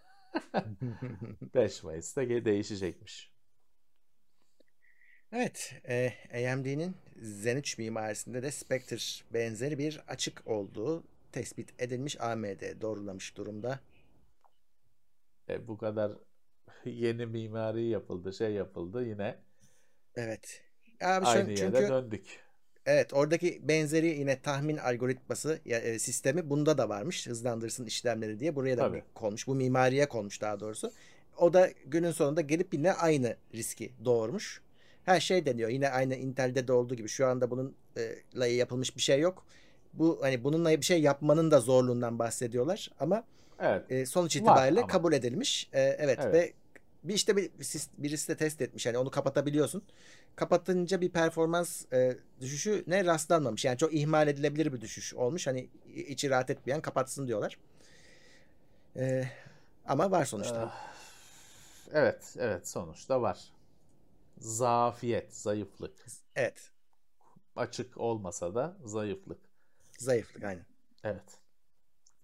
5 1.55 1.83
Mayıs'ta 1.83 2.29
değişecekmiş. 2.29 3.37
Evet, 5.33 5.75
e, 5.89 6.13
AMD'nin 6.53 6.97
Zen 7.17 7.57
3 7.57 7.79
mimarisinde 7.79 8.43
de 8.43 8.51
Spectre 8.51 8.97
benzeri 9.35 9.79
bir 9.79 10.03
açık 10.09 10.43
olduğu 10.47 11.05
tespit 11.33 11.83
edilmiş 11.83 12.21
AMD 12.21 12.81
doğrulamış 12.81 13.37
durumda. 13.37 13.81
E, 15.49 15.69
bu 15.69 15.79
kadar 15.79 16.13
yeni 16.85 17.27
mimari 17.27 17.85
yapıldı, 17.85 18.33
şey 18.33 18.53
yapıldı 18.53 19.07
yine 19.07 19.39
Evet. 20.15 20.63
Abi 21.01 21.27
aynı 21.27 21.51
yere 21.51 21.57
çünkü 21.57 21.89
döndük. 21.89 22.46
Evet 22.87 23.15
oradaki 23.15 23.61
benzeri 23.69 24.07
yine 24.07 24.41
tahmin 24.41 24.77
algoritması 24.77 25.61
e, 25.67 25.99
sistemi 25.99 26.51
bunda 26.51 26.79
da 26.79 26.89
varmış. 26.89 27.27
Hızlandırsın 27.27 27.87
işlemleri 27.87 28.41
diye 28.41 28.57
buraya 28.57 28.77
da 28.77 28.83
Tabii. 28.83 29.03
konmuş. 29.15 29.47
Bu 29.47 29.55
mimariye 29.55 30.09
konmuş 30.09 30.41
daha 30.41 30.61
doğrusu. 30.61 30.93
O 31.37 31.53
da 31.53 31.71
günün 31.87 32.11
sonunda 32.11 32.41
gelip 32.41 32.75
yine 32.75 32.93
aynı 32.93 33.37
riski 33.55 33.93
doğurmuş. 34.05 34.61
Her 35.05 35.21
şey 35.21 35.47
deniyor. 35.47 35.69
Yine 35.71 35.89
aynı 35.91 36.15
Intel'de 36.15 36.69
de 36.69 36.73
olduğu 36.73 36.95
gibi. 36.95 37.09
Şu 37.09 37.27
anda 37.27 37.51
bununla 37.51 38.47
yapılmış 38.47 38.97
bir 38.97 39.03
şey 39.03 39.21
yok. 39.21 39.47
Bu 39.93 40.19
hani 40.23 40.45
bununla 40.45 40.71
bir 40.71 40.87
şey 40.87 41.01
yapmanın 41.01 41.51
da 41.51 41.61
zorluğundan 41.61 42.19
bahsediyorlar 42.19 42.91
ama 43.01 43.25
Evet. 43.61 43.83
e, 43.91 44.07
sonuç 44.07 44.37
itibariyle 44.37 44.87
kabul 44.87 45.13
edilmiş. 45.13 45.69
E, 45.73 45.81
evet, 45.81 46.19
Evet. 46.23 46.35
ve 46.35 46.53
bir 47.09 47.15
işte 47.15 47.37
bir, 47.37 47.51
birisi 47.99 48.29
de 48.29 48.37
test 48.37 48.61
etmiş. 48.63 48.87
Yani 48.87 48.99
onu 48.99 49.11
kapatabiliyorsun. 49.11 49.83
Kapatınca 50.37 51.01
bir 51.01 51.11
performans 51.11 51.93
e, 51.93 52.19
düşüşü 52.41 52.85
ne 52.87 53.05
rastlanmamış. 53.05 53.65
Yani 53.65 53.79
çok 53.79 53.95
ihmal 53.95 54.29
edilebilir 54.29 54.73
bir 54.73 54.81
düşüş 54.81 55.15
olmuş. 55.15 55.47
Hani 55.47 55.71
içi 55.95 56.31
rahat 56.31 56.51
etmeyen 56.51 56.81
kapatsın 56.81 57.29
diyorlar. 57.29 57.59
E, 58.97 59.29
ama 59.87 60.11
var 60.11 60.25
sonuçta. 60.25 60.63
Ah, 60.63 60.97
Evet, 61.93 62.37
evet 62.39 62.69
sonuçta 62.69 63.23
var. 63.23 63.53
Zafiyet, 64.39 65.37
zayıflık. 65.37 66.07
Evet. 66.37 66.71
Açık 67.57 67.99
olmasa 67.99 68.55
da 68.55 68.77
zayıflık. 68.85 69.39
Zayıflık 69.99 70.45
aynen. 70.45 70.67
Evet. 71.05 71.39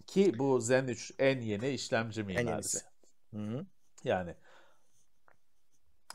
Ki 0.07 0.39
bu 0.39 0.61
Zen 0.61 0.87
3 0.89 1.13
en 1.19 1.41
yeni 1.41 1.69
işlemci 1.69 2.21
En 2.21 2.27
mimarisi. 2.27 2.51
yenisi. 2.51 2.81
Hı-hı. 3.31 3.67
Yani 4.05 4.35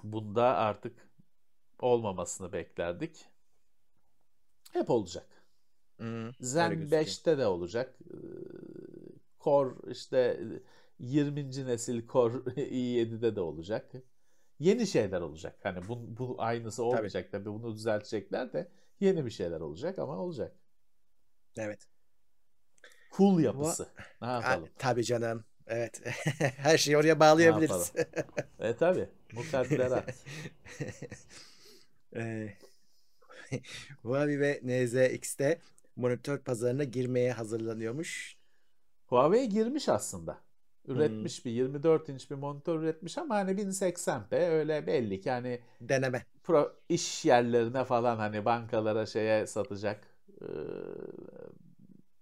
bunda 0.03 0.57
artık 0.57 1.09
olmamasını 1.79 2.53
beklerdik. 2.53 3.25
Hep 4.73 4.89
olacak. 4.89 5.45
Öyle 5.99 6.41
Zen 6.41 6.75
gözüküyor. 6.75 6.91
5'te 6.91 7.37
de 7.37 7.47
olacak. 7.47 7.95
Ee, 8.13 8.15
Core 9.39 9.91
işte 9.91 10.39
20. 10.99 11.65
nesil 11.65 12.07
Core 12.07 12.51
i7'de 12.61 13.35
de 13.35 13.41
olacak. 13.41 13.91
Yeni 14.59 14.87
şeyler 14.87 15.21
olacak. 15.21 15.59
Hani 15.63 15.87
bu, 15.87 16.17
bu 16.17 16.35
aynısı 16.39 16.83
olmayacak 16.83 17.31
tabii. 17.31 17.49
Bunu 17.49 17.75
düzeltecekler 17.75 18.53
de 18.53 18.71
yeni 18.99 19.25
bir 19.25 19.31
şeyler 19.31 19.59
olacak 19.59 19.99
ama 19.99 20.17
olacak. 20.17 20.55
Evet. 21.57 21.87
Cool 23.17 23.39
yapısı. 23.39 23.87
Ne 24.21 24.27
A- 24.27 24.33
yapalım? 24.33 24.69
tabii 24.77 25.03
canım. 25.03 25.45
Evet. 25.67 26.01
Her 26.57 26.77
şeyi 26.77 26.97
oraya 26.97 27.19
bağlayabiliriz. 27.19 27.93
E 28.59 28.75
tabii. 28.75 29.09
Mukadderat. 29.33 30.13
Ee, 32.15 32.53
Huawei 34.01 34.39
ve 34.39 34.61
NZX'te 34.63 35.59
monitör 35.95 36.39
pazarına 36.39 36.83
girmeye 36.83 37.31
hazırlanıyormuş. 37.31 38.37
Huawei 39.05 39.49
girmiş 39.49 39.89
aslında. 39.89 40.37
Hmm. 40.85 40.95
Üretmiş 40.95 41.45
bir 41.45 41.51
24 41.51 42.09
inç 42.09 42.31
bir 42.31 42.35
monitör 42.35 42.79
üretmiş 42.79 43.17
ama 43.17 43.35
hani 43.35 43.51
1080p 43.51 44.49
öyle 44.49 44.87
belli 44.87 45.21
ki 45.21 45.31
hani 45.31 45.61
Deneme. 45.81 46.25
pro, 46.43 46.75
iş 46.89 47.25
yerlerine 47.25 47.83
falan 47.85 48.17
hani 48.17 48.45
bankalara 48.45 49.05
şeye 49.05 49.47
satacak 49.47 50.07
e, 50.41 50.47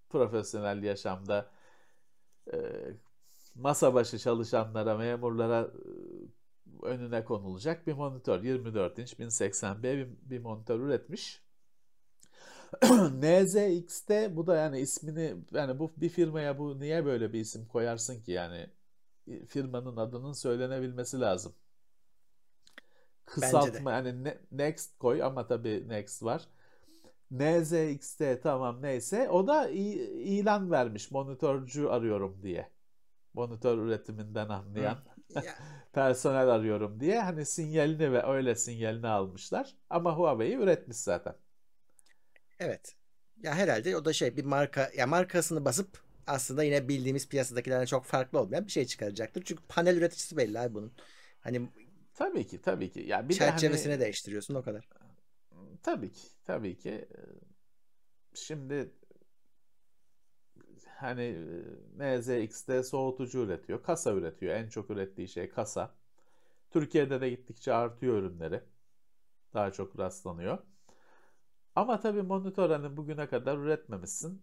profesyonel 0.09 0.83
yaşamda 0.83 1.49
e, 2.53 2.57
masa 3.55 3.93
başı 3.93 4.19
çalışanlara, 4.19 4.97
memurlara 4.97 5.71
e, 6.83 6.85
önüne 6.85 7.23
konulacak 7.23 7.87
bir 7.87 7.93
monitör. 7.93 8.43
24 8.43 8.99
inç 8.99 9.19
1080p 9.19 9.97
bir, 9.97 10.07
bir 10.29 10.39
monitör 10.39 10.79
üretmiş. 10.79 11.41
NZX'te 13.21 14.35
bu 14.35 14.47
da 14.47 14.55
yani 14.55 14.79
ismini 14.79 15.35
yani 15.53 15.79
bu 15.79 15.93
bir 15.97 16.09
firmaya 16.09 16.59
bu 16.59 16.79
niye 16.79 17.05
böyle 17.05 17.33
bir 17.33 17.39
isim 17.39 17.65
koyarsın 17.67 18.21
ki 18.21 18.31
yani 18.31 18.69
firmanın 19.47 19.97
adının 19.97 20.33
söylenebilmesi 20.33 21.19
lazım. 21.19 21.55
Kısaltma 23.25 23.91
yani 23.91 24.23
ne- 24.23 24.37
Next 24.51 24.97
koy 24.99 25.23
ama 25.23 25.47
tabii 25.47 25.89
Next 25.89 26.23
var. 26.23 26.47
NZXT 27.31 28.21
tamam 28.43 28.81
neyse. 28.81 29.29
O 29.29 29.47
da 29.47 29.69
ilan 29.69 30.71
vermiş 30.71 31.11
monitörcü 31.11 31.85
arıyorum 31.87 32.43
diye. 32.43 32.71
Monitör 33.35 33.77
üretiminden 33.77 34.49
anlayan 34.49 34.97
Ya, 35.35 35.55
personel 35.93 36.49
arıyorum 36.49 36.99
diye. 36.99 37.19
Hani 37.21 37.45
sinyalini 37.45 38.11
ve 38.11 38.23
öyle 38.27 38.55
sinyalini 38.55 39.07
almışlar. 39.07 39.75
Ama 39.89 40.17
Huawei 40.17 40.53
üretmiş 40.55 40.97
zaten. 40.97 41.35
evet. 42.59 42.95
Ya 43.43 43.55
herhalde 43.55 43.97
o 43.97 44.05
da 44.05 44.13
şey 44.13 44.37
bir 44.37 44.45
marka 44.45 44.91
ya 44.97 45.07
markasını 45.07 45.65
basıp 45.65 46.03
aslında 46.27 46.63
yine 46.63 46.87
bildiğimiz 46.87 47.29
piyasadakilerden 47.29 47.85
çok 47.85 48.05
farklı 48.05 48.39
olmayan 48.39 48.65
bir 48.65 48.71
şey 48.71 48.85
çıkaracaktır. 48.85 49.43
Çünkü 49.45 49.63
panel 49.69 49.97
üreticisi 49.97 50.37
belli 50.37 50.59
abi 50.59 50.73
bunun. 50.73 50.93
Hani 51.41 51.69
Tabii 52.13 52.47
ki 52.47 52.61
tabii 52.61 52.91
ki. 52.91 52.99
Ya 52.99 53.29
bir 53.29 53.39
de 53.39 53.39
çerçevesini 53.39 53.91
hani 53.91 54.01
değiştiriyorsun 54.01 54.55
o 54.55 54.61
kadar. 54.63 54.87
tabii 55.83 56.11
ki 56.11 56.27
tabii 56.45 56.77
ki. 56.77 57.07
Şimdi 58.33 58.91
hani 60.95 61.21
e, 61.99 62.17
NZX'de 62.17 62.83
soğutucu 62.83 63.39
üretiyor. 63.39 63.83
Kasa 63.83 64.13
üretiyor. 64.13 64.55
En 64.55 64.69
çok 64.69 64.89
ürettiği 64.89 65.27
şey 65.27 65.49
kasa. 65.49 65.95
Türkiye'de 66.71 67.21
de 67.21 67.29
gittikçe 67.29 67.73
artıyor 67.73 68.17
ürünleri. 68.17 68.63
Daha 69.53 69.71
çok 69.71 69.99
rastlanıyor. 69.99 70.59
Ama 71.75 71.99
tabii 71.99 72.21
monitör 72.21 72.69
hani 72.69 72.97
bugüne 72.97 73.27
kadar 73.29 73.57
üretmemişsin. 73.57 74.41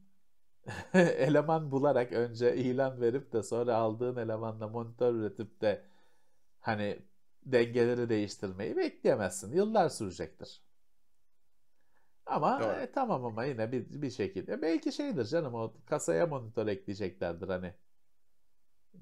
Eleman 0.94 1.70
bularak 1.72 2.12
önce 2.12 2.56
ilan 2.56 3.00
verip 3.00 3.32
de 3.32 3.42
sonra 3.42 3.76
aldığın 3.76 4.16
elemanla 4.16 4.68
monitör 4.68 5.14
üretip 5.14 5.60
de 5.60 5.84
hani 6.60 7.02
dengeleri 7.46 8.08
değiştirmeyi 8.08 8.76
bekleyemezsin. 8.76 9.52
Yıllar 9.56 9.88
sürecektir. 9.88 10.62
Ama 12.26 12.60
Doğru. 12.60 12.70
e, 12.70 12.92
tamam 12.92 13.24
ama 13.24 13.44
yine 13.44 13.72
bir, 13.72 14.02
bir 14.02 14.10
şekilde. 14.10 14.62
Belki 14.62 14.92
şeydir 14.92 15.24
canım 15.24 15.54
o 15.54 15.74
kasaya 15.86 16.26
monitör 16.26 16.66
ekleyeceklerdir 16.66 17.48
hani. 17.48 17.74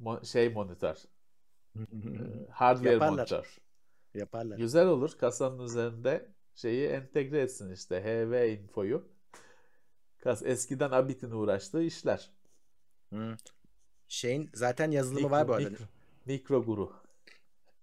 Mo- 0.03 0.27
şey 0.27 0.49
monitör. 0.53 0.97
hardware 2.51 2.93
Yaparlar. 2.93 3.17
monitör. 3.17 3.59
Yaparlar. 4.15 4.57
Güzel 4.57 4.87
olur 4.87 5.19
kasanın 5.19 5.59
üzerinde 5.65 6.29
şeyi 6.55 6.89
entegre 6.89 7.41
etsin 7.41 7.73
işte 7.73 8.03
HV 8.05 8.49
infoyu. 8.49 9.09
Kas 10.19 10.43
eskiden 10.43 10.91
Abit'in 10.91 11.31
uğraştığı 11.31 11.83
işler. 11.83 12.31
Hı. 13.13 13.37
Şeyin 14.09 14.51
zaten 14.55 14.91
yazılımı 14.91 15.21
Mikro, 15.21 15.31
var 15.31 15.49
bu 15.49 15.53
arada. 15.55 15.71
mikro, 15.71 15.85
mikro 16.27 16.65
guru. 16.65 16.93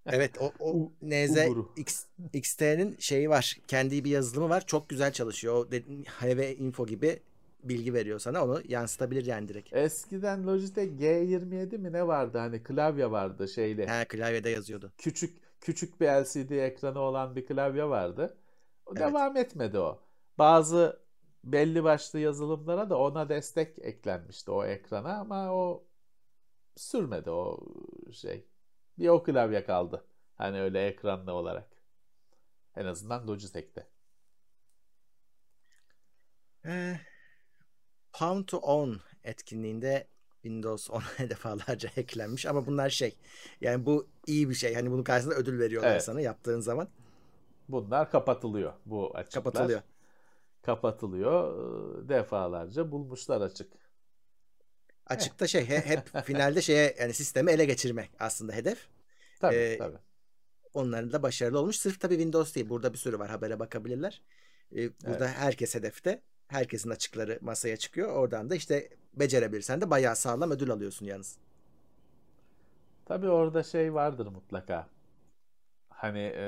Evet 0.08 0.32
o, 0.41 0.51
o 0.60 0.91
NZ. 1.01 1.38
X, 1.76 2.05
XT'nin 2.34 2.95
şeyi 2.99 3.30
var. 3.30 3.58
Kendi 3.68 4.03
bir 4.03 4.10
yazılımı 4.10 4.49
var. 4.49 4.66
Çok 4.66 4.89
güzel 4.89 5.12
çalışıyor. 5.12 5.55
O 5.55 5.72
dediğin 5.72 6.03
HV 6.03 6.60
info 6.60 6.86
gibi 6.86 7.20
bilgi 7.64 7.93
veriyor 7.93 8.20
sana. 8.20 8.43
Onu 8.43 8.62
yansıtabilir 8.68 9.26
yani 9.26 9.47
direkt. 9.47 9.74
Eskiden 9.74 10.47
Logitech 10.47 11.01
G27 11.01 11.78
mi 11.78 11.93
ne 11.93 12.08
vardı 12.08 12.38
hani 12.38 12.64
klavye 12.64 13.12
vardı 13.12 13.47
şeyli. 13.47 13.86
Ha 13.88 14.05
klavyede 14.05 14.49
yazıyordu. 14.49 14.91
Küçük 14.97 15.38
küçük 15.62 16.01
bir 16.01 16.08
LCD 16.08 16.49
ekranı 16.51 16.99
olan 16.99 17.36
bir 17.36 17.45
klavye 17.45 17.84
vardı. 17.84 18.38
O 18.86 18.91
Evet. 18.97 19.08
devam 19.08 19.38
etmedi 19.38 19.80
o. 19.80 19.99
Bazı 20.38 20.99
belli 21.43 21.84
başlı 21.84 22.20
yazılımlara 22.20 22.89
da 22.89 22.97
ona 22.97 23.30
destek 23.30 23.80
eklenmişti 23.80 24.51
o 24.51 24.66
ekrana 24.66 25.18
ama 25.20 25.53
o 25.53 25.84
sürmedi 26.76 27.30
o 27.30 27.60
şey. 28.12 28.45
Bir 28.99 29.07
o 29.07 29.23
klavye 29.23 29.63
kaldı. 29.63 30.05
Hani 30.35 30.61
öyle 30.61 30.87
ekranlı 30.87 31.33
olarak. 31.33 31.69
En 32.75 32.85
azından 32.85 33.27
Logitech'te. 33.27 33.87
Ee, 36.65 36.99
Pound 38.13 38.45
to 38.45 38.57
Own 38.57 38.93
etkinliğinde 39.23 40.07
Windows 40.41 40.89
10'a 40.89 41.29
defalarca 41.29 41.89
eklenmiş 41.97 42.45
ama 42.45 42.65
bunlar 42.65 42.89
şey 42.89 43.15
yani 43.61 43.85
bu 43.85 44.09
iyi 44.27 44.49
bir 44.49 44.53
şey. 44.53 44.73
Hani 44.73 44.91
bunun 44.91 45.03
karşısında 45.03 45.35
ödül 45.35 45.59
veriyorlar 45.59 45.91
Evet. 45.91 46.03
sana 46.03 46.21
yaptığın 46.21 46.59
zaman. 46.59 46.87
Bunlar 47.69 48.11
kapatılıyor. 48.11 48.73
Bu 48.85 49.17
açıklar. 49.17 49.43
Kapatılıyor. 49.43 49.81
Kapatılıyor. 50.61 52.09
Defalarca 52.09 52.91
bulmuşlar 52.91 53.41
açık. 53.41 53.73
Açıkta 55.10 55.47
şey 55.47 55.66
he- 55.70 55.82
hep 55.86 56.10
finalde 56.26 56.62
şeye 56.62 56.95
yani 56.99 57.14
sistemi 57.14 57.51
ele 57.51 57.66
geçirmek 57.66 58.12
aslında 58.20 58.53
hedef. 58.53 58.88
Tabii 59.39 59.55
Ee, 59.55 59.78
tabii. 59.78 59.97
Onların 60.74 61.12
da 61.14 61.24
başarılı 61.24 61.60
olmuş. 61.60 61.76
Sırf 61.78 61.99
tabii 61.99 62.14
Windows 62.16 62.55
değil. 62.55 62.70
Burada 62.70 62.93
bir 62.93 62.97
sürü 62.97 63.20
var. 63.20 63.30
Habere 63.30 63.60
bakabilirler. 63.60 64.22
Ee, 64.76 64.89
burada 65.08 65.28
herkes 65.28 65.76
hedefte. 65.76 66.22
Herkesin 66.47 66.89
açıkları 66.89 67.39
masaya 67.41 67.78
çıkıyor. 67.78 68.10
Oradan 68.16 68.49
da 68.49 68.55
işte 68.55 68.89
becerebilirsen 69.14 69.82
de 69.82 69.89
bayağı 69.89 70.16
sağlam 70.16 70.51
ödül 70.51 70.72
alıyorsun 70.72 71.05
yalnız. 71.05 71.38
Tabii 73.05 73.30
orada 73.30 73.64
şey 73.64 73.93
vardır 73.93 74.28
mutlaka. 74.28 74.89
Hani 75.89 76.20
e, 76.36 76.45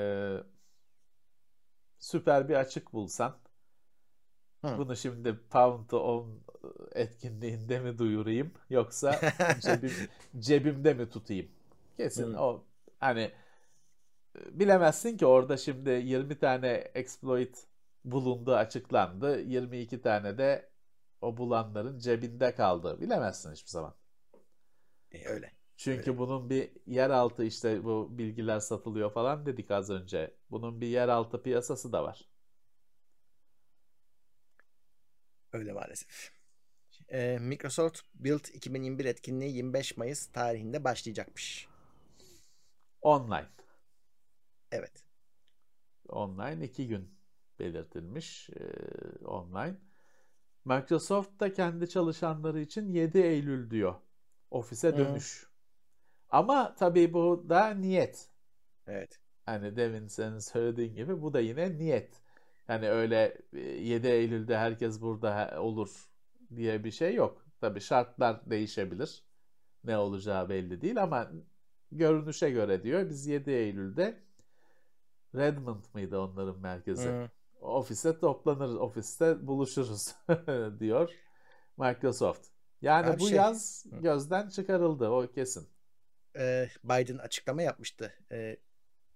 süper 1.98 2.48
bir 2.48 2.54
açık 2.54 2.92
bulsan 2.92 3.38
Hı. 4.64 4.78
bunu 4.78 4.96
şimdi 4.96 5.40
Pound 5.50 5.88
to 5.88 5.98
Own 6.00 6.30
etkinliğinde 7.00 7.80
mi 7.80 7.98
duyurayım 7.98 8.52
yoksa 8.70 9.20
cebim, 9.60 9.92
cebimde 10.38 10.94
mi 10.94 11.10
tutayım? 11.10 11.48
Kesin 11.96 12.34
Hı. 12.34 12.40
o 12.40 12.64
hani 13.00 13.32
bilemezsin 14.50 15.16
ki 15.16 15.26
orada 15.26 15.56
şimdi 15.56 15.90
20 15.90 16.38
tane 16.38 16.68
exploit 16.94 17.66
bulundu 18.04 18.54
açıklandı. 18.54 19.40
22 19.40 20.02
tane 20.02 20.38
de 20.38 20.70
o 21.20 21.36
bulanların 21.36 21.98
cebinde 21.98 22.54
kaldı. 22.54 23.00
Bilemezsin 23.00 23.52
hiçbir 23.52 23.70
zaman. 23.70 23.94
E, 25.12 25.28
öyle. 25.28 25.52
Çünkü 25.76 26.10
Öyle. 26.10 26.18
bunun 26.18 26.50
bir 26.50 26.70
yeraltı 26.86 27.44
işte 27.44 27.84
bu 27.84 28.18
bilgiler 28.18 28.60
satılıyor 28.60 29.12
falan 29.12 29.46
dedik 29.46 29.70
az 29.70 29.90
önce. 29.90 30.34
Bunun 30.50 30.80
bir 30.80 30.86
yeraltı 30.86 31.42
piyasası 31.42 31.92
da 31.92 32.04
var. 32.04 32.28
Öyle 35.52 35.72
maalesef. 35.72 36.39
Ee, 37.12 37.38
Microsoft 37.40 38.00
Build 38.14 38.44
2021 38.54 39.04
etkinliği 39.04 39.56
25 39.56 39.96
Mayıs 39.96 40.26
tarihinde 40.26 40.84
başlayacakmış. 40.84 41.68
Online. 43.02 43.48
Evet. 44.72 45.04
Online 46.08 46.64
iki 46.64 46.88
gün 46.88 47.14
belirtilmiş 47.58 48.50
e, 48.50 48.64
online. 49.24 49.76
Microsoft 50.64 51.40
da 51.40 51.52
kendi 51.52 51.88
çalışanları 51.88 52.60
için 52.60 52.88
7 52.88 53.18
Eylül 53.18 53.70
diyor. 53.70 53.94
Ofise 54.50 54.96
dönüş. 54.96 55.46
Ama 56.28 56.74
tabii 56.74 57.12
bu 57.12 57.46
da 57.48 57.74
niyet. 57.74 58.30
Evet. 58.86 59.20
Hani 59.46 59.76
demin 59.76 60.06
senin 60.06 60.38
söylediğin 60.38 60.94
gibi 60.94 61.22
bu 61.22 61.34
da 61.34 61.40
yine 61.40 61.78
niyet. 61.78 62.20
Yani 62.68 62.90
öyle 62.90 63.38
e, 63.52 63.58
7 63.60 64.06
Eylül'de 64.06 64.58
herkes 64.58 65.00
burada 65.00 65.60
olur 65.60 66.09
diye 66.56 66.84
bir 66.84 66.90
şey 66.90 67.14
yok. 67.14 67.44
Tabii 67.60 67.80
şartlar 67.80 68.50
değişebilir. 68.50 69.24
Ne 69.84 69.98
olacağı 69.98 70.48
belli 70.48 70.80
değil 70.80 71.02
ama 71.02 71.30
görünüşe 71.92 72.50
göre 72.50 72.82
diyor 72.82 73.10
biz 73.10 73.26
7 73.26 73.50
Eylül'de 73.50 74.18
Redmond 75.34 75.84
mıydı 75.94 76.20
onların 76.20 76.58
merkezi? 76.58 77.08
Hı. 77.08 77.30
Ofiste 77.60 78.18
toplanırız, 78.18 78.76
ofiste 78.76 79.46
buluşuruz 79.46 80.14
diyor 80.80 81.10
Microsoft. 81.76 82.46
Yani 82.82 83.06
Abi 83.06 83.20
bu 83.20 83.28
şey- 83.28 83.36
yaz 83.36 83.86
gözden 83.92 84.48
çıkarıldı 84.48 85.08
o 85.08 85.26
kesin. 85.32 85.68
Ee, 86.36 86.68
Biden 86.84 87.18
açıklama 87.18 87.62
yapmıştı. 87.62 88.12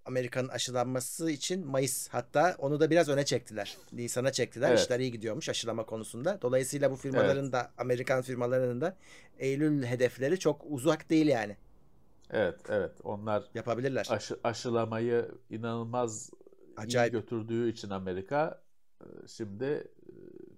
Amerika'nın 0.05 0.49
aşılanması 0.49 1.31
için 1.31 1.67
Mayıs 1.67 2.09
hatta 2.09 2.57
onu 2.59 2.81
da 2.81 2.91
biraz 2.91 3.09
öne 3.09 3.25
çektiler. 3.25 3.77
Nisan'a 3.93 4.33
çektiler. 4.33 4.69
Evet. 4.69 4.81
İşler 4.81 5.01
iyi 5.01 5.13
gidiyormuş 5.13 5.49
aşılama 5.49 5.87
konusunda. 5.87 6.39
Dolayısıyla 6.43 6.91
bu 6.91 6.97
firmaların 6.97 7.53
da 7.53 7.73
Amerikan 7.79 8.23
firmalarının 8.23 8.81
da 8.81 8.97
Eylül 9.39 9.85
hedefleri 9.85 10.39
çok 10.39 10.63
uzak 10.69 11.11
değil 11.11 11.27
yani. 11.27 11.57
Evet, 12.31 12.61
evet. 12.69 12.93
Onlar 13.05 13.45
Yapabilirler. 13.55 14.07
aşı, 14.11 14.37
aşılamayı 14.45 15.29
inanılmaz 15.51 16.31
Acayip. 16.77 17.13
iyi 17.15 17.21
götürdüğü 17.21 17.71
için 17.73 17.91
Amerika 17.91 18.63
e, 19.01 19.07
şimdi 19.29 19.65
e, 19.65 19.85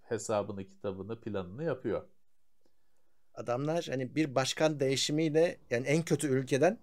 hesabını, 0.02 0.64
kitabını, 0.64 1.20
planını 1.20 1.64
yapıyor. 1.64 2.02
Adamlar 3.34 3.86
hani 3.90 4.14
bir 4.14 4.34
başkan 4.34 4.80
değişimiyle 4.80 5.58
yani 5.70 5.86
en 5.86 6.02
kötü 6.02 6.28
ülkeden 6.28 6.78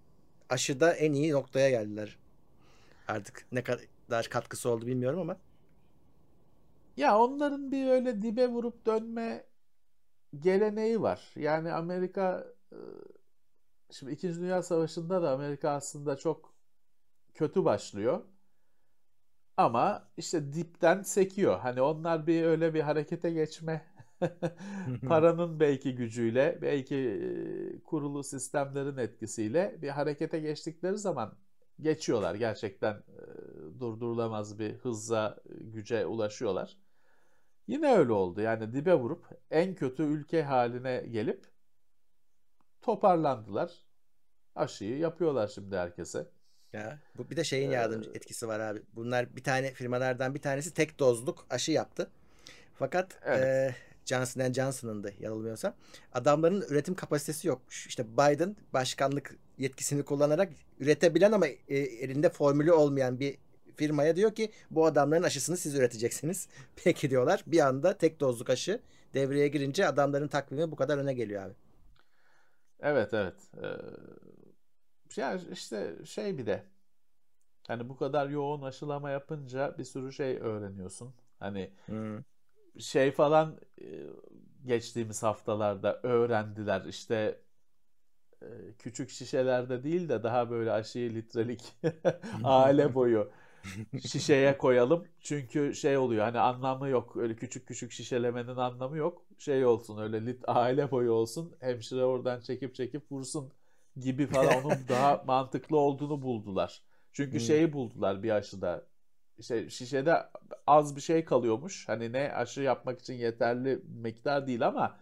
aşıda 0.48 0.92
en 0.92 1.12
iyi 1.12 1.32
noktaya 1.32 1.70
geldiler. 1.70 2.18
Artık 3.08 3.46
ne 3.52 3.64
kadar 3.64 4.24
katkısı 4.30 4.70
oldu 4.70 4.86
bilmiyorum 4.86 5.20
ama. 5.20 5.36
Ya 6.96 7.18
onların 7.18 7.72
bir 7.72 7.86
öyle 7.86 8.22
dibe 8.22 8.48
vurup 8.48 8.86
dönme 8.86 9.46
geleneği 10.40 11.02
var. 11.02 11.32
Yani 11.36 11.72
Amerika 11.72 12.46
e, 12.72 12.78
şimdi 13.90 14.12
İkinci 14.12 14.40
Dünya 14.40 14.62
Savaşı'nda 14.62 15.22
da 15.22 15.30
Amerika 15.32 15.70
aslında 15.70 16.16
çok 16.16 16.54
kötü 17.34 17.64
başlıyor. 17.64 18.24
Ama 19.56 20.08
işte 20.16 20.52
dipten 20.52 21.02
sekiyor. 21.02 21.58
Hani 21.60 21.82
onlar 21.82 22.26
bir 22.26 22.42
öyle 22.44 22.74
bir 22.74 22.80
harekete 22.80 23.30
geçme 23.30 23.86
paranın 25.06 25.60
belki 25.60 25.94
gücüyle, 25.94 26.58
belki 26.62 26.96
e, 26.96 27.82
kurulu 27.82 28.24
sistemlerin 28.24 28.96
etkisiyle 28.96 29.78
bir 29.82 29.88
harekete 29.88 30.38
geçtikleri 30.40 30.98
zaman 30.98 31.38
geçiyorlar. 31.80 32.34
Gerçekten 32.34 32.94
e, 32.94 33.80
durdurulamaz 33.80 34.58
bir 34.58 34.74
hızla, 34.74 35.36
güce 35.48 36.06
ulaşıyorlar. 36.06 36.76
Yine 37.66 37.96
öyle 37.96 38.12
oldu. 38.12 38.40
Yani 38.40 38.72
dibe 38.72 38.94
vurup 38.94 39.26
en 39.50 39.74
kötü 39.74 40.02
ülke 40.02 40.42
haline 40.42 41.06
gelip 41.10 41.46
toparlandılar. 42.82 43.72
Aşıyı 44.54 44.98
yapıyorlar 44.98 45.48
şimdi 45.48 45.76
herkese. 45.76 46.26
Ya, 46.72 46.98
bu 47.18 47.30
bir 47.30 47.36
de 47.36 47.44
şeyin 47.44 47.70
yardımcı 47.70 48.10
etkisi 48.10 48.48
var 48.48 48.60
abi. 48.60 48.82
Bunlar 48.92 49.36
bir 49.36 49.42
tane 49.42 49.70
firmalardan 49.70 50.34
bir 50.34 50.42
tanesi 50.42 50.74
tek 50.74 50.98
dozluk 50.98 51.46
aşı 51.50 51.72
yaptı. 51.72 52.10
Fakat 52.74 53.18
Evet. 53.24 53.44
e, 53.44 53.76
Johnson 54.06 54.52
Johnson'ın 54.52 55.04
da 55.04 55.10
yanılmıyorsam 55.20 55.74
adamların 56.12 56.62
üretim 56.70 56.94
kapasitesi 56.94 57.48
yokmuş. 57.48 57.86
İşte 57.86 58.12
Biden 58.12 58.56
başkanlık 58.72 59.36
yetkisini 59.58 60.02
kullanarak 60.02 60.52
üretebilen 60.80 61.32
ama 61.32 61.46
e, 61.46 61.58
elinde 61.68 62.30
formülü 62.30 62.72
olmayan 62.72 63.20
bir 63.20 63.38
firmaya 63.76 64.16
diyor 64.16 64.34
ki 64.34 64.52
bu 64.70 64.86
adamların 64.86 65.22
aşısını 65.22 65.56
siz 65.56 65.74
üreteceksiniz. 65.74 66.48
Peki 66.84 67.10
diyorlar. 67.10 67.42
Bir 67.46 67.60
anda 67.60 67.98
tek 67.98 68.20
dozluk 68.20 68.50
aşı 68.50 68.80
devreye 69.14 69.48
girince 69.48 69.86
adamların 69.86 70.28
takvimi 70.28 70.70
bu 70.70 70.76
kadar 70.76 70.98
öne 70.98 71.14
geliyor 71.14 71.42
abi. 71.42 71.54
Evet 72.80 73.14
evet. 73.14 73.34
Ee, 73.62 73.66
ya 75.16 75.38
işte 75.52 75.96
şey 76.04 76.38
bir 76.38 76.46
de 76.46 76.62
hani 77.66 77.88
bu 77.88 77.96
kadar 77.96 78.28
yoğun 78.28 78.62
aşılama 78.62 79.10
yapınca 79.10 79.78
bir 79.78 79.84
sürü 79.84 80.12
şey 80.12 80.36
öğreniyorsun. 80.36 81.14
Hani 81.38 81.70
Hmm. 81.86 82.18
Şey 82.80 83.12
falan 83.12 83.60
e, 83.82 83.84
geçtiğimiz 84.66 85.22
haftalarda 85.22 86.00
öğrendiler 86.02 86.84
işte 86.84 87.40
e, 88.42 88.46
küçük 88.78 89.10
şişelerde 89.10 89.84
değil 89.84 90.08
de 90.08 90.22
daha 90.22 90.50
böyle 90.50 90.72
aşıyı 90.72 91.14
litrelik 91.14 91.76
aile 92.42 92.94
boyu 92.94 93.30
şişeye 93.98 94.58
koyalım. 94.58 95.08
Çünkü 95.20 95.74
şey 95.74 95.98
oluyor 95.98 96.24
hani 96.24 96.38
anlamı 96.40 96.88
yok. 96.88 97.16
Öyle 97.16 97.36
küçük 97.36 97.68
küçük 97.68 97.92
şişelemenin 97.92 98.56
anlamı 98.56 98.96
yok. 98.96 99.26
Şey 99.38 99.66
olsun 99.66 99.98
öyle 99.98 100.26
lit 100.26 100.44
aile 100.48 100.90
boyu 100.90 101.12
olsun. 101.12 101.56
Hemşire 101.60 102.04
oradan 102.04 102.40
çekip 102.40 102.74
çekip 102.74 103.12
vursun 103.12 103.52
gibi 104.00 104.26
falan 104.26 104.54
onun 104.54 104.88
daha 104.88 105.24
mantıklı 105.26 105.76
olduğunu 105.78 106.22
buldular. 106.22 106.82
Çünkü 107.12 107.40
Hmm. 107.40 107.40
şeyi 107.40 107.72
buldular 107.72 108.22
bir 108.22 108.30
aşıda. 108.30 108.86
İşte 109.38 109.70
şişede 109.70 110.26
az 110.66 110.96
bir 110.96 111.00
şey 111.00 111.24
kalıyormuş. 111.24 111.88
Hani 111.88 112.12
ne 112.12 112.32
aşı 112.34 112.60
yapmak 112.60 113.00
için 113.00 113.14
yeterli 113.14 113.82
miktar 114.02 114.46
değil 114.46 114.66
ama 114.66 114.96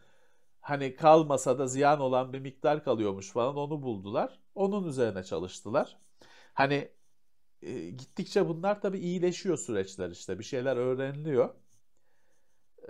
hani 0.61 0.97
kalmasa 0.97 1.59
da 1.59 1.67
ziyan 1.67 2.01
olan 2.01 2.33
bir 2.33 2.41
miktar 2.41 2.85
kalıyormuş 2.85 3.33
falan 3.33 3.57
onu 3.57 3.83
buldular. 3.83 4.39
Onun 4.55 4.89
üzerine 4.89 5.25
çalıştılar. 5.25 5.99
Hani 6.55 6.89
e, 7.63 7.91
gittikçe 7.91 8.49
bunlar 8.49 8.81
tabii 8.81 8.99
iyileşiyor 8.99 9.57
süreçler 9.57 10.11
işte. 10.11 10.39
Bir 10.39 10.45
şeyler 10.45 10.77
öğreniliyor. 10.77 11.55
E, 12.83 12.89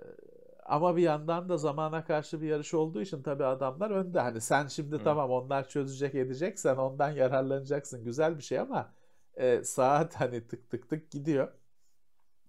ama 0.67 0.97
bir 0.97 1.03
yandan 1.03 1.49
da 1.49 1.59
zamana 1.59 2.05
karşı 2.05 2.43
bir 2.43 2.49
yarış 2.49 2.75
olduğu 2.75 3.03
için 3.03 3.23
tabii 3.23 3.45
adamlar 3.45 3.91
önde. 3.91 4.21
Hani 4.21 4.41
sen 4.41 4.67
şimdi 4.67 4.97
Hı. 4.97 5.03
tamam 5.05 5.31
onlar 5.31 5.69
çözecek 5.69 6.15
edecek 6.15 6.59
sen 6.61 6.77
ondan 6.77 7.11
yararlanacaksın. 7.11 8.05
Güzel 8.05 8.39
bir 8.39 8.43
şey 8.43 8.59
ama 8.59 8.93
e, 9.37 9.65
saat 9.65 10.15
hani 10.15 10.47
tık 10.49 10.71
tık 10.71 10.89
tık 10.91 11.11
gidiyor. 11.11 11.53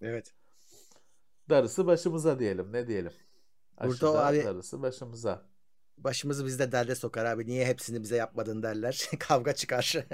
Evet. 0.01 0.34
Darısı 1.49 1.88
başımıza 1.88 2.39
diyelim. 2.39 2.73
Ne 2.73 2.88
diyelim? 2.88 3.11
Burada 3.81 3.91
Aşıda 3.93 4.25
abi- 4.27 4.43
darısı 4.45 4.81
başımıza. 4.81 5.45
Başımızı 5.97 6.45
bizde 6.45 6.71
derde 6.71 6.95
sokar 6.95 7.25
abi. 7.25 7.47
Niye 7.47 7.65
hepsini 7.65 8.01
bize 8.03 8.15
yapmadın 8.15 8.63
derler. 8.63 9.09
Kavga 9.19 9.55
çıkar. 9.55 9.95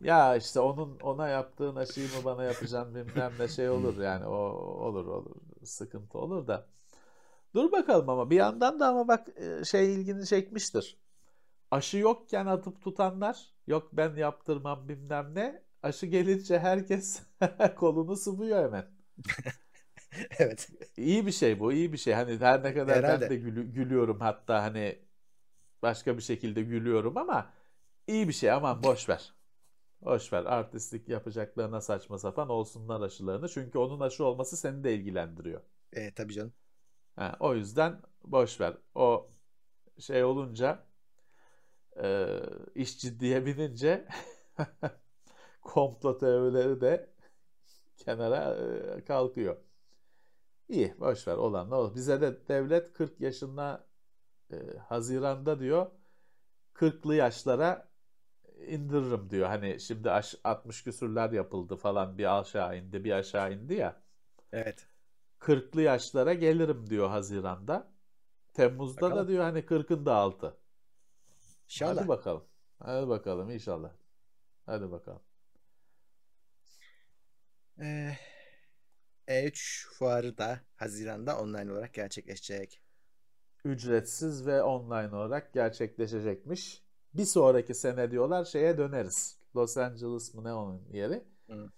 Ya 0.00 0.36
işte 0.36 0.60
onun 0.60 1.00
ona 1.00 1.28
yaptığın 1.28 1.76
aşıyı 1.76 2.06
mı 2.08 2.24
bana 2.24 2.44
yapacaksın 2.44 2.94
bilmem 2.94 3.32
ne 3.38 3.48
şey 3.48 3.70
olur 3.70 4.00
yani 4.00 4.26
o 4.26 4.34
olur 4.86 5.06
olur 5.06 5.36
sıkıntı 5.64 6.18
olur 6.18 6.46
da. 6.46 6.66
Dur 7.54 7.72
bakalım 7.72 8.08
ama 8.08 8.30
bir 8.30 8.36
yandan 8.36 8.80
da 8.80 8.88
ama 8.88 9.08
bak 9.08 9.28
e, 9.36 9.64
şey 9.64 9.94
ilgini 9.94 10.26
çekmiştir. 10.26 10.96
Aşı 11.70 11.98
yokken 11.98 12.46
atıp 12.46 12.82
tutanlar 12.82 13.51
yok 13.66 13.88
ben 13.92 14.16
yaptırmam 14.16 14.88
bilmem 14.88 15.34
ne. 15.34 15.62
Aşı 15.82 16.06
gelince 16.06 16.58
herkes 16.58 17.22
kolunu 17.76 18.16
sıvıyor 18.16 18.64
hemen. 18.64 18.86
evet. 20.38 20.68
İyi 20.96 21.26
bir 21.26 21.32
şey 21.32 21.60
bu, 21.60 21.72
iyi 21.72 21.92
bir 21.92 21.98
şey. 21.98 22.14
Hani 22.14 22.38
her 22.40 22.62
ne 22.62 22.74
kadar 22.74 22.96
Herhalde. 22.96 23.24
ben 23.24 23.30
de 23.30 23.34
gülü- 23.36 23.72
gülüyorum 23.72 24.20
hatta 24.20 24.62
hani 24.62 24.98
başka 25.82 26.16
bir 26.18 26.22
şekilde 26.22 26.62
gülüyorum 26.62 27.16
ama 27.16 27.52
iyi 28.08 28.28
bir 28.28 28.32
şey. 28.32 28.52
Aman 28.52 28.82
boş 28.82 29.08
ver. 29.08 29.34
Boş 30.02 30.32
ver. 30.32 30.44
Artistlik 30.44 31.08
yapacaklarına 31.08 31.80
saçma 31.80 32.18
sapan 32.18 32.48
olsunlar 32.48 33.00
aşılarını. 33.00 33.48
Çünkü 33.48 33.78
onun 33.78 34.00
aşı 34.00 34.24
olması 34.24 34.56
seni 34.56 34.84
de 34.84 34.94
ilgilendiriyor. 34.94 35.62
E, 35.92 36.10
tabii 36.14 36.32
canım. 36.34 36.54
Ha, 37.16 37.36
o 37.40 37.54
yüzden 37.54 38.02
boş 38.24 38.60
ver. 38.60 38.76
O 38.94 39.30
şey 40.00 40.24
olunca 40.24 40.86
e, 42.02 42.40
iş 42.74 42.98
ciddiye 42.98 43.46
binince 43.46 44.06
komplo 45.62 46.18
teorileri 46.18 46.80
de 46.80 47.10
kenara 47.98 48.56
e, 48.98 49.04
kalkıyor. 49.04 49.56
İyi, 50.68 51.00
boş 51.00 51.28
ver 51.28 51.36
olan 51.36 51.70
ne 51.70 51.74
olur. 51.74 51.94
Bize 51.94 52.20
de 52.20 52.48
devlet 52.48 52.92
40 52.92 53.20
yaşına 53.20 53.86
e, 54.52 54.56
Haziran'da 54.88 55.60
diyor 55.60 55.92
40'lı 56.74 57.14
yaşlara 57.16 57.92
indiririm 58.68 59.30
diyor. 59.30 59.48
Hani 59.48 59.80
şimdi 59.80 60.10
aş- 60.12 60.36
60 60.44 60.84
küsürler 60.84 61.32
yapıldı 61.32 61.76
falan 61.76 62.18
bir 62.18 62.40
aşağı 62.40 62.78
indi 62.78 63.04
bir 63.04 63.12
aşağı 63.12 63.54
indi 63.54 63.74
ya. 63.74 64.02
Evet. 64.52 64.88
40'lı 65.38 65.82
yaşlara 65.82 66.34
gelirim 66.34 66.90
diyor 66.90 67.08
Haziran'da. 67.10 67.92
Temmuz'da 68.54 69.14
da 69.14 69.28
Bakalım. 69.28 69.28
diyor 69.28 69.44
hani 69.44 69.66
40'ın 69.66 70.06
da 70.06 70.14
altı. 70.16 70.61
İnşallah. 71.72 71.96
Hadi 71.96 72.08
bakalım. 72.08 72.44
Hadi 72.78 73.08
bakalım 73.08 73.50
inşallah. 73.50 73.92
Hadi 74.66 74.90
bakalım. 74.90 75.22
Ee, 77.80 78.12
E3 79.28 79.86
fuarı 79.88 80.38
da 80.38 80.60
Haziran'da 80.76 81.38
online 81.38 81.72
olarak 81.72 81.94
gerçekleşecek. 81.94 82.82
Ücretsiz 83.64 84.46
ve 84.46 84.62
online 84.62 85.16
olarak 85.16 85.52
gerçekleşecekmiş. 85.52 86.84
Bir 87.14 87.24
sonraki 87.24 87.74
sene 87.74 88.10
diyorlar 88.10 88.44
şeye 88.44 88.78
döneriz. 88.78 89.38
Los 89.56 89.76
Angeles 89.76 90.34
mı 90.34 90.44
ne 90.44 90.52
onun 90.52 90.88
yeri? 90.90 91.24
Hı. 91.50 91.70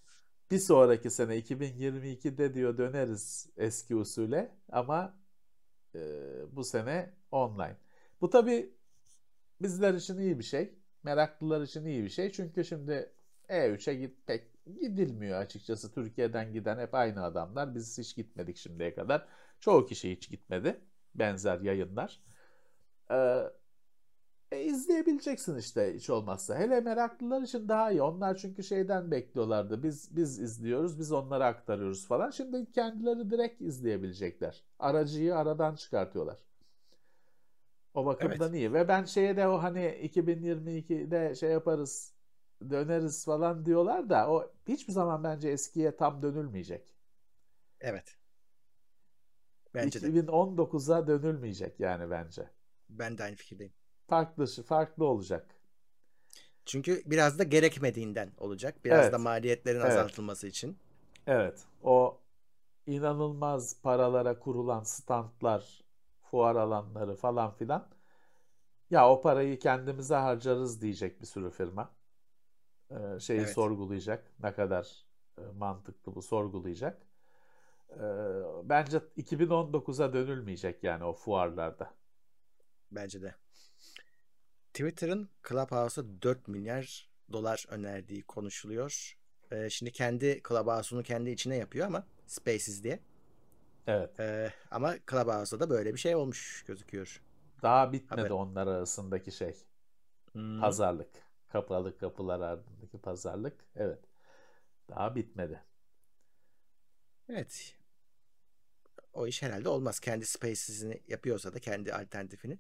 Bir 0.51 0.59
sonraki 0.59 1.11
sene 1.11 1.39
2022'de 1.39 2.55
diyor 2.55 2.79
döneriz 2.79 3.51
eski 3.57 3.97
usule 3.97 4.57
ama 4.73 5.19
e, 5.95 6.01
bu 6.53 6.65
sene 6.65 7.15
online. 7.31 7.77
Bu 8.21 8.31
tabii 8.31 8.74
bizler 9.65 9.95
için 9.95 10.19
iyi 10.19 10.39
bir 10.39 10.45
şey. 10.45 10.75
Meraklılar 11.03 11.63
için 11.63 11.85
iyi 11.85 12.05
bir 12.05 12.09
şey. 12.09 12.33
Çünkü 12.33 12.65
şimdi 12.65 13.13
E3'e 13.49 13.95
git, 13.95 14.27
pek 14.27 14.65
gidilmiyor 14.81 15.41
açıkçası. 15.41 15.93
Türkiye'den 15.93 16.53
giden 16.53 16.79
hep 16.79 16.95
aynı 16.95 17.25
adamlar. 17.25 17.75
Biz 17.75 17.99
hiç 17.99 18.17
gitmedik 18.17 18.57
şimdiye 18.57 18.95
kadar. 18.95 19.29
Çoğu 19.61 19.87
kişi 19.87 20.13
hiç 20.13 20.31
gitmedi. 20.31 20.81
Benzer 21.15 21.61
yayınlar. 21.61 22.21
Ee, 23.11 23.41
e, 24.53 24.63
izleyebileceksin 24.63 25.57
işte 25.57 25.95
hiç 25.95 26.11
olmazsa. 26.11 26.59
Hele 26.59 26.81
meraklılar 26.81 27.43
için 27.43 27.69
daha 27.69 27.91
iyi. 27.91 28.03
Onlar 28.03 28.37
çünkü 28.37 28.65
şeyden 28.65 29.11
bekliyorlardı. 29.11 29.83
Biz 29.83 30.17
biz 30.17 30.39
izliyoruz, 30.39 30.99
biz 30.99 31.13
onlara 31.13 31.47
aktarıyoruz 31.47 32.07
falan. 32.09 32.31
Şimdi 32.31 32.73
kendileri 32.73 33.31
direkt 33.31 33.63
izleyebilecekler. 33.63 34.65
Aracıyı 34.79 35.37
aradan 35.37 35.75
çıkartıyorlar. 35.75 36.39
O 37.95 38.07
bakımdan 38.07 38.55
iyi. 38.55 38.73
Ve 38.73 38.89
ben 38.89 39.05
şeye 39.05 39.37
de 39.37 39.49
o 39.49 39.63
hani 39.63 39.81
2022'de 39.87 41.35
şey 41.35 41.51
yaparız, 41.51 42.13
döneriz 42.71 43.25
falan 43.25 43.67
diyorlar 43.67 44.09
da 44.11 44.31
o 44.31 44.53
hiçbir 44.69 44.93
zaman 44.93 45.25
bence 45.25 45.49
eskiye 45.49 45.97
tam 45.97 46.23
dönülmeyecek. 46.23 46.95
Evet. 47.81 48.17
Bence 49.75 50.03
de. 50.03 50.07
2019'a 50.07 51.07
dönülmeyecek 51.07 51.81
yani 51.81 52.11
bence. 52.11 52.51
Ben 52.89 53.19
de 53.19 53.23
aynı 53.23 53.37
fikirdeyim. 53.37 53.73
Farklı 54.09 54.47
farklı 54.63 55.05
olacak. 55.05 55.47
Çünkü 56.67 57.03
biraz 57.07 57.39
da 57.39 57.43
gerekmediğinden 57.43 58.33
olacak. 58.39 58.85
Biraz 58.85 59.03
Evet. 59.03 59.13
da 59.13 59.19
maliyetlerin 59.19 59.81
Evet. 59.81 59.91
azaltılması 59.91 60.47
için. 60.47 60.79
Evet, 61.27 61.65
o 61.83 62.21
inanılmaz 62.87 63.83
paralara 63.83 64.39
kurulan 64.39 64.83
standlar, 64.83 65.84
fuar 66.35 66.57
alanları 66.57 67.15
falan 67.15 67.55
filan. 67.55 67.89
Ya 68.91 69.11
o 69.11 69.21
parayı 69.21 69.59
kendimize 69.59 70.15
harcarız 70.15 70.83
diyecek 70.83 71.21
bir 71.21 71.27
sürü 71.27 71.51
firma. 71.51 71.95
Ee, 72.91 73.21
şeyi 73.21 73.41
Evet. 73.41 73.53
sorgulayacak. 73.55 74.33
Ne 74.41 74.55
kadar 74.55 75.07
e, 75.39 75.43
mantıklı 75.59 76.15
bu 76.15 76.23
sorgulayacak. 76.23 77.03
E, 77.91 78.03
bence 78.65 78.99
2019'a 79.17 80.13
dönülmeyecek 80.13 80.85
yani 80.85 81.05
o 81.05 81.13
fuarlarda. 81.13 81.95
Bence 82.91 83.23
de. 83.23 83.35
Twitter'ın 84.73 85.29
Clubhouse'a 85.49 86.05
4 86.23 86.49
milyar 86.49 87.11
dolar 87.33 87.67
önerdiği 87.69 88.23
konuşuluyor. 88.23 89.19
Ee, 89.51 89.71
şimdi 89.71 89.93
kendi 89.93 90.43
Clubhouse'unu 90.49 91.03
kendi 91.03 91.31
içine 91.31 91.57
yapıyor 91.57 91.87
ama 91.87 92.07
Spaces 92.27 92.83
diye. 92.83 93.01
Evet. 93.87 94.21
Ee, 94.21 94.53
ama 94.71 94.95
Clubhouse'da 95.11 95.61
da 95.61 95.71
böyle 95.71 95.93
bir 95.95 95.99
şey 95.99 96.15
olmuş 96.15 96.65
gözüküyor. 96.67 97.23
Daha 97.63 97.93
bitmedi 97.93 98.21
Haber. 98.21 98.31
onlar 98.31 98.67
arasındaki 98.67 99.33
şey. 99.33 99.57
Hmm. 100.33 100.61
Pazarlık. 100.61 101.11
Kapalı 101.49 101.99
kapılar 101.99 102.41
ardındaki 102.41 102.99
pazarlık. 102.99 103.65
Evet. 103.77 104.05
Daha 104.89 105.15
bitmedi. 105.15 105.63
Evet. 107.29 107.77
O 109.13 109.27
iş 109.27 109.43
herhalde 109.43 109.69
olmaz. 109.69 110.01
Kendi 110.01 110.27
Spaces'ini 110.27 111.03
yapıyorsa 111.09 111.55
da 111.55 111.59
kendi 111.59 111.95
alternatifini. 111.95 112.59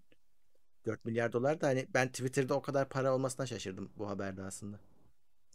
4 0.87 1.05
milyar 1.05 1.33
dolar 1.33 1.61
da 1.61 1.67
hani 1.67 1.87
ben 1.95 2.09
Twitter'da 2.09 2.55
o 2.55 2.63
kadar 2.63 2.89
para 2.89 3.15
olmasına 3.15 3.47
şaşırdım 3.47 3.93
bu 3.97 4.09
haberde 4.09 4.43
aslında. 4.43 4.81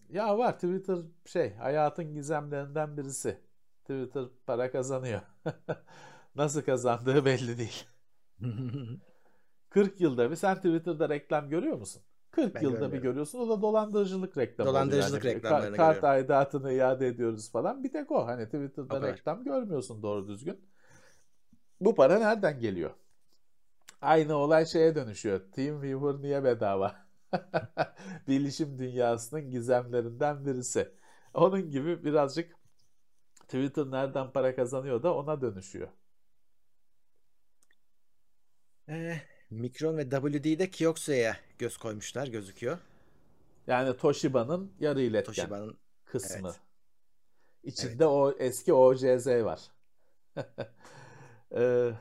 Ya 0.09 0.37
var 0.37 0.53
Twitter 0.53 0.97
şey 1.25 1.53
hayatın 1.53 2.13
gizemlerinden 2.13 2.97
birisi. 2.97 3.37
Twitter 3.89 4.25
para 4.45 4.71
kazanıyor. 4.71 5.21
Nasıl 6.35 6.61
kazandığı 6.61 7.25
belli 7.25 7.57
değil. 7.57 7.85
40 9.69 10.01
yılda 10.01 10.31
bir 10.31 10.35
sen 10.35 10.55
Twitter'da 10.55 11.09
reklam 11.09 11.49
görüyor 11.49 11.77
musun? 11.77 12.01
40 12.31 12.55
Ben 12.55 12.61
yılda 12.61 12.93
bir 12.93 13.01
görüyorsun. 13.01 13.39
O 13.39 13.49
da 13.49 13.61
dolandırıcılık 13.61 14.37
reklamı. 14.37 14.69
Dolandırıcılık 14.69 15.25
Yani 15.25 15.35
reklamlarını 15.35 15.65
ka- 15.75 15.77
Kart 15.77 15.95
görüyorum. 15.95 16.09
aidatını 16.09 16.73
iade 16.73 17.07
ediyoruz 17.07 17.51
falan. 17.51 17.83
Bir 17.83 17.91
tek 17.91 18.11
o. 18.11 18.27
Hani 18.27 18.45
Twitter'da 18.45 18.83
O 18.83 18.87
kadar. 18.87 19.13
reklam 19.13 19.43
görmüyorsun 19.43 20.03
doğru 20.03 20.27
düzgün. 20.27 20.59
Bu 21.81 21.95
para 21.95 22.19
nereden 22.19 22.59
geliyor? 22.59 22.91
Aynı 24.01 24.35
olay 24.35 24.65
şeye 24.65 24.95
dönüşüyor. 24.95 25.41
TeamViewer 25.51 26.21
niye 26.21 26.43
bedava? 26.43 26.95
Bilişim 28.27 28.79
dünyasının 28.79 29.51
gizemlerinden 29.51 30.45
birisi. 30.45 30.91
Onun 31.33 31.69
gibi 31.69 32.03
birazcık 32.03 32.55
Twitter 33.49 33.91
nereden 33.91 34.31
para 34.31 34.55
kazanıyor 34.55 35.03
da 35.03 35.15
ona 35.15 35.41
dönüşüyor. 35.41 35.87
Ee, 38.89 39.21
Micron 39.49 39.97
ve 39.97 40.09
WD'de 40.09 40.69
Kioxu'ya 40.71 41.37
göz 41.59 41.77
koymuşlar 41.77 42.27
gözüküyor. 42.27 42.77
Yani 43.67 43.97
Toshiba'nın 43.97 44.71
yarı 44.79 45.01
iletken 45.01 45.33
Toshiba'nın 45.33 45.77
kısmı. 46.05 46.47
evet. 46.47 46.59
İçinde 47.63 48.05
o 48.05 48.31
eski 48.39 48.73
OCZ 48.73 49.27
var. 49.27 49.59
Ee, 51.55 51.91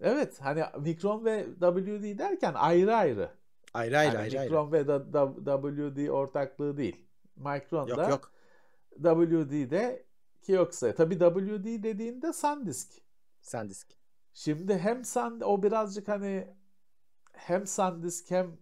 evet 0.00 0.40
hani 0.40 0.64
Micron 0.78 1.24
ve 1.24 1.44
WD 1.60 2.18
derken 2.18 2.54
ayrı 2.54 2.96
ayrı. 2.96 3.30
ayrı 3.74 3.98
ayrı 3.98 4.08
Yani 4.08 4.18
ayrı 4.18 4.38
ayrı. 4.40 4.50
Micron 4.50 4.72
ve 4.72 4.86
da- 4.88 5.12
da- 5.12 5.62
WD 5.62 6.08
ortaklığı 6.08 6.76
değil. 6.76 7.04
Micron 7.36 7.86
Yok 7.86 7.98
da 7.98 8.08
yok. 8.08 8.32
WD'de 8.96 10.07
Kioxia. 10.42 10.94
Tabii 10.94 11.18
WD 11.18 11.82
dediğinde 11.82 12.32
SanDisk. 12.32 12.92
SanDisk. 13.42 13.88
Şimdi 14.34 14.78
hem 14.78 15.04
San 15.04 15.40
o 15.40 15.62
birazcık 15.62 16.08
hani 16.08 16.48
hem 17.32 17.66
SanDisk 17.66 18.30
hem 18.30 18.58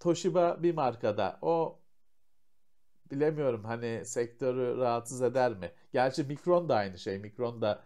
Toshiba 0.00 0.62
bir 0.62 0.74
markada. 0.74 1.38
O 1.42 1.80
bilemiyorum 3.10 3.64
hani 3.64 4.04
sektörü 4.04 4.76
rahatsız 4.78 5.22
eder 5.22 5.52
mi? 5.54 5.72
Gerçi 5.92 6.24
Micron 6.24 6.68
da 6.68 6.76
aynı 6.76 6.98
şey. 6.98 7.18
Micron 7.18 7.62
da 7.62 7.82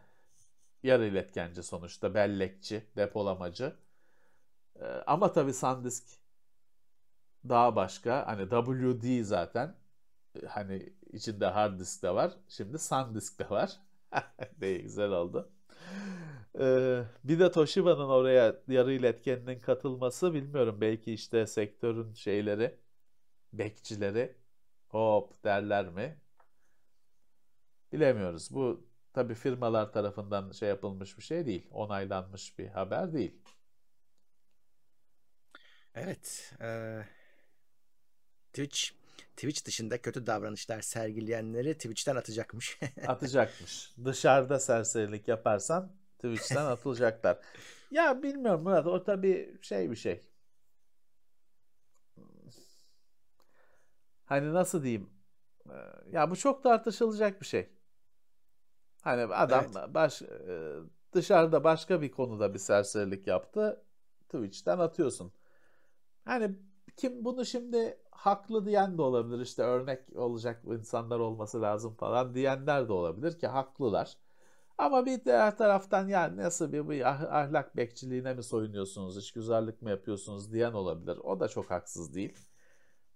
yarı 0.83 1.07
iletkenci 1.07 1.63
sonuçta 1.63 2.15
bellekçi, 2.15 2.87
depolamacı. 2.97 3.77
Ee, 4.81 4.85
ama 5.07 5.33
tabii 5.33 5.53
SanDisk 5.53 6.05
daha 7.49 7.77
başka. 7.77 8.27
Hani 8.27 8.49
WD 8.51 9.23
zaten 9.25 9.75
e, 10.43 10.47
hani 10.47 10.93
içinde 11.13 11.47
hard 11.47 11.81
disk 11.81 12.03
de 12.03 12.15
var. 12.15 12.33
Şimdi 12.49 12.79
SanDisk 12.79 13.39
de 13.39 13.51
var. 13.51 13.81
ne 14.61 14.73
güzel 14.75 15.11
oldu. 15.11 15.53
Ee, 16.61 17.03
bir 17.25 17.39
de 17.41 17.51
Toshiba'nın 17.53 18.09
oraya 18.09 18.57
yarı 18.69 18.93
iletkeninin 18.93 19.59
katılması 19.59 20.35
bilmiyorum. 20.35 20.81
Belki 20.81 21.13
işte 21.13 21.47
sektörün 21.47 22.15
şeyleri, 22.15 22.77
bekçileri 23.55 24.37
hop 24.89 25.45
derler 25.45 25.89
mi? 25.91 26.21
Bilemiyoruz. 27.93 28.51
Bu 28.55 28.87
tabii 29.13 29.35
firmalar 29.35 29.93
tarafından 29.93 30.53
şey 30.53 30.69
yapılmış 30.69 31.19
bir 31.19 31.23
şey 31.23 31.47
değil. 31.47 31.67
Onaylanmış 31.71 32.59
bir 32.59 32.69
haber 32.69 33.13
değil. 33.13 33.35
Evet. 35.95 36.55
eee, 36.61 37.07
Twitch 38.53 38.93
Twitch 39.37 39.65
dışında 39.67 40.03
kötü 40.03 40.27
davranışlar 40.27 40.81
sergileyenleri 40.81 41.75
Twitch'ten 41.75 42.17
atacakmış. 42.17 42.81
Atacakmış. 43.07 43.93
Dışarıda 44.05 44.61
serserilik 44.61 45.29
yaparsan 45.29 45.93
Twitch'ten 46.19 46.65
atılacaklar. 46.67 47.39
Ya 47.91 48.23
bilmiyorum 48.23 48.63
Murat 48.63 48.87
o 48.87 49.05
tabii 49.05 49.59
şey 49.63 49.91
bir 49.91 49.97
şey. 49.97 50.21
Hani 54.25 54.55
nasıl 54.55 54.83
diyeyim? 54.83 55.11
Ee, 55.71 55.73
Ya 56.13 56.31
bu 56.31 56.37
çok 56.37 56.63
tartışılacak 56.63 57.41
bir 57.41 57.47
şey. 57.47 57.69
Hani 59.03 59.35
adam 59.35 59.65
baş, 59.95 60.23
e, 60.23 60.73
dışarıda 61.13 61.65
başka 61.65 62.03
bir 62.03 62.11
konuda 62.11 62.55
bir 62.55 62.59
serserilik 62.59 63.27
yaptı. 63.27 63.85
Twitch'ten 64.29 64.79
atıyorsun. 64.79 65.33
Hani 66.25 66.51
kim 66.97 67.25
bunu 67.25 67.45
şimdi 67.47 67.99
haklı 68.13 68.67
diyen 68.67 68.99
de 68.99 69.03
olabilir. 69.03 69.41
İşte 69.43 69.63
örnek 69.65 70.17
olacak 70.17 70.63
insanlar 70.67 71.21
olması 71.21 71.63
lazım 71.63 71.95
falan 71.97 72.35
diyenler 72.37 72.89
de 72.89 72.95
olabilir 72.95 73.39
ki 73.41 73.49
haklılar. 73.49 74.19
Ama 74.79 75.07
bir 75.07 75.25
diğer 75.27 75.59
taraftan 75.59 76.09
yani 76.09 76.37
nasıl 76.37 76.73
bir, 76.73 76.89
bir 76.91 77.11
ah- 77.11 77.33
ahlak 77.35 77.77
bekçiliğine 77.77 78.35
mi 78.35 78.45
soyunuyorsunuz, 78.45 79.19
işgüzarlık 79.19 79.83
mı 79.83 79.91
yapıyorsunuz 79.91 80.53
diyen 80.53 80.73
olabilir. 80.73 81.17
O 81.17 81.41
da 81.41 81.49
çok 81.49 81.71
haksız 81.71 82.15
değil. 82.15 82.39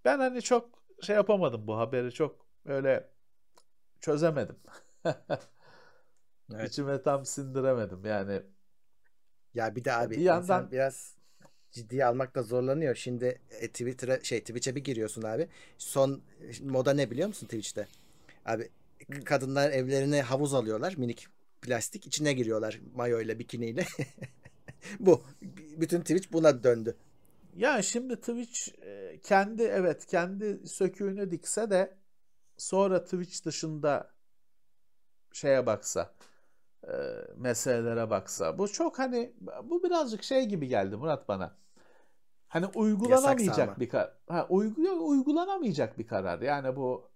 Ben 0.04 0.18
hani 0.18 0.42
çok 0.42 0.70
şey 1.02 1.16
yapamadım 1.16 1.66
bu 1.66 1.78
haberi 1.78 2.12
çok 2.12 2.46
öyle 2.66 3.10
çözemedim. 4.00 4.56
Evet. 6.54 6.70
İçime 6.72 7.02
tam 7.02 7.24
sindiremedim 7.24 8.04
yani. 8.04 8.42
Ya 9.54 9.76
bir 9.76 9.84
de 9.84 9.92
abi 9.92 10.10
Bir 10.16 10.20
insan 10.20 10.24
yandan- 10.24 10.70
biraz 10.70 11.16
ciddiye 11.76 12.06
almakta 12.06 12.42
zorlanıyor. 12.42 12.94
Şimdi 12.94 13.40
e, 13.50 13.68
Twitter'a 13.68 14.20
şey 14.20 14.40
Twitch'e 14.40 14.76
bir 14.76 14.84
giriyorsun 14.84 15.22
abi. 15.22 15.48
Son 15.78 16.22
moda 16.62 16.92
ne 16.92 17.10
biliyor 17.10 17.28
musun 17.28 17.46
Twitch'te? 17.46 17.88
Abi 18.44 18.68
kadınlar 19.24 19.70
evlerine 19.70 20.22
havuz 20.22 20.54
alıyorlar 20.54 20.94
minik 20.96 21.26
plastik 21.62 22.06
içine 22.06 22.32
giriyorlar 22.32 22.80
mayo 22.94 23.20
ile 23.20 23.38
bikiniyle. 23.38 23.86
Bu 25.00 25.22
bütün 25.76 26.00
Twitch 26.00 26.32
buna 26.32 26.62
döndü. 26.62 26.96
Ya 27.56 27.82
şimdi 27.82 28.16
Twitch 28.16 28.68
e, 28.82 29.20
kendi 29.22 29.62
evet 29.62 30.06
kendi 30.06 30.68
söküğünü 30.68 31.30
dikse 31.30 31.70
de 31.70 31.96
sonra 32.56 33.04
Twitch 33.04 33.44
dışında 33.44 34.10
şeye 35.32 35.66
baksa 35.66 36.14
e, 36.84 36.92
meselelere 37.36 38.10
baksa 38.10 38.58
bu 38.58 38.68
çok 38.68 38.98
hani 38.98 39.32
bu 39.64 39.82
birazcık 39.82 40.22
şey 40.22 40.44
gibi 40.44 40.68
geldi 40.68 40.96
Murat 40.96 41.28
bana. 41.28 41.56
Hani 42.48 42.66
uygulanamayacak 42.66 43.68
ama. 43.68 43.80
bir 43.80 43.88
karar. 43.88 44.12
Ha, 44.28 44.46
uygu, 44.50 45.08
uygulanamayacak 45.08 45.98
bir 45.98 46.06
karar. 46.06 46.40
Yani 46.40 46.76
bu 46.76 47.08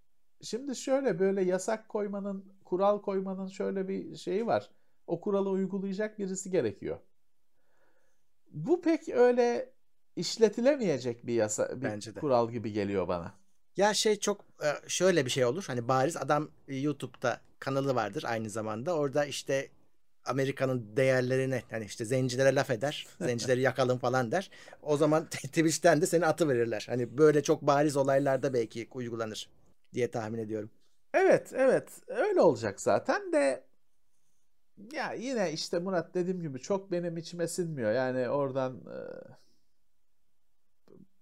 şimdi 0.43 0.76
şöyle 0.76 1.18
böyle 1.18 1.43
yasak 1.43 1.89
koymanın, 1.89 2.45
kural 2.64 3.03
koymanın 3.03 3.47
şöyle 3.47 3.89
bir 3.89 4.16
şeyi 4.16 4.47
var. 4.47 4.70
O 5.07 5.20
kuralı 5.20 5.51
uygulayacak 5.51 6.18
birisi 6.18 6.51
gerekiyor. 6.51 6.99
Bu 8.51 8.83
pek 8.83 9.09
öyle 9.09 9.72
işletilemeyecek 10.16 11.26
bir 11.26 11.35
yasa, 11.35 11.76
bir 11.76 11.83
Bence 11.83 12.14
de. 12.14 12.20
kural 12.20 12.51
gibi 12.51 12.72
geliyor 12.72 13.09
bana. 13.09 13.35
Ya 13.76 13.95
şey 13.95 14.16
çok 14.16 14.41
e, 14.41 14.89
şöyle 14.89 15.24
bir 15.24 15.31
şey 15.31 15.45
olur. 15.45 15.64
Hani 15.66 15.89
bariz 15.89 16.16
adam 16.16 16.51
e, 16.68 16.76
YouTube'da 16.76 17.41
kanalı 17.59 17.95
vardır 17.95 18.24
aynı 18.26 18.51
zamanda. 18.51 18.97
Orada 18.97 19.24
işte 19.24 19.68
Amerika'nın 20.24 20.96
değerlerini 20.96 21.62
hani 21.70 21.84
işte 21.84 22.04
zencilere 22.04 22.54
laf 22.54 22.70
eder. 22.70 23.06
Zencileri 23.20 23.60
yakalım 23.60 23.98
falan 23.98 24.32
der. 24.32 24.50
O 24.82 24.96
zaman 24.96 25.26
Twitch'ten 25.26 26.00
de 26.00 26.06
seni 26.06 26.26
atı 26.26 26.48
verirler. 26.48 26.86
Hani 26.88 27.18
böyle 27.18 27.42
çok 27.42 27.62
bariz 27.62 27.96
olaylarda 27.96 28.54
belki 28.54 28.88
uygulanır 28.94 29.50
diye 29.94 30.10
tahmin 30.10 30.38
ediyorum. 30.38 30.70
Evet, 31.14 31.52
evet. 31.54 31.90
Öyle 32.08 32.40
olacak 32.40 32.80
zaten 32.80 33.32
de 33.32 33.64
ya 34.92 35.12
yine 35.12 35.52
işte 35.52 35.78
Murat 35.78 36.14
dediğim 36.14 36.40
gibi 36.42 36.58
çok 36.60 36.92
benim 36.92 37.16
içime 37.16 37.48
sinmiyor. 37.48 37.92
Yani 37.92 38.28
oradan 38.28 38.76
e, 38.76 38.96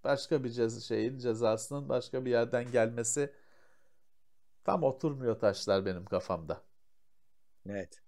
başka 0.04 0.44
bir 0.44 0.50
ceza 0.50 0.80
şeyin 0.80 1.18
cezasının 1.18 1.88
başka 1.88 2.24
bir 2.24 2.30
yerden 2.30 2.70
gelmesi 2.72 3.32
Tam 4.64 4.82
oturmuyor 4.82 5.38
taşlar 5.40 5.86
benim 5.86 6.04
kafamda. 6.04 6.62
Evet. 7.68 8.02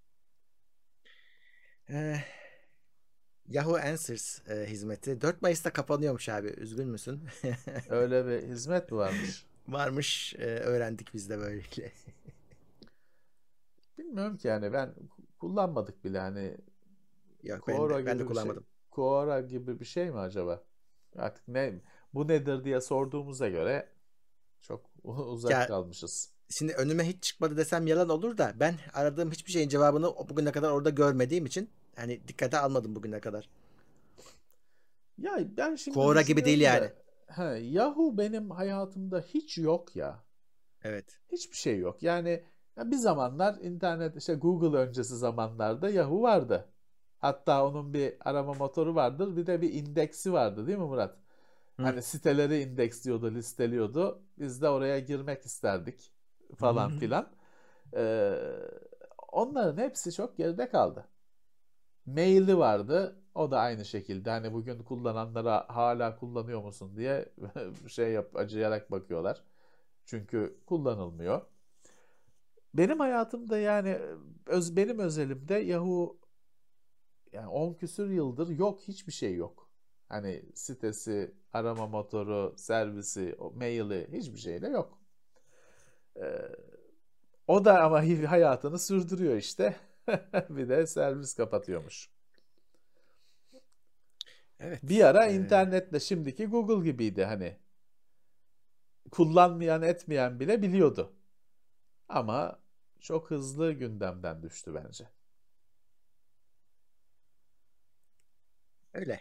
Ee, 1.92 2.16
Yahoo 3.48 3.76
Answers 3.76 4.48
e, 4.48 4.66
hizmeti 4.66 5.20
4 5.20 5.42
Mayıs'ta 5.42 5.72
kapanıyormuş 5.72 6.28
abi. 6.28 6.48
Üzgün 6.48 6.88
müsün? 6.88 7.20
Öyle 7.88 8.26
bir 8.26 8.48
hizmet 8.48 8.92
mi 8.92 8.98
varmış? 8.98 9.46
Varmış. 9.68 10.34
e, 10.38 10.44
öğrendik 10.44 11.14
biz 11.14 11.30
de 11.30 11.38
böylelikle. 11.38 11.92
Bilmiyorum 13.98 14.36
ki 14.36 14.48
yani 14.48 14.72
ben 14.72 14.94
kullanmadık 15.38 16.04
bile 16.04 16.18
hani 16.18 16.56
Yok 17.42 17.68
ben 17.68 17.76
Quora 17.76 17.98
de, 17.98 18.06
ben 18.06 18.18
de 18.18 18.22
bir 18.22 18.28
kullanmadım. 18.28 18.62
Şey, 18.62 18.70
Quora 18.90 19.40
gibi 19.40 19.80
bir 19.80 19.84
şey 19.84 20.10
mi 20.10 20.18
acaba? 20.18 20.64
Artık 21.16 21.48
ne 21.48 21.80
bu 22.14 22.28
nedir 22.28 22.64
diye 22.64 22.80
sorduğumuza 22.80 23.48
göre 23.48 23.88
çok 24.60 24.90
uzak 25.04 25.52
Ya- 25.52 25.66
kalmışız. 25.66 26.30
Şimdi 26.48 26.72
önüme 26.72 27.04
hiç 27.04 27.22
çıkmadı 27.22 27.56
desem 27.56 27.86
yalan 27.86 28.08
olur 28.08 28.38
da 28.38 28.52
ben 28.60 28.74
aradığım 28.94 29.30
hiçbir 29.30 29.52
şeyin 29.52 29.68
cevabını 29.68 30.06
bugüne 30.28 30.52
kadar 30.52 30.70
orada 30.70 30.90
görmediğim 30.90 31.46
için 31.46 31.70
hani 31.96 32.28
dikkate 32.28 32.58
almadım 32.58 32.96
bugüne 32.96 33.20
kadar. 33.20 33.48
Ya 35.18 35.38
ben 35.56 35.74
şimdi 35.74 35.94
Quora 35.94 36.22
gibi 36.22 36.44
değil 36.44 36.60
yani. 36.60 36.90
he, 37.26 37.44
Yahoo 37.44 38.18
benim 38.18 38.50
hayatımda 38.50 39.20
hiç 39.20 39.58
yok 39.58 39.96
ya. 39.96 40.24
Evet. 40.82 41.18
Hiçbir 41.32 41.56
şey 41.56 41.78
yok. 41.78 42.02
Yani 42.02 42.44
ya 42.76 42.90
bir 42.90 42.96
zamanlar 42.96 43.54
internet 43.54 44.16
işte 44.16 44.34
Google 44.34 44.78
öncesi 44.78 45.16
zamanlarda 45.16 45.90
Yahoo 45.90 46.22
vardı. 46.22 46.68
Hatta 47.18 47.66
onun 47.66 47.94
bir 47.94 48.14
arama 48.20 48.54
motoru 48.54 48.94
vardır. 48.94 49.36
Bir 49.36 49.46
de 49.46 49.60
bir 49.62 49.72
indeksi 49.72 50.32
vardı 50.32 50.66
değil 50.66 50.78
mi 50.78 50.84
Murat? 50.84 51.16
Hı. 51.76 51.82
Hani 51.82 52.02
siteleri 52.02 52.60
indeksliyordu, 52.60 53.34
listeliyordu. 53.34 54.22
Biz 54.38 54.62
de 54.62 54.68
oraya 54.68 54.98
girmek 54.98 55.44
isterdik 55.44 56.12
falan 56.56 56.90
hı. 56.90 56.98
filan. 56.98 57.28
Ee, 57.96 58.34
onların 59.32 59.76
hepsi 59.82 60.12
çok 60.12 60.36
geride 60.36 60.68
kaldı. 60.68 61.08
Maili 62.06 62.58
vardı. 62.58 63.16
O 63.34 63.50
da 63.50 63.60
aynı 63.60 63.84
şekilde. 63.84 64.30
Hani 64.30 64.52
bugün 64.52 64.82
kullananlara 64.82 65.66
hala 65.68 66.16
kullanıyor 66.16 66.62
musun 66.62 66.96
diye 66.96 67.32
şey 67.88 68.12
yap 68.12 68.36
acıyarak 68.36 68.90
bakıyorlar. 68.90 69.44
Çünkü 70.04 70.60
kullanılmıyor. 70.66 71.42
Benim 72.74 73.00
hayatımda 73.00 73.58
yani 73.58 73.98
öz, 74.46 74.76
benim 74.76 74.98
özelimde 74.98 75.54
Yahoo 75.54 76.16
yani 77.32 77.48
10 77.48 77.74
küsür 77.74 78.10
yıldır 78.10 78.48
yok 78.48 78.80
hiçbir 78.80 79.12
şey 79.12 79.34
yok. 79.34 79.70
Hani 80.08 80.42
sitesi, 80.54 81.34
arama 81.52 81.86
motoru, 81.86 82.54
servisi, 82.58 83.36
maili 83.54 84.08
hiçbir 84.12 84.38
şeyle 84.38 84.68
yok. 84.68 84.98
Ee, 86.16 86.56
o 87.46 87.64
da 87.64 87.82
ama 87.82 88.02
hayatını 88.30 88.78
sürdürüyor 88.78 89.36
işte. 89.36 89.76
bir 90.50 90.68
de 90.68 90.86
servis 90.86 91.34
kapatıyormuş. 91.34 92.10
Evet. 94.60 94.82
Bir 94.82 95.04
ara 95.04 95.26
Ee, 95.26 95.34
internetle 95.34 96.00
şimdiki 96.00 96.46
Google 96.46 96.90
gibiydi 96.90 97.24
hani. 97.24 97.56
Kullanmayan 99.10 99.82
etmeyen 99.82 100.40
bile 100.40 100.62
biliyordu. 100.62 101.12
Ama 102.08 102.60
çok 103.00 103.30
hızlı 103.30 103.72
gündemden 103.72 104.42
düştü 104.42 104.74
bence. 104.74 105.08
Öyle. 108.94 109.20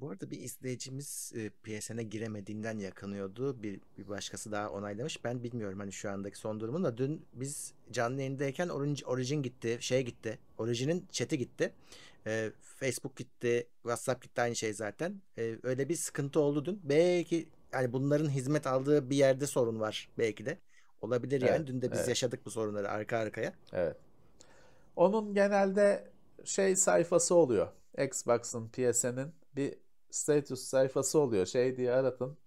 Bu 0.00 0.10
arada 0.10 0.30
bir 0.30 0.40
izleyicimiz 0.40 1.32
e, 1.36 1.50
PSN'e 1.50 2.02
giremediğinden 2.02 2.78
yakınıyordu. 2.78 3.62
Bir, 3.62 3.80
bir 3.98 4.08
başkası 4.08 4.52
daha 4.52 4.70
onaylamış. 4.70 5.24
Ben 5.24 5.42
bilmiyorum 5.42 5.78
hani 5.78 5.92
şu 5.92 6.10
andaki 6.10 6.38
son 6.38 6.60
durumunu 6.60 6.84
da 6.84 6.96
dün 6.96 7.26
biz 7.32 7.72
canlı 7.92 8.18
yayındayken 8.18 8.68
Origin, 8.68 9.04
Origin 9.06 9.42
gitti, 9.42 9.78
şey 9.80 10.02
gitti. 10.02 10.38
Origin'in 10.58 11.06
chat'i 11.12 11.38
gitti. 11.38 11.72
E, 12.26 12.50
Facebook 12.60 13.16
gitti, 13.16 13.66
WhatsApp 13.82 14.22
gitti 14.22 14.40
aynı 14.40 14.56
şey 14.56 14.72
zaten. 14.72 15.22
E, 15.38 15.58
öyle 15.62 15.88
bir 15.88 15.96
sıkıntı 15.96 16.40
oldu 16.40 16.64
dün. 16.64 16.80
Belki 16.84 17.48
yani 17.72 17.92
bunların 17.92 18.30
hizmet 18.30 18.66
aldığı 18.66 19.10
bir 19.10 19.16
yerde 19.16 19.46
sorun 19.46 19.80
var 19.80 20.08
belki 20.18 20.46
de. 20.46 20.58
Olabilir 21.02 21.40
yani. 21.40 21.56
Evet, 21.56 21.66
Dün 21.66 21.82
de 21.82 21.92
biz 21.92 21.98
evet. 21.98 22.08
yaşadık 22.08 22.46
bu 22.46 22.50
sorunları 22.50 22.90
arka 22.90 23.18
arkaya. 23.18 23.52
Evet. 23.72 23.96
Onun 24.96 25.34
genelde 25.34 26.10
şey 26.44 26.76
sayfası 26.76 27.34
oluyor. 27.34 27.68
Xbox'ın, 27.98 28.68
PSN'in 28.68 29.32
bir 29.56 29.74
status 30.14 30.60
sayfası 30.60 31.18
oluyor. 31.20 31.46
Şey 31.46 31.76
diye 31.76 31.92
aratın. 31.92 32.38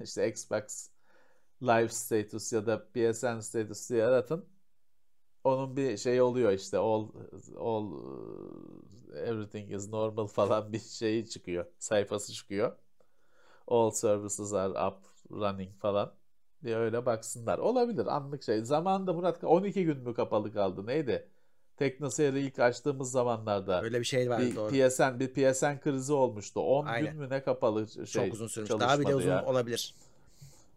İşte 0.00 0.28
Xbox 0.28 0.88
Live 1.62 1.88
status 1.88 2.52
ya 2.52 2.66
da 2.66 2.88
PSN 2.92 3.40
status 3.42 3.90
diye 3.90 4.04
aratın. 4.04 4.46
Onun 5.44 5.76
bir 5.76 5.96
şey 5.96 6.22
oluyor 6.22 6.52
işte 6.52 6.78
all 6.78 7.08
all 7.58 7.92
everything 9.14 9.72
is 9.72 9.88
normal 9.88 10.26
falan 10.28 10.72
bir 10.72 10.78
şeyi 10.80 11.28
çıkıyor. 11.28 11.66
Sayfası 11.78 12.32
çıkıyor. 12.32 12.76
All 13.68 13.90
services 13.90 14.52
are 14.52 14.88
up 14.88 14.98
running 15.30 15.76
falan 15.78 16.14
diye 16.64 16.76
öyle 16.76 17.06
baksınlar. 17.06 17.58
Olabilir 17.58 18.06
anlık 18.06 18.42
şey. 18.42 18.64
Zamanında 18.64 19.12
Murat 19.12 19.44
12 19.44 19.84
gün 19.84 19.98
mü 19.98 20.14
kapalı 20.14 20.52
kaldı 20.52 20.86
neydi? 20.86 21.28
TeknoSeyir'i 21.80 22.40
ilk 22.40 22.58
açtığımız 22.58 23.10
zamanlarda 23.10 23.82
Öyle 23.82 24.00
bir 24.00 24.04
şey 24.04 24.30
vardı 24.30 24.46
bir 24.46 24.56
doğru. 24.56 24.70
PSN 24.70 25.20
bir 25.20 25.28
PSN 25.28 25.80
krizi 25.80 26.12
olmuştu. 26.12 26.60
10 26.60 26.86
Aynen. 26.86 27.12
gün 27.12 27.20
mü 27.20 27.30
ne 27.30 27.42
kapalı 27.42 27.88
şey 27.88 28.24
Çok 28.24 28.34
uzun 28.34 28.46
sürmüş. 28.46 28.70
Daha 28.70 29.00
bile 29.00 29.14
uzun 29.14 29.30
ya. 29.30 29.44
olabilir. 29.44 29.94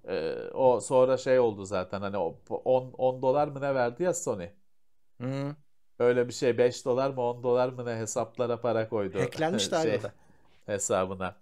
Ee, 0.08 0.36
o 0.54 0.80
sonra 0.82 1.18
şey 1.18 1.40
oldu 1.40 1.66
zaten 1.66 2.02
hani 2.02 2.18
o 2.18 2.40
10 2.50 2.92
10 2.92 3.22
dolar 3.22 3.48
mı 3.48 3.62
ne 3.62 3.76
verdi 3.76 4.04
ya 4.04 4.14
Sony. 4.14 4.48
Hı. 5.22 5.56
Öyle 6.00 6.28
bir 6.28 6.34
şey 6.34 6.58
5 6.58 6.86
dolar 6.86 7.10
mı 7.10 7.22
10 7.22 7.44
dolar 7.44 7.70
mı 7.70 7.86
ne 7.86 7.96
hesaplara 7.96 8.62
para 8.62 8.90
koydu. 8.90 9.20
Hacklenmiş 9.20 9.72
de 9.72 9.82
şey, 9.82 10.04
da. 10.04 10.14
hesabına. 10.66 11.36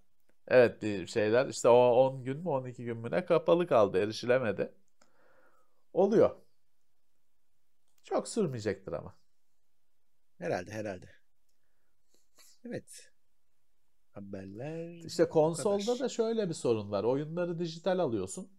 Evet 0.47 0.81
bir 0.81 1.07
şeyler 1.07 1.47
işte 1.47 1.69
o 1.69 1.77
10 1.77 2.23
gün 2.23 2.37
mü 2.37 2.49
12 2.49 2.83
gün 2.83 2.97
mü 2.97 3.11
ne 3.11 3.25
kapalı 3.25 3.67
kaldı 3.67 4.03
erişilemedi. 4.03 4.71
Oluyor. 5.93 6.35
Çok 8.03 8.27
sürmeyecektir 8.27 8.93
ama. 8.93 9.20
Herhalde 10.41 10.71
herhalde. 10.71 11.09
Evet. 12.65 13.11
Haberler 14.11 15.05
İşte 15.05 15.29
konsolda 15.29 15.99
da 15.99 16.09
şöyle 16.09 16.49
bir 16.49 16.53
sorun 16.53 16.91
var. 16.91 17.03
Oyunları 17.03 17.59
dijital 17.59 17.99
alıyorsun. 17.99 18.51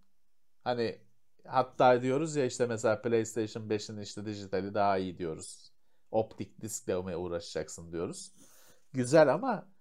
Hani 0.65 0.99
hatta 1.47 2.03
diyoruz 2.03 2.37
ya 2.37 2.45
işte 2.45 2.67
mesela 2.67 3.03
PlayStation 3.03 3.69
5'in 3.69 4.01
işte 4.01 4.27
dijitali 4.27 4.75
daha 4.75 4.99
iyi 4.99 5.19
diyoruz. 5.19 5.73
Optik 6.11 6.61
diskle 6.61 6.97
uğraşacaksın 6.97 7.93
diyoruz. 7.93 8.33
Güzel 8.93 9.35
ama 9.35 9.73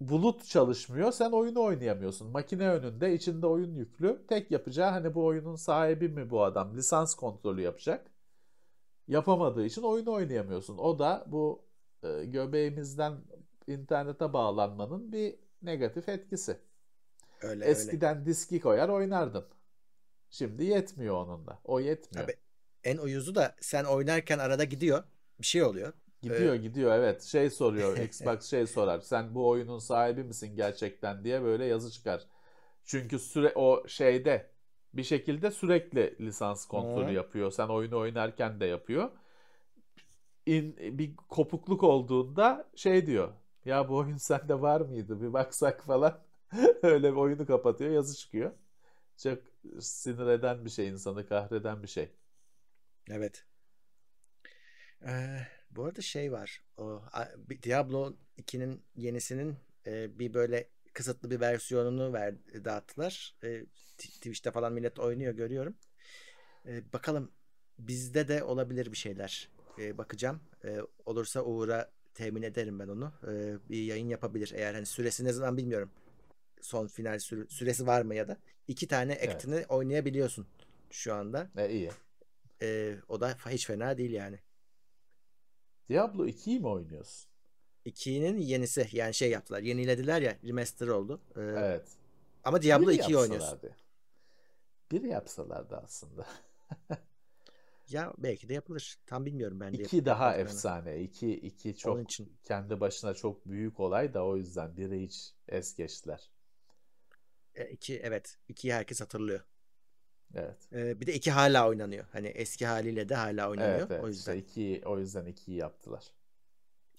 bulut 0.00 0.44
çalışmıyor. 0.44 1.12
Sen 1.12 1.30
oyunu 1.30 1.62
oynayamıyorsun. 1.62 2.30
Makine 2.30 2.68
önünde 2.68 3.14
içinde 3.14 3.46
oyun 3.46 3.74
yüklü. 3.74 4.26
Tek 4.28 4.50
yapacağı 4.50 4.90
hani 4.90 5.14
bu 5.14 5.24
oyunun 5.26 5.56
sahibi 5.56 6.08
mi 6.08 6.30
bu 6.30 6.44
adam? 6.44 6.76
Lisans 6.76 7.14
kontrolü 7.14 7.62
yapacak. 7.62 8.17
Yapamadığı 9.08 9.64
için 9.64 9.82
oyunu 9.82 10.12
oynayamıyorsun. 10.12 10.78
O 10.78 10.98
da 10.98 11.24
bu 11.26 11.64
e, 12.02 12.24
göbeğimizden 12.24 13.16
internete 13.66 14.32
bağlanmanın 14.32 15.12
bir 15.12 15.34
negatif 15.62 16.08
etkisi. 16.08 16.56
Öyle 17.42 17.52
öyle. 17.52 17.64
Eskiden 17.64 18.26
diski 18.26 18.60
koyar 18.60 18.88
oynardın. 18.88 19.44
Şimdi 20.30 20.64
yetmiyor 20.64 21.14
onun 21.14 21.46
da. 21.46 21.58
O 21.64 21.80
yetmiyor. 21.80 22.26
Tabii. 22.26 22.36
En 22.84 22.98
uyuzu 22.98 23.34
da 23.34 23.56
sen 23.60 23.84
oynarken 23.84 24.38
arada 24.38 24.64
gidiyor. 24.64 25.04
Bir 25.40 25.46
şey 25.46 25.62
oluyor. 25.62 25.92
Gidiyor 26.22 26.54
gidiyor 26.54 26.92
evet. 26.92 27.22
Şey 27.22 27.50
soruyor 27.50 27.98
Xbox 27.98 28.44
şey 28.44 28.66
sorar. 28.66 29.00
Sen 29.00 29.34
bu 29.34 29.48
oyunun 29.48 29.78
sahibi 29.78 30.24
misin 30.24 30.56
gerçekten 30.56 31.24
diye 31.24 31.42
böyle 31.42 31.64
yazı 31.64 31.90
çıkar. 31.90 32.26
Çünkü 32.84 33.18
süre 33.18 33.52
o 33.54 33.88
şeyde 33.88 34.50
bir 34.98 35.04
şekilde 35.04 35.50
sürekli 35.50 36.16
lisans 36.20 36.66
kontrolü 36.66 37.08
Hı. 37.08 37.12
yapıyor. 37.12 37.50
Sen 37.50 37.68
oyunu 37.68 37.98
oynarken 37.98 38.60
de 38.60 38.66
yapıyor. 38.66 39.10
İn, 40.46 40.76
bir 40.98 41.16
kopukluk 41.16 41.82
olduğunda 41.82 42.70
şey 42.76 43.06
diyor. 43.06 43.32
Ya 43.64 43.88
bu 43.88 43.96
oyun 43.96 44.16
sende 44.28 44.60
var 44.60 44.80
mıydı? 44.80 45.22
Bir 45.22 45.32
baksak 45.32 45.84
falan. 45.84 46.20
Öyle 46.82 47.12
bir 47.12 47.16
oyunu 47.16 47.46
kapatıyor, 47.46 47.90
yazı 47.90 48.16
çıkıyor. 48.16 48.52
Çok 49.16 49.38
sinir 49.80 50.26
eden 50.26 50.64
bir 50.64 50.70
şey, 50.70 50.88
insanı 50.88 51.28
kahreden 51.28 51.82
bir 51.82 51.88
şey. 51.88 52.08
Evet. 53.10 53.44
Ee, 55.06 55.38
bu 55.70 55.84
arada 55.84 56.00
şey 56.00 56.32
var. 56.32 56.62
O 56.76 57.02
Diablo 57.62 58.16
2'nin 58.38 58.82
yenisinin 58.96 59.56
e, 59.86 60.18
bir 60.18 60.34
böyle 60.34 60.68
kısıtlı 60.98 61.30
bir 61.30 61.40
versiyonunu 61.40 62.12
ver, 62.12 62.34
dağıttılar. 62.64 63.36
E, 63.44 63.64
Twitch'te 63.98 64.50
falan 64.50 64.72
millet 64.72 64.98
oynuyor 64.98 65.32
görüyorum. 65.34 65.76
E, 66.66 66.92
bakalım 66.92 67.32
bizde 67.78 68.28
de 68.28 68.44
olabilir 68.44 68.92
bir 68.92 68.96
şeyler. 68.96 69.48
E, 69.78 69.98
bakacağım. 69.98 70.40
E, 70.64 70.78
olursa 71.06 71.42
Uğur'a 71.44 71.90
temin 72.14 72.42
ederim 72.42 72.78
ben 72.78 72.88
onu. 72.88 73.12
E, 73.28 73.56
bir 73.70 73.82
yayın 73.82 74.08
yapabilir. 74.08 74.52
Eğer 74.56 74.74
hani 74.74 74.86
süresi 74.86 75.24
ne 75.24 75.32
zaman 75.32 75.56
bilmiyorum. 75.56 75.90
Son 76.60 76.86
final 76.86 77.18
süre- 77.18 77.48
süresi 77.48 77.86
var 77.86 78.02
mı 78.02 78.14
ya 78.14 78.28
da. 78.28 78.36
iki 78.68 78.88
tane 78.88 79.12
Evet. 79.12 79.34
act'ini 79.34 79.66
oynayabiliyorsun. 79.68 80.46
şu 80.90 81.14
anda. 81.14 81.50
Ne 81.54 81.70
iyi. 81.70 81.90
E, 82.62 82.96
o 83.08 83.20
da 83.20 83.36
hiç 83.50 83.66
fena 83.66 83.98
değil 83.98 84.10
yani. 84.10 84.38
Diablo 85.88 86.26
2'yi 86.26 86.60
mi 86.60 86.66
oynuyorsun? 86.68 87.27
2'nin 87.88 88.38
yenisi 88.38 88.88
yani 88.92 89.14
şey 89.14 89.30
yaptılar. 89.30 89.60
Yenilediler 89.62 90.22
ya 90.22 90.36
remaster 90.44 90.88
oldu. 90.88 91.20
E, 91.36 91.40
Evet. 91.40 91.88
Ama 92.44 92.62
Diablo 92.62 92.88
Biri 92.88 92.96
2'yi 92.96 93.16
oynuyorsun. 93.16 93.58
Biri 94.92 95.08
yapsalardı 95.08 95.76
aslında. 95.84 96.26
Ya 97.88 98.14
belki 98.18 98.48
de 98.48 98.54
yapılır. 98.54 98.98
Tam 99.06 99.26
bilmiyorum 99.26 99.60
ben 99.60 99.72
de. 99.78 99.82
İki 99.82 100.04
daha 100.04 100.36
efsane. 100.36 101.00
İki, 101.00 101.32
iki 101.32 101.68
Onun 101.68 101.74
çok 101.76 102.02
için. 102.04 102.32
kendi 102.44 102.80
başına 102.80 103.14
çok 103.14 103.46
büyük 103.46 103.80
olay 103.80 104.14
da 104.14 104.24
o 104.26 104.36
yüzden 104.36 104.76
biri 104.76 105.02
hiç 105.02 105.32
es 105.48 105.76
geçtiler. 105.76 106.30
E, 107.54 107.70
iki 107.70 107.98
evet. 107.98 108.38
2'yi 108.50 108.72
herkes 108.74 109.00
hatırlıyor. 109.00 109.40
Evet. 110.34 110.72
E, 110.72 111.00
bir 111.00 111.06
de 111.06 111.14
2 111.14 111.30
hala 111.30 111.68
oynanıyor. 111.68 112.04
Hani 112.12 112.28
eski 112.28 112.66
haliyle 112.66 113.08
de 113.08 113.14
hala 113.14 113.50
oynanıyor. 113.50 113.78
Evet, 113.78 113.90
evet. 113.90 114.04
O 114.04 114.08
İşte 114.08 114.34
yüzden. 114.34 114.36
iki, 114.36 114.82
o 114.86 114.98
yüzden 114.98 115.26
ikiyi 115.26 115.56
yaptılar. 115.56 116.04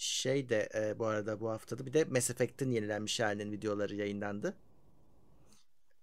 Şey 0.04 0.50
de 0.50 0.70
e, 0.76 1.00
bu 1.00 1.06
arada 1.06 1.40
bu 1.40 1.50
haftada 1.50 1.86
bir 1.86 1.94
de 1.94 2.04
Mass 2.04 2.30
Effect'in 2.30 2.72
yenilenmiş 2.72 3.20
halinin 3.20 3.52
videoları 3.52 3.96
yayınlandı. 3.96 4.54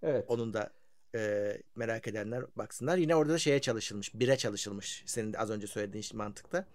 Evet. 0.02 0.24
Onun 0.28 0.54
da 0.54 0.70
e, 1.14 1.52
merak 1.76 2.08
edenler 2.08 2.44
baksınlar. 2.56 2.96
Yine 2.98 3.16
orada 3.16 3.32
da 3.32 3.38
şeye 3.38 3.60
çalışılmış. 3.60 4.14
Bire 4.14 4.36
çalışılmış. 4.36 5.02
Senin 5.06 5.32
de 5.32 5.38
az 5.38 5.50
önce 5.50 5.66
söylediğin 5.66 6.04
mantıkta. 6.14 6.66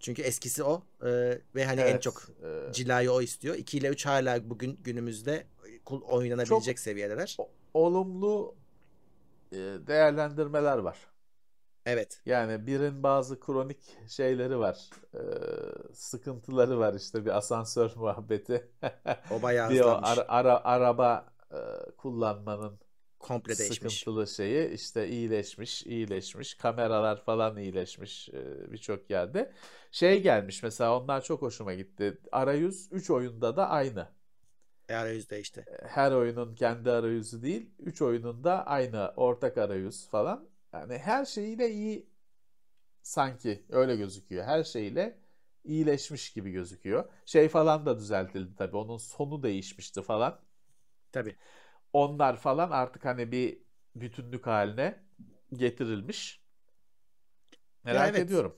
Çünkü 0.00 0.22
eskisi 0.22 0.62
o 0.64 0.82
e, 1.02 1.38
ve 1.54 1.64
hani 1.64 1.80
en 1.80 1.86
Evet, 1.86 2.02
çok 2.02 2.22
e, 2.68 2.72
cilayı 2.72 3.12
o 3.12 3.22
istiyor. 3.22 3.54
2 3.54 3.78
ile 3.78 3.88
3 3.88 4.06
hala 4.06 4.50
bugün 4.50 4.78
günümüzde 4.84 5.46
oynanabilecek 5.86 6.78
seviyedeler. 6.78 7.36
o- 7.38 7.50
olumlu 7.74 8.54
e, 9.52 9.56
değerlendirmeler 9.56 10.78
var. 10.78 10.98
Evet. 11.86 12.20
Yani 12.26 12.66
birin 12.66 13.02
bazı 13.02 13.40
kronik 13.40 13.96
şeyleri 14.08 14.58
var. 14.58 14.90
e, 15.14 15.18
sıkıntıları 15.94 16.78
var 16.78 16.94
işte 16.94 17.24
bir 17.24 17.36
asansör 17.36 17.90
muhabbeti. 17.96 18.70
O 19.30 19.42
bayağı 19.42 19.70
bir 19.70 19.80
o 19.80 19.88
ara- 20.02 20.24
ara- 20.28 20.64
araba 20.64 21.26
e, 21.52 21.56
kullanmanın 21.96 22.78
Komple 23.18 23.58
değişmiş. 23.58 23.94
sıkıntılı 23.94 24.26
şeyi 24.26 24.68
işte 24.70 25.08
iyileşmiş, 25.08 25.86
iyileşmiş. 25.86 26.54
Kameralar 26.54 27.24
falan 27.24 27.56
iyileşmiş 27.56 28.28
e, 28.28 28.72
birçok 28.72 29.10
yerde. 29.10 29.52
Şey 29.90 30.22
gelmiş 30.22 30.62
mesela 30.62 31.00
onlar 31.00 31.20
çok 31.24 31.42
hoşuma 31.42 31.74
gitti. 31.74 32.18
Arayüz 32.32 32.88
3 32.92 33.10
oyunda 33.10 33.56
da 33.56 33.68
aynı. 33.70 34.08
E, 34.88 34.94
arayüz 34.94 35.30
değişti. 35.30 35.64
Her 35.86 36.12
oyunun 36.12 36.54
kendi 36.54 36.90
arayüzü 36.90 37.42
değil, 37.42 37.70
3 37.78 38.02
oyunun 38.02 38.44
da 38.44 38.66
aynı 38.66 39.12
ortak 39.16 39.58
arayüz 39.58 40.08
falan. 40.08 40.48
Yani 40.74 40.98
her 40.98 41.24
şeyiyle 41.24 41.70
iyi 41.70 42.10
sanki 43.02 43.66
öyle 43.70 43.96
gözüküyor. 43.96 44.44
Her 44.44 44.64
şeyle 44.64 45.20
iyileşmiş 45.64 46.32
gibi 46.32 46.52
gözüküyor. 46.52 47.12
Şey 47.26 47.48
falan 47.48 47.86
da 47.86 47.98
düzeltildi 47.98 48.56
tabii. 48.56 48.76
Onun 48.76 48.96
sonu 48.96 49.42
değişmişti 49.42 50.02
falan. 50.02 50.40
Tabii. 51.12 51.36
Onlar 51.92 52.36
falan 52.36 52.70
artık 52.70 53.04
hani 53.04 53.32
bir 53.32 53.58
bütünlük 53.96 54.46
haline 54.46 55.04
getirilmiş. 55.54 56.42
Merak 57.84 58.08
evet. 58.10 58.18
ediyorum. 58.18 58.56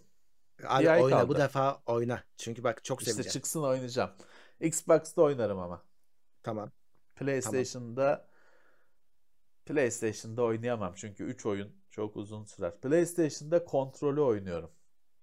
Abi 0.64 0.84
Bir 0.84 0.88
oyna 0.88 1.28
bu 1.28 1.34
kaldı. 1.34 1.38
defa 1.38 1.82
oyna. 1.86 2.24
Çünkü 2.36 2.64
bak 2.64 2.84
çok 2.84 3.00
İşte 3.00 3.12
seveceğim. 3.12 3.32
çıksın 3.32 3.62
oynayacağım. 3.62 4.10
Xbox'ta 4.60 5.22
oynarım 5.22 5.58
ama. 5.58 5.84
Tamam. 6.42 6.72
PlayStation'da 7.16 8.28
PlayStation'da 9.66 10.42
oynayamam 10.42 10.94
çünkü 10.96 11.24
3 11.24 11.46
oyun 11.46 11.76
çok 11.96 12.16
uzun 12.16 12.44
sürer. 12.44 12.80
PlayStation'da 12.80 13.64
kontrolü 13.64 14.20
oynuyorum. 14.20 14.70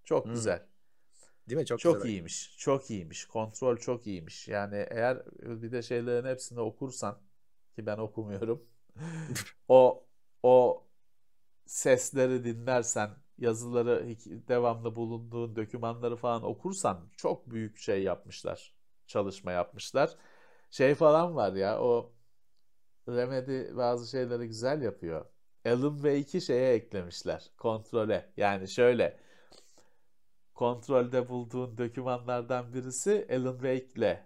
Çok 0.03 0.25
Hmm. 0.25 0.33
güzel. 0.33 0.65
Değil 1.49 1.59
mi? 1.61 1.65
Çok, 1.65 1.79
Çok, 1.79 1.95
güzel 1.95 2.03
oyun. 2.03 2.15
iyiymiş. 2.15 2.55
Çok 2.57 2.91
iyiymiş. 2.91 3.25
Kontrol 3.25 3.77
çok 3.77 4.07
iyiymiş. 4.07 4.47
Yani 4.47 4.75
eğer 4.91 5.25
bir 5.41 5.71
de 5.71 5.81
şeylerin 5.81 6.27
hepsini 6.27 6.59
okursan 6.59 7.19
ki 7.75 7.85
ben 7.85 7.97
okumuyorum. 7.97 8.63
o 9.67 10.05
o 10.43 10.87
sesleri 11.65 12.45
dinlersen, 12.45 13.11
yazıları 13.37 14.07
devamlı 14.49 14.95
bulunduğun 14.95 15.55
dokümanları 15.55 16.15
falan 16.15 16.43
okursan 16.43 17.09
çok 17.17 17.51
büyük 17.51 17.77
şey 17.77 18.03
yapmışlar. 18.03 18.75
Çalışma 19.07 19.51
yapmışlar. 19.51 20.17
Şey 20.71 20.95
falan 20.95 21.35
var 21.35 21.53
ya 21.53 21.81
o 21.81 22.13
Remedy 23.09 23.77
bazı 23.77 24.09
şeyleri 24.11 24.47
güzel 24.47 24.81
yapıyor. 24.81 25.25
Alan 25.65 25.95
Wake'i 25.95 26.41
şeye 26.41 26.73
eklemişler. 26.73 27.51
Kontrole. 27.57 28.33
Yani 28.37 28.67
şöyle 28.67 29.19
kontrolde 30.53 31.29
bulduğun 31.29 31.77
dokümanlardan 31.77 32.73
birisi 32.73 33.27
Alan 33.31 33.53
Wake'le 33.53 34.23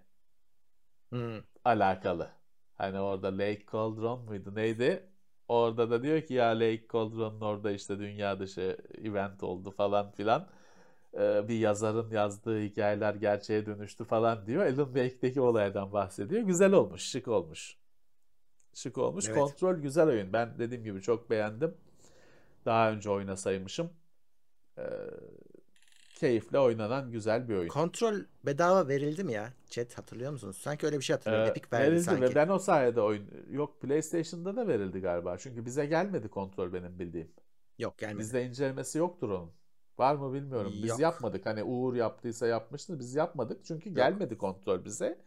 Hmm. 1.10 1.40
alakalı. 1.64 2.30
Hani 2.76 2.98
orada 3.00 3.38
Lake 3.38 3.62
Cauldron 3.72 4.24
muydu 4.24 4.54
neydi? 4.54 5.10
Orada 5.48 5.90
da 5.90 6.02
diyor 6.02 6.22
ki 6.22 6.34
ya 6.34 6.46
Lake 6.60 6.86
Cauldron'un 6.92 7.40
orada 7.40 7.70
işte 7.70 7.98
dünya 7.98 8.40
dışı 8.40 8.78
event 9.04 9.42
oldu 9.42 9.70
falan 9.70 10.10
filan. 10.10 10.48
Ee, 11.14 11.48
bir 11.48 11.58
yazarın 11.58 12.10
yazdığı 12.10 12.60
hikayeler 12.62 13.14
gerçeğe 13.14 13.66
dönüştü 13.66 14.04
falan 14.04 14.46
diyor. 14.46 14.62
Alan 14.66 14.86
Wake'deki 14.86 15.40
olaydan 15.40 15.92
bahsediyor. 15.92 16.42
Güzel 16.42 16.72
olmuş, 16.72 17.02
şık 17.02 17.28
olmuş. 17.28 17.78
Şık 18.74 18.98
olmuş. 18.98 19.28
Evet. 19.28 19.38
Kontrol 19.38 19.76
güzel 19.76 20.08
oyun. 20.08 20.32
Ben 20.32 20.58
dediğim 20.58 20.84
gibi 20.84 21.02
çok 21.02 21.30
beğendim. 21.30 21.74
Daha 22.64 22.90
önce 22.90 23.10
oynasaymışım. 23.10 23.90
Ee, 24.78 24.82
keyifle 26.14 26.58
oynanan 26.58 27.10
güzel 27.10 27.48
bir 27.48 27.54
oyun. 27.56 27.68
Kontrol 27.68 28.20
bedava 28.46 28.88
verildi 28.88 29.24
mi 29.24 29.32
ya? 29.32 29.52
Chat 29.70 29.98
hatırlıyor 29.98 30.32
musunuz? 30.32 30.58
Sanki 30.60 30.86
öyle 30.86 30.98
bir 30.98 31.04
şey 31.04 31.16
hatırlıyorum. 31.16 31.46
Ee, 31.46 31.50
Epic 31.50 31.66
verdi 31.72 31.86
verildi 31.86 32.04
sanki. 32.04 32.22
ve 32.22 32.34
ben 32.34 32.48
o 32.48 32.58
sayede 32.58 33.00
oyun 33.00 33.30
yok 33.50 33.80
PlayStation'da 33.80 34.56
da 34.56 34.68
verildi 34.68 35.00
galiba. 35.00 35.38
Çünkü 35.38 35.64
bize 35.64 35.86
gelmedi 35.86 36.28
kontrol 36.28 36.72
benim 36.72 36.98
bildiğim. 36.98 37.30
Yok 37.78 37.98
gelmedi. 37.98 38.18
Bizde 38.18 38.44
incelemesi 38.44 38.98
yoktur 38.98 39.30
onun. 39.30 39.50
Var 39.98 40.14
mı 40.14 40.32
bilmiyorum. 40.32 40.72
Biz 40.74 40.90
Yok. 40.90 41.00
yapmadık. 41.00 41.46
Hani 41.46 41.62
Uğur 41.62 41.94
yaptıysa 41.94 42.46
yapmıştır. 42.46 42.98
Biz 42.98 43.14
yapmadık 43.14 43.64
çünkü 43.64 43.90
gelmedi 43.90 44.38
kontrol 44.38 44.84
bize. 44.84 45.18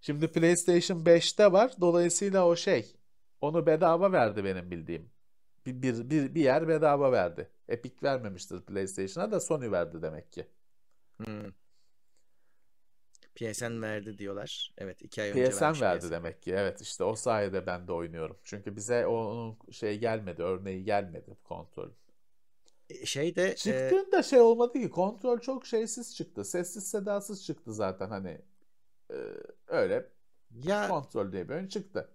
Şimdi 0.00 0.28
PlayStation 0.32 1.04
5'te 1.04 1.52
var. 1.52 1.72
Dolayısıyla 1.80 2.46
o 2.46 2.56
şey 2.56 2.96
onu 3.40 3.66
bedava 3.66 4.12
verdi 4.12 4.44
benim 4.44 4.70
bildiğim. 4.70 5.12
Bir, 5.66 5.82
bir, 5.82 6.10
bir, 6.10 6.34
bir 6.34 6.40
yer 6.42 6.68
bedava 6.68 7.12
verdi. 7.12 7.50
Epic 7.68 7.96
vermemiştir 8.02 8.60
PlayStation'a 8.62 9.30
da 9.32 9.40
Sony 9.40 9.70
verdi 9.70 10.02
demek 10.02 10.32
ki. 10.32 10.46
Hmm. 11.18 11.52
PSN 13.34 13.82
verdi 13.82 14.18
diyorlar. 14.18 14.74
Evet 14.78 15.02
iki 15.02 15.22
ay 15.22 15.30
önce 15.30 15.50
PSN 15.50 15.62
vermiş 15.62 15.80
verdi 15.80 16.06
PSN. 16.06 16.10
demek 16.10 16.42
ki. 16.42 16.52
Evet 16.52 16.80
işte 16.80 17.04
o 17.04 17.14
sayede 17.16 17.66
ben 17.66 17.88
de 17.88 17.92
oynuyorum. 17.92 18.38
Çünkü 18.44 18.76
bize 18.76 19.06
onun 19.06 19.58
şey 19.70 19.98
gelmedi, 19.98 20.42
örneği 20.42 20.84
gelmedi 20.84 21.36
kontrol. 21.44 21.90
E, 22.90 23.06
Şey 23.06 23.36
de 23.36 23.56
e, 23.66 23.92
Çıktığında 23.92 24.22
şey 24.22 24.40
olmadı 24.40 24.72
ki 24.72 24.90
kontrol 24.90 25.38
çok 25.38 25.66
şeysiz 25.66 26.16
çıktı. 26.16 26.44
Sessiz 26.44 26.90
sedasız 26.90 27.44
çıktı 27.44 27.74
zaten 27.74 28.08
hani 28.08 28.40
e, 29.10 29.16
öyle 29.68 30.06
ya 30.64 30.88
kontrol 30.88 31.32
diye 31.32 31.48
bir 31.48 31.54
oyun 31.54 31.66
çıktı. 31.68 32.08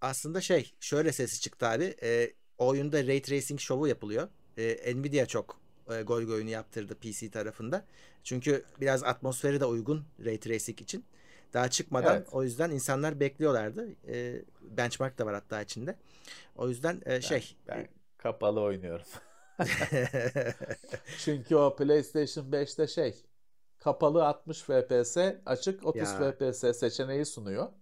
aslında 0.00 0.40
şey 0.40 0.74
şöyle 0.80 1.12
sesi 1.12 1.40
çıktı 1.40 1.66
abi. 1.66 1.94
E, 2.02 2.32
o 2.58 2.66
oyunda 2.68 3.06
Ray 3.06 3.22
Tracing 3.22 3.60
şovu 3.60 3.88
yapılıyor. 3.88 4.28
E, 4.58 4.94
Nvidia 4.94 5.26
çok 5.26 5.60
e, 5.90 6.02
goy 6.02 6.26
goyunu 6.26 6.50
yaptırdı 6.50 6.94
PC 6.94 7.30
tarafında. 7.30 7.84
Çünkü 8.24 8.64
biraz 8.80 9.04
atmosferi 9.04 9.60
de 9.60 9.64
uygun 9.64 10.04
Ray 10.24 10.40
Tracing 10.40 10.80
için. 10.80 11.04
Daha 11.52 11.68
çıkmadan 11.70 12.16
Evet. 12.16 12.28
o 12.32 12.42
yüzden 12.42 12.70
insanlar 12.70 13.20
bekliyorlardı. 13.20 13.88
E, 14.08 14.42
benchmark 14.62 15.18
da 15.18 15.26
var 15.26 15.34
hatta 15.34 15.62
içinde. 15.62 15.96
O 16.56 16.68
yüzden 16.68 17.02
e, 17.06 17.20
şey 17.20 17.56
Ben 17.68 17.88
kapalı 18.18 18.60
oynuyorum. 18.60 19.06
Çünkü 21.18 21.56
o 21.56 21.76
PlayStation 21.76 22.44
5'te 22.52 22.86
şey 22.86 23.14
kapalı 23.84 24.26
60 24.26 24.62
FPS, 24.62 25.16
açık 25.46 25.86
30 25.86 26.00
Ya. 26.00 26.32
FPS 26.32 26.78
seçeneği 26.78 27.24
sunuyor. 27.26 27.72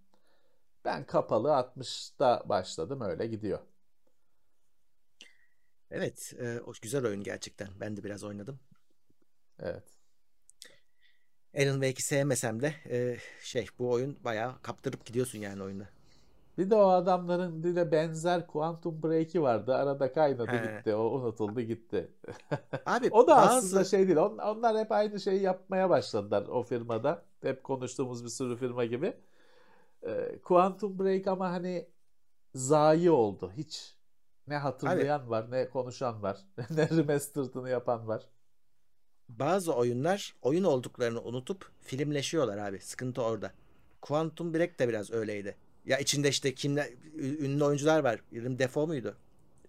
Ben 0.85 1.05
kapalı 1.07 1.49
60'ta 1.49 2.43
başladım 2.49 3.01
öyle 3.01 3.27
gidiyor. 3.27 3.59
evet 5.91 6.33
e, 6.41 6.61
o 6.61 6.73
güzel 6.83 7.07
oyun 7.07 7.23
gerçekten. 7.23 7.69
Ben 7.81 7.97
de 7.97 8.05
biraz 8.05 8.25
oynadım. 8.25 8.61
Evet. 9.59 9.85
Alan 11.55 11.73
Wake'i 11.81 12.03
sevmesem 12.03 12.63
de 12.63 12.75
e, 12.91 13.19
şey 13.43 13.67
bu 13.79 13.91
oyun 13.91 14.25
bayağı 14.25 14.63
kaptırıp 14.63 15.05
gidiyorsun 15.07 15.39
yani 15.39 15.63
oyunda. 15.63 15.89
Bir 16.61 16.71
de 16.71 16.75
o 16.75 16.89
adamların 16.89 17.65
bir 17.65 17.77
de 17.77 17.93
benzer 17.93 18.47
Quantum 18.47 19.03
Break'i 19.03 19.43
vardı. 19.43 19.75
Arada 19.75 20.13
kaynadı 20.13 20.51
He. 20.51 20.77
gitti. 20.79 20.95
O 20.95 21.05
unutuldu 21.05 21.61
gitti. 21.61 22.11
Abi 22.87 23.09
O 23.11 23.27
da 23.27 23.37
bazı 23.37 23.57
aslında 23.57 23.85
şey 23.85 24.07
değil. 24.09 24.17
On- 24.17 24.39
Onlar 24.39 24.79
hep 24.79 24.93
aynı 24.93 25.21
şeyi 25.21 25.43
yapmaya 25.43 25.91
başladılar 25.91 26.47
o 26.47 26.63
firmada. 26.63 27.23
Hep 27.43 27.65
konuştuğumuz 27.65 28.25
bir 28.25 28.29
sürü 28.29 28.57
firma 28.57 28.85
gibi. 28.85 29.17
Ee, 30.03 30.39
Quantum 30.45 30.99
Break 30.99 31.27
ama 31.27 31.51
hani 31.51 31.89
zayi 32.55 33.11
oldu. 33.11 33.53
Hiç 33.57 33.97
Ne 34.47 34.57
hatırlayan 34.57 35.31
var, 35.31 35.51
ne 35.51 35.69
konuşan 35.69 36.23
var, 36.23 36.39
ne 36.71 36.89
remastered'ını 36.91 37.71
yapan 37.71 38.09
var. 38.09 38.27
Bazı 39.29 39.75
oyunlar 39.75 40.35
oyun 40.43 40.65
olduklarını 40.65 41.23
unutup 41.23 41.71
filmleşiyorlar 41.81 42.59
abi. 42.59 42.81
Sıkıntı 42.81 43.23
orada. 43.23 43.53
Quantum 44.03 44.55
Break 44.55 44.79
de 44.79 44.89
biraz 44.89 45.11
öyleydi. 45.11 45.57
Ya 45.87 45.99
içinde 45.99 46.29
işte 46.29 46.55
kimler 46.55 46.89
ünlü 47.19 47.65
oyuncular 47.65 48.05
var. 48.05 48.21
Willem 48.31 48.59
Dafoe 48.59 48.87
muydu? 48.87 49.17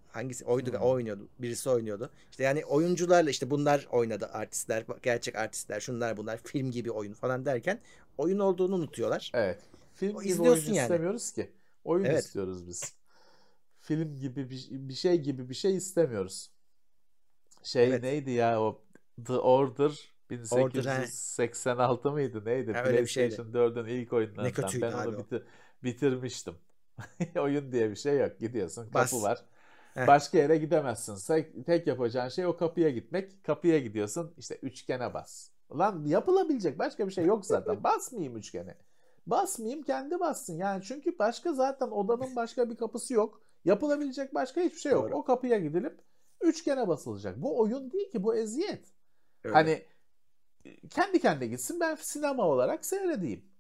Hangisi? 0.08 0.46
Oydu, 0.46 0.72
Hmm. 0.72 0.80
o 0.82 0.90
oynuyordu. 0.90 1.28
Birisi 1.40 1.70
oynuyordu. 1.70 2.12
İşte 2.32 2.44
yani 2.44 2.66
oyuncularla 2.66 3.30
işte 3.30 3.50
bunlar 3.52 3.88
oynadı 3.92 4.26
artistler, 4.34 4.86
gerçek 5.04 5.36
artistler, 5.36 5.80
şunlar 5.80 6.18
bunlar, 6.18 6.38
film 6.44 6.72
gibi 6.72 6.92
oyun 6.92 7.14
falan 7.14 7.46
derken 7.46 7.80
oyun 8.18 8.40
olduğunu 8.40 8.76
unutuyorlar. 8.76 9.32
Evet. 9.34 9.60
Film 9.94 10.16
O 10.16 10.22
gibi 10.22 10.32
izliyorsun 10.32 10.64
oyun 10.64 10.74
yani. 10.74 10.84
istemiyoruz 10.86 11.32
ki. 11.32 11.52
Oyun 11.84 12.06
Evet. 12.06 12.24
istiyoruz 12.24 12.68
biz. 12.68 12.96
Film 13.80 14.16
gibi 14.16 14.50
bir, 14.50 14.68
bir 14.72 14.94
şey 14.94 15.18
gibi 15.22 15.50
bir 15.50 15.56
şey 15.56 15.76
istemiyoruz. 15.76 16.52
Şey 17.64 17.88
Evet. 17.88 18.04
neydi 18.04 18.32
ya 18.32 18.62
o 18.62 18.82
The 19.26 19.34
Order 19.34 19.84
Order, 19.86 20.86
he. 20.90 20.98
1886 20.98 22.12
mıydı 22.12 22.46
neydi? 22.46 22.74
Şeydi. 22.74 22.90
PlayStation 22.90 23.54
4'ün 23.54 23.86
ilk 23.86 24.14
oyunlarından. 24.14 24.46
Ne 24.46 24.52
kötüydü 24.52 24.86
ben 24.86 24.92
abi 24.92 25.10
onu 25.10 25.18
bitir- 25.20 25.44
bitirmiştim. 25.84 26.56
Oyun 27.40 27.72
diye 27.72 27.90
bir 27.90 27.96
şey 27.96 28.18
yok. 28.18 28.40
Gidiyorsun 28.40 28.84
kapı 28.84 28.94
Bas. 28.94 29.24
var. 29.24 29.46
Heh. 29.94 30.08
Başka 30.08 30.38
yere 30.38 30.58
gidemezsin. 30.58 31.44
Tek, 31.66 31.88
yapacağın 31.88 32.30
şey 32.30 32.46
o 32.46 32.58
kapıya 32.58 32.90
gitmek. 32.90 33.44
Kapıya 33.44 33.80
gidiyorsun 33.80 34.34
işte 34.38 34.60
üçgene 34.62 35.14
bas. 35.14 35.50
Lan 35.78 36.06
yapılabilecek 36.06 36.80
başka 36.80 37.08
bir 37.08 37.14
şey 37.14 37.26
yok 37.26 37.46
zaten. 37.46 37.84
Basmayayım 37.84 38.38
üçgene. 38.38 38.76
Basmayayım 39.28 39.84
kendi 39.84 40.20
bassın. 40.20 40.58
Yani 40.58 40.84
çünkü 40.84 41.20
başka 41.20 41.54
zaten 41.54 41.88
odanın 41.88 42.36
başka 42.36 42.70
bir 42.70 42.76
kapısı 42.76 43.14
yok. 43.14 43.42
Yapılabilecek 43.66 44.34
başka 44.34 44.62
hiçbir 44.62 44.80
şey 44.80 44.92
yok. 44.92 45.04
Doğru. 45.04 45.16
O 45.16 45.24
kapıya 45.24 45.60
gidilip 45.60 46.00
üçgene 46.42 46.88
basılacak. 46.88 47.42
Bu 47.42 47.60
oyun 47.60 47.92
değil 47.92 48.12
ki 48.12 48.24
bu 48.24 48.36
eziyet. 48.36 48.94
Öyle. 49.44 49.54
Hani 49.54 49.86
kendi 50.90 51.20
kendine 51.20 51.48
gitsin 51.48 51.80
ben 51.80 51.96
sinema 51.96 52.48
olarak 52.48 52.86
seyredeyim. 52.86 53.51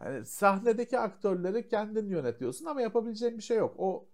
Hani 0.00 0.26
sahnedeki 0.26 1.00
aktörleri 1.00 1.68
kendin 1.68 2.10
yönetiyorsun 2.10 2.66
ama 2.66 2.82
yapabileceğin 2.82 3.38
bir 3.38 3.44
şey 3.44 3.58
yok. 3.58 3.76
O 3.78 4.10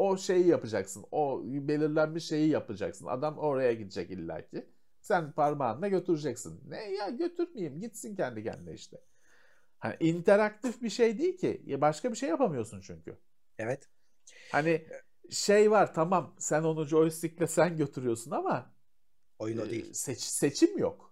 o 0.00 0.18
şeyi 0.18 0.48
yapacaksın. 0.48 1.06
O 1.12 1.42
belirlenmiş 1.46 2.26
şeyi 2.28 2.50
yapacaksın. 2.50 3.06
Adam 3.06 3.38
oraya 3.38 3.74
gidecek 3.74 4.12
illaki. 4.12 4.66
Sen 5.02 5.32
parmağınla 5.32 5.88
götüreceksin. 5.88 6.62
Ne 6.68 6.92
ya 6.92 7.10
götürmeyeyim. 7.10 7.80
Gitsin 7.80 8.16
kendi 8.16 8.44
kendine 8.44 8.74
işte. 8.74 8.98
Hani 9.80 9.96
interaktif 10.00 10.82
bir 10.82 10.90
şey 10.90 11.18
değil 11.18 11.38
ki. 11.38 11.62
Ya 11.66 11.82
Başka 11.82 12.12
bir 12.12 12.18
şey 12.18 12.30
yapamıyorsun 12.30 12.82
çünkü. 12.82 13.18
evet. 13.58 13.88
Hani 14.48 14.88
şey 15.30 15.70
var 15.70 15.94
tamam 15.94 16.34
sen 16.38 16.62
onu 16.62 16.84
joystickle 16.86 17.46
sen 17.46 17.76
götürüyorsun 17.76 18.30
ama 18.30 18.74
Oyun 19.38 19.58
o 19.58 19.66
e, 19.66 19.70
değil. 19.70 19.94
seç- 19.94 20.20
seçim 20.20 20.78
yok. 20.78 21.05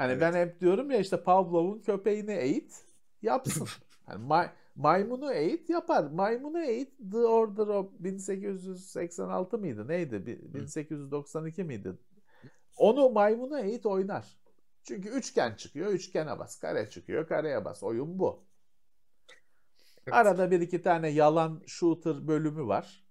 Hani 0.00 0.12
Evet. 0.12 0.20
ben 0.22 0.32
hep 0.34 0.60
diyorum 0.60 0.90
ya 0.90 0.98
işte 0.98 1.22
Pavlov'un 1.22 1.78
köpeğini 1.80 2.32
eğit 2.32 2.84
yapsın. 3.22 3.68
Hani 4.06 4.24
may- 4.24 4.50
maymunu 4.74 5.32
eğit 5.32 5.70
yapar. 5.70 6.04
Maymunu 6.04 6.60
eğit 6.62 6.92
The 7.12 7.18
Order 7.18 7.66
of 7.66 7.90
1886 7.98 9.58
mıydı? 9.58 9.88
Neydi? 9.88 10.26
Bi- 10.26 10.54
1892 10.54 11.64
miydi? 11.64 11.92
Onu 12.76 13.10
maymunu 13.10 13.58
eğit 13.58 13.86
oynar. 13.86 14.36
Çünkü 14.84 15.08
üçgen 15.08 15.54
çıkıyor, 15.54 15.90
üçgene 15.92 16.38
bas. 16.38 16.58
Kare 16.58 16.90
çıkıyor, 16.90 17.28
kareye 17.28 17.64
bas. 17.64 17.82
Oyun 17.82 18.18
bu. 18.18 18.44
Evet. 20.06 20.14
Arada 20.14 20.50
bir 20.50 20.60
iki 20.60 20.82
tane 20.82 21.08
yalan 21.08 21.62
shooter 21.66 22.28
bölümü 22.28 22.66
var. 22.66 23.04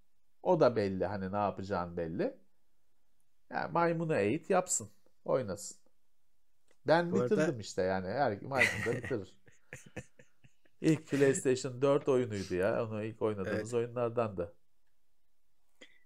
O 0.43 0.59
da 0.59 0.75
belli. 0.75 1.05
Hani 1.05 1.31
ne 1.31 1.37
yapacağın 1.37 1.97
belli. 1.97 2.37
Yani 3.49 3.71
maymunu 3.71 4.15
eğit 4.15 4.49
yapsın. 4.49 4.89
Oynasın. 5.25 5.88
Ben 6.89 7.11
Bu 7.11 7.21
arada- 7.21 7.37
bitirdim 7.37 7.59
işte 7.59 7.81
yani. 7.81 8.07
Her 8.07 8.41
maymun 8.41 8.85
da 8.85 8.95
bitirir. 8.97 9.33
İlk 10.81 11.07
PlayStation 11.07 11.81
4 11.81 12.09
oyunuydu 12.09 12.55
ya. 12.55 12.85
Onu 12.85 13.03
ilk 13.03 13.21
oynadığımız 13.21 13.73
oyunlardan 13.73 14.37
da. 14.37 14.53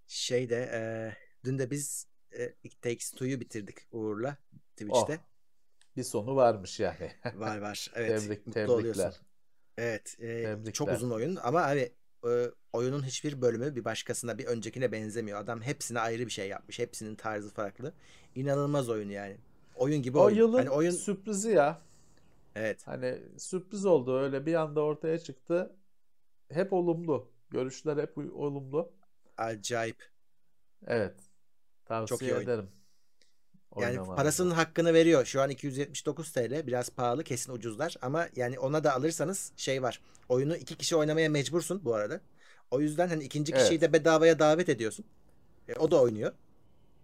Şey 0.07 0.49
de 0.49 0.69
e, 0.73 0.81
dün 1.45 1.59
de 1.59 1.71
biz 1.71 2.07
e, 2.31 2.53
Takes 2.81 3.11
Two'yu 3.11 3.39
bitirdik 3.39 3.77
Uğur'la 3.91 4.37
Twitch'te. 4.75 5.13
Oh, 5.13 5.95
bir 5.97 6.03
sonu 6.03 6.35
varmış 6.35 6.79
yani. 6.79 7.11
Var 7.35 7.57
var. 7.57 7.91
Evet. 7.95 8.21
Tebrik, 8.21 8.47
mutlu 8.47 8.53
tebrikler. 8.53 8.73
oluyorsun. 8.73 9.13
Evet. 9.77 10.15
e, 10.19 10.43
Tebrikler. 10.43 10.73
çok 10.73 10.91
uzun 10.91 11.11
oyun 11.11 11.35
ama 11.35 11.61
hani 11.61 11.91
e, 12.27 12.51
oyunun 12.73 13.05
hiçbir 13.05 13.41
bölümü 13.41 13.75
bir 13.75 13.85
başkasına 13.85 14.37
bir 14.37 14.45
öncekine 14.45 14.91
benzemiyor. 14.91 15.39
Adam 15.39 15.61
hepsine 15.61 15.99
ayrı 15.99 16.25
bir 16.25 16.31
şey 16.31 16.47
yapmış. 16.47 16.79
Hepsinin 16.79 17.15
tarzı 17.15 17.49
farklı. 17.53 17.93
İnanılmaz 18.35 18.89
oyun 18.89 19.09
yani. 19.09 19.37
Oyun 19.75 20.01
gibi 20.01 20.17
O 20.17 20.23
oyun. 20.23 20.37
yılın 20.37 20.57
Hani 20.57 20.69
oyun 20.69 20.91
sürprizi 20.91 21.51
ya. 21.51 21.81
evet. 22.55 22.87
Hani 22.87 23.19
sürpriz 23.37 23.85
oldu 23.85 24.19
öyle 24.19 24.45
bir 24.45 24.53
anda 24.53 24.81
ortaya 24.81 25.19
çıktı. 25.19 25.75
Hep 26.49 26.73
olumlu. 26.73 27.31
Görüşler 27.49 27.97
hep 27.97 28.17
olumlu. 28.17 28.91
Acayip. 29.37 30.11
Evet. 30.87 31.15
Çok 32.05 32.19
Tavsiye 32.19 32.31
iyi 32.31 32.35
oyun. 32.37 32.43
ederim. 32.43 32.69
Yani 33.77 33.99
Oynamanızı. 33.99 34.15
parasının 34.15 34.51
hakkını 34.51 34.93
veriyor. 34.93 35.25
Şu 35.25 35.41
an 35.41 35.49
279 35.49 36.31
TL. 36.31 36.67
Biraz 36.67 36.89
pahalı. 36.89 37.23
Kesin 37.23 37.53
ucuzlar. 37.53 37.95
Ama 38.01 38.29
yani 38.35 38.59
ona 38.59 38.83
da 38.83 38.93
alırsanız 38.95 39.53
şey 39.57 39.83
var. 39.83 40.01
Oyunu 40.29 40.55
iki 40.57 40.77
kişi 40.77 40.95
oynamaya 40.95 41.29
mecbursun 41.29 41.85
bu 41.85 41.95
arada. 41.95 42.21
O 42.71 42.81
yüzden 42.81 43.07
hani 43.07 43.23
ikinci 43.23 43.53
kişiyi 43.53 43.71
Evet. 43.71 43.81
de 43.81 43.93
bedavaya 43.93 44.39
davet 44.39 44.69
ediyorsun. 44.69 45.05
E, 45.67 45.75
o 45.75 45.91
da 45.91 46.01
oynuyor. 46.01 46.33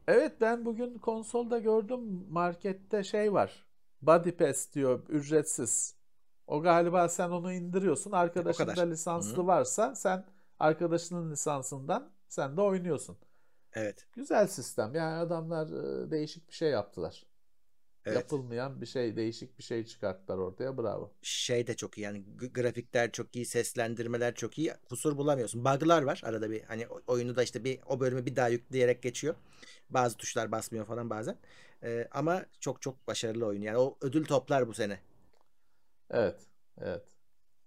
Evet 0.09 0.41
ben 0.41 0.65
bugün 0.65 0.97
konsolda 0.97 1.59
gördüm 1.59 1.99
markette 2.29 3.03
şey 3.03 3.33
var. 3.33 3.65
Body 4.01 4.31
Pass 4.31 4.73
diyor 4.73 5.09
ücretsiz. 5.09 5.95
O 6.47 6.61
galiba 6.61 7.09
sen 7.09 7.29
onu 7.29 7.53
indiriyorsun. 7.53 8.11
Arkadaşın 8.11 8.65
kadar. 8.65 8.77
da 8.77 8.81
lisanslı 8.81 9.47
varsa 9.47 9.95
sen 9.95 10.25
arkadaşının 10.59 11.31
lisansından 11.31 12.11
sen 12.27 12.57
de 12.57 12.61
oynuyorsun. 12.61 13.17
Evet. 13.73 14.07
Güzel 14.13 14.47
sistem. 14.47 14.95
Yani 14.95 15.15
adamlar 15.15 15.67
e, 15.67 16.11
değişik 16.11 16.49
bir 16.49 16.53
şey 16.53 16.69
yaptılar. 16.69 17.25
Evet. 18.05 18.17
Yapılmayan 18.17 18.81
bir 18.81 18.85
şey, 18.85 19.15
değişik 19.15 19.57
bir 19.57 19.63
şey 19.63 19.85
çıkarttılar 19.85 20.37
ortaya. 20.37 20.77
Bravo. 20.77 21.11
şey 21.21 21.67
de 21.67 21.75
çok 21.75 21.97
iyi 21.97 22.01
yani 22.01 22.23
grafikler 22.53 23.11
çok 23.11 23.35
iyi, 23.35 23.45
seslendirmeler 23.45 24.35
çok 24.35 24.57
iyi. 24.57 24.73
Kusur 24.89 25.17
bulamıyorsun. 25.17 25.65
Bug'lar 25.65 26.01
var 26.01 26.21
arada 26.25 26.51
bir 26.51 26.63
hani 26.63 26.87
oyunu 26.87 27.35
da 27.35 27.43
işte 27.43 27.63
bir 27.63 27.79
o 27.85 27.99
bölümü 27.99 28.25
bir 28.25 28.35
daha 28.35 28.47
yükleyerek 28.47 29.03
geçiyor. 29.03 29.35
Bazı 29.89 30.17
tuşlar 30.17 30.51
basmıyor 30.51 30.85
falan 30.85 31.09
bazen. 31.09 31.37
Ee, 31.83 32.07
ama 32.11 32.45
çok 32.59 32.81
çok 32.81 33.07
başarılı 33.07 33.45
oyun. 33.45 33.61
Yani 33.61 33.77
o 33.77 33.97
ödül 34.01 34.25
toplar 34.25 34.67
bu 34.67 34.73
sene. 34.73 34.99
Evet, 36.09 36.39
evet. 36.77 37.03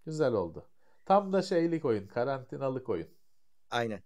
Güzel 0.06 0.32
oldu. 0.32 0.66
Tam 1.05 1.32
da 1.32 1.43
şeylik 1.43 1.85
oyun, 1.85 2.06
karantinalık 2.06 2.89
oyun. 2.89 3.09
Aynen. 3.70 4.02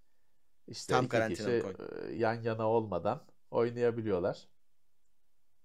İşte 0.69 0.93
Tam 0.93 1.05
iki 1.05 1.29
kişi 1.29 1.51
e, 1.51 2.15
yan 2.15 2.35
yana 2.35 2.69
olmadan 2.69 3.25
oynayabiliyorlar. 3.51 4.49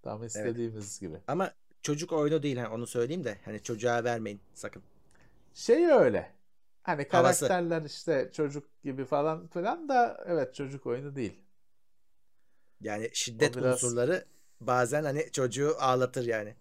Tam 0.01 0.23
istediğimiz 0.23 0.99
gibi. 0.99 1.17
Ama 1.27 1.53
çocuk 1.81 2.11
oyunu 2.11 2.43
değil 2.43 2.57
hani 2.57 2.67
onu 2.67 2.87
söyleyeyim 2.87 3.23
de 3.23 3.37
hani 3.45 3.63
çocuğa 3.63 4.03
vermeyin 4.03 4.41
sakın. 4.53 4.83
Şey 5.53 5.91
öyle. 5.91 6.33
Hani 6.83 7.07
Havası. 7.09 7.47
karakterler 7.47 7.81
işte 7.81 8.29
çocuk 8.33 8.83
gibi 8.83 9.05
falan 9.05 9.47
filan 9.47 9.89
da 9.89 10.23
evet 10.27 10.55
çocuk 10.55 10.85
oyunu 10.85 11.15
değil. 11.15 11.43
Yani 12.81 13.09
şiddet 13.13 13.57
O 13.57 13.59
biraz- 13.59 13.83
unsurları 13.83 14.25
bazen 14.61 15.03
hani 15.03 15.31
çocuğu 15.31 15.75
ağlatır 15.79 16.25
yani. 16.25 16.55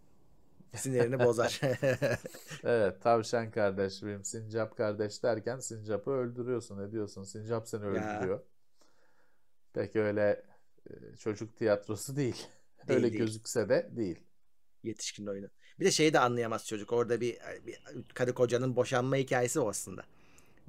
Sinirini 0.76 1.18
bozar. 1.24 1.60
Evet, 2.64 3.02
tavşan 3.02 3.50
kardeş 3.50 4.02
benim, 4.02 4.24
sincap 4.24 4.76
kardeş 4.76 5.22
derken 5.22 5.58
sincapı 5.58 6.10
öldürüyorsun, 6.10 6.88
ediyorsun. 6.88 7.24
Sincap 7.24 7.68
seni 7.68 7.84
öldürüyor. 7.84 8.40
Pek 9.72 9.96
öyle 9.96 10.42
e, 10.90 11.16
çocuk 11.16 11.56
tiyatrosu 11.56 12.16
değil. 12.16 12.46
Değil, 12.88 12.98
Öyle 12.98 13.10
değil. 13.12 13.22
gözükse 13.22 13.68
de 13.68 13.90
değil. 13.96 14.18
Yetişkin 14.82 15.26
oyunu. 15.26 15.46
Bir 15.80 15.84
de 15.84 15.90
şeyi 15.90 16.12
de 16.12 16.18
anlayamaz 16.18 16.66
çocuk. 16.66 16.92
Orada 16.92 17.20
bir, 17.20 17.38
bir 17.66 17.78
karı 18.14 18.34
kocanın 18.34 18.76
boşanma 18.76 19.16
hikayesi 19.16 19.60
o 19.60 19.68
aslında. 19.68 20.02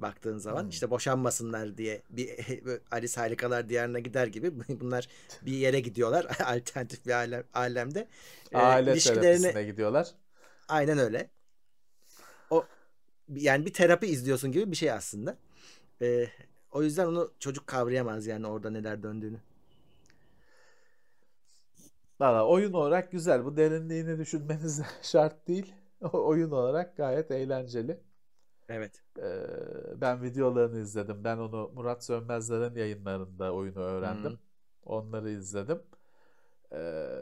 Baktığın 0.02 0.38
zaman 0.38 0.62
Hmm. 0.62 0.68
işte 0.68 0.90
boşanmasınlar 0.90 1.78
diye 1.78 2.02
bir 2.10 2.30
Alice 2.90 3.20
Harikalar 3.20 3.68
Diyarı'na 3.68 3.98
gider 3.98 4.26
gibi 4.26 4.52
bunlar 4.80 5.08
bir 5.42 5.52
yere 5.52 5.80
gidiyorlar 5.80 6.26
alternatif 6.44 7.06
bir 7.06 7.12
alem, 7.12 7.44
alemde. 7.54 8.08
Ee, 8.52 8.58
Aile 8.58 8.92
ilişkilerini 8.92 9.12
terapisine 9.12 9.64
gidiyorlar. 9.64 10.14
aynen 10.68 10.98
öyle. 10.98 11.30
O 12.50 12.68
yani 13.28 13.66
bir 13.66 13.72
terapi 13.72 14.06
izliyorsun 14.06 14.52
gibi 14.52 14.70
bir 14.70 14.76
şey 14.76 14.92
aslında. 14.92 15.38
Ee, 16.02 16.28
o 16.72 16.82
yüzden 16.82 17.06
onu 17.06 17.34
çocuk 17.40 17.66
kavrayamaz 17.66 18.26
yani 18.26 18.46
orada 18.46 18.70
neler 18.70 19.02
döndüğünü. 19.02 19.40
Valla 22.20 22.46
oyun 22.46 22.72
olarak 22.72 23.12
güzel. 23.12 23.44
Bu 23.44 23.56
derinliğini 23.56 24.18
düşünmeniz 24.18 24.82
şart 25.02 25.48
değil. 25.48 25.74
O 26.00 26.26
oyun 26.26 26.50
olarak 26.50 26.96
gayet 26.96 27.30
eğlenceli. 27.30 28.00
Evet. 28.74 29.02
Ee, 29.18 30.00
ben 30.00 30.22
videolarını 30.22 30.80
izledim. 30.80 31.24
Ben 31.24 31.36
onu 31.36 31.70
Murat 31.74 32.04
Sönmezler'in 32.04 32.74
yayınlarında 32.74 33.52
oyunu 33.54 33.78
öğrendim. 33.78 34.32
Hı. 34.32 34.38
Onları 34.84 35.30
izledim. 35.30 35.82
Ee, 36.72 37.18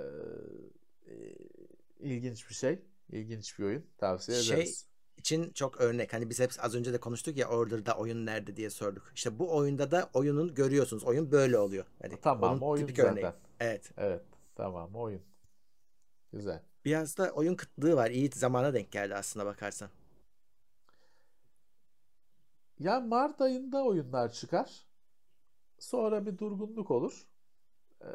ilginç 2.00 2.48
bir 2.48 2.54
şey. 2.54 2.82
İlginç 3.08 3.58
bir 3.58 3.64
oyun. 3.64 3.86
Tavsiye 3.98 4.38
Şey, 4.38 4.56
ederiz. 4.56 4.86
için 5.16 5.52
çok 5.52 5.80
örnek. 5.80 6.12
Hani 6.12 6.30
biz 6.30 6.40
hep 6.40 6.50
az 6.60 6.74
önce 6.74 6.92
de 6.92 7.00
konuştuk 7.00 7.36
ya 7.36 7.48
Order'da 7.48 7.94
oyun 7.96 8.26
nerede 8.26 8.56
diye 8.56 8.70
sorduk. 8.70 9.12
İşte 9.14 9.38
bu 9.38 9.56
oyunda 9.56 9.90
da 9.90 10.10
oyunun 10.14 10.54
görüyorsunuz. 10.54 11.04
Oyun 11.04 11.30
böyle 11.30 11.58
oluyor. 11.58 11.84
Hani 12.02 12.20
Tamam 12.20 12.52
onun 12.52 12.60
oyun 12.60 12.86
tipik 12.86 12.96
zaten. 12.96 13.12
örneği. 13.12 13.32
Evet. 13.60 13.90
Evet 13.96 14.22
tamam 14.54 14.94
oyun. 14.96 15.22
Güzel. 16.32 16.62
Biraz 16.84 17.18
da 17.18 17.30
oyun 17.30 17.54
kıtlığı 17.54 17.96
var. 17.96 18.10
İyi 18.10 18.28
zamana 18.28 18.74
denk 18.74 18.92
geldi 18.92 19.14
aslında 19.14 19.46
bakarsan. 19.46 19.90
Ya 22.80 23.00
Mart 23.00 23.40
ayında 23.40 23.84
oyunlar 23.84 24.32
çıkar. 24.32 24.86
Sonra 25.78 26.26
bir 26.26 26.38
durgunluk 26.38 26.90
olur. 26.90 27.26
Ee, 28.02 28.06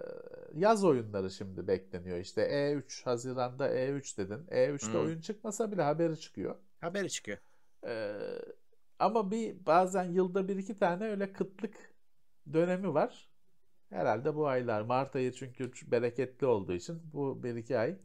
yaz 0.53 0.83
oyunları 0.85 1.31
şimdi 1.31 1.67
bekleniyor. 1.67 2.17
İşte 2.17 2.41
E3 2.41 3.03
Haziran'da 3.03 3.69
E3 3.69 4.17
dedin. 4.17 4.45
E3'te 4.47 4.93
Hmm. 4.93 4.99
oyun 4.99 5.19
çıkmasa 5.21 5.71
bile 5.71 5.81
haberi 5.81 6.19
çıkıyor. 6.19 6.55
Haberi 6.81 7.09
çıkıyor. 7.09 7.37
Ee, 7.85 8.15
ama 8.99 9.31
bir 9.31 9.65
bazen 9.65 10.03
yılda 10.03 10.47
bir 10.47 10.55
iki 10.57 10.75
tane 10.77 11.03
öyle 11.05 11.33
kıtlık 11.33 11.93
dönemi 12.53 12.93
var. 12.93 13.29
Herhalde 13.89 14.35
bu 14.35 14.47
aylar. 14.47 14.81
Mart 14.81 15.15
ayı 15.15 15.31
çünkü 15.33 15.71
bereketli 15.91 16.47
olduğu 16.47 16.73
için 16.73 17.01
bu 17.13 17.43
bir 17.43 17.55
iki 17.55 17.77
ay 17.77 17.97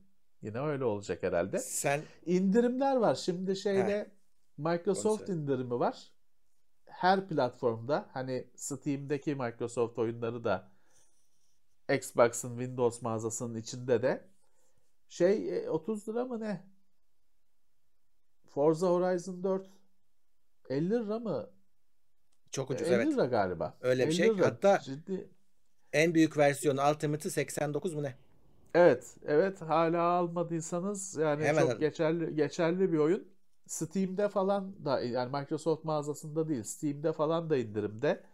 yine 0.43 0.61
öyle 0.61 0.85
olacak 0.85 1.23
herhalde. 1.23 1.59
Sen 1.59 2.01
İndirimler 2.27 2.97
var. 2.97 3.15
Şimdi 3.15 3.57
şeyde 3.57 4.11
Microsoft 4.59 5.27
söyle. 5.27 5.41
indirimi 5.41 5.79
var. 5.79 6.13
Her 7.01 7.29
platformda 7.29 8.09
hani 8.13 8.47
Steam'deki 8.57 9.35
Microsoft 9.35 9.99
oyunları 9.99 10.45
da 10.45 10.71
Xbox'ın 11.95 12.59
Windows 12.59 13.03
mağazasının 13.03 13.55
içinde 13.55 14.03
de 14.03 14.25
şey 15.09 15.59
e, 15.59 15.71
30 15.71 16.09
lira 16.09 16.25
mı 16.25 16.41
ne? 16.41 16.65
Forza 18.49 18.87
Horizon 18.89 19.45
4 19.45 19.67
50 20.69 20.91
lira 20.91 21.19
mı? 21.19 21.51
çok 22.51 22.71
ucuz 22.71 22.89
50 22.89 22.95
evet. 22.95 23.07
lira 23.07 23.25
galiba. 23.25 23.79
Öyle 23.81 24.03
bir 24.03 24.09
50 24.09 24.17
şey. 24.17 24.37
lira. 24.37 24.47
Hatta- 24.47 24.79
Ciddi. 24.79 25.29
En 25.93 26.15
büyük 26.15 26.39
versiyonu 26.39 26.81
Ultimate'ı 26.91 27.31
89 27.31 27.95
mu 27.95 28.03
ne? 28.03 28.15
Evet, 28.75 29.17
evet 29.27 29.61
hala 29.61 30.03
almadıysanız 30.03 31.17
yani 31.17 31.45
Hemen 31.45 31.61
çok 31.61 31.71
alın. 31.71 31.81
geçerli 31.81 32.35
geçerli 32.35 32.93
bir 32.93 32.99
oyun. 32.99 33.29
Steam'de 33.71 34.29
falan 34.29 34.85
da 34.85 35.01
yani 35.01 35.39
Microsoft 35.39 35.85
mağazasında 35.85 36.49
değil, 36.49 36.63
Steam'de 36.63 37.13
falan 37.13 37.51
da 37.51 37.57
indirimde. 37.57 38.25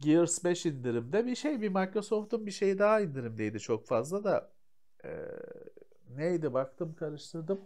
Gears 0.00 0.44
5 0.44 0.66
indirimde 0.66 1.26
bir 1.26 1.36
şey 1.36 1.60
bir 1.62 1.68
Microsoft'un 1.68 2.46
bir 2.46 2.50
şey 2.50 2.78
daha 2.78 3.00
indirimdeydi 3.00 3.60
çok 3.60 3.86
fazla 3.86 4.24
da 4.24 4.52
Ee, 5.04 5.10
neydi 6.10 6.54
baktım 6.54 6.94
karıştırdım. 6.94 7.60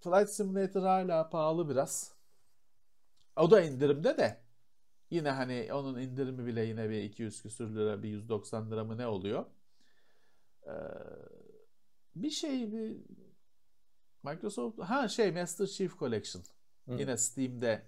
Flight 0.00 0.30
Simulator 0.30 0.82
hala 0.82 1.28
pahalı 1.30 1.68
biraz. 1.68 2.14
O 3.36 3.50
da 3.50 3.60
indirimde 3.60 4.16
de 4.18 4.40
yine 5.10 5.30
hani 5.30 5.74
onun 5.74 6.00
indirimi 6.00 6.46
bile 6.46 6.62
yine 6.64 6.90
bir 6.90 7.02
200 7.02 7.42
küsür 7.42 7.76
lira 7.76 8.02
bir 8.02 8.08
190 8.08 8.70
lira 8.70 8.84
mı 8.84 8.98
ne 8.98 9.06
oluyor? 9.06 9.46
Ee, 10.66 11.40
bir 12.16 12.30
şey 12.30 12.72
bir 12.72 12.96
Microsoft 14.22 14.78
ha 14.78 15.08
şey 15.08 15.32
Master 15.32 15.66
Chief 15.66 15.98
Collection 15.98 16.42
Hı. 16.88 16.94
yine 16.98 17.16
Steam'de 17.16 17.82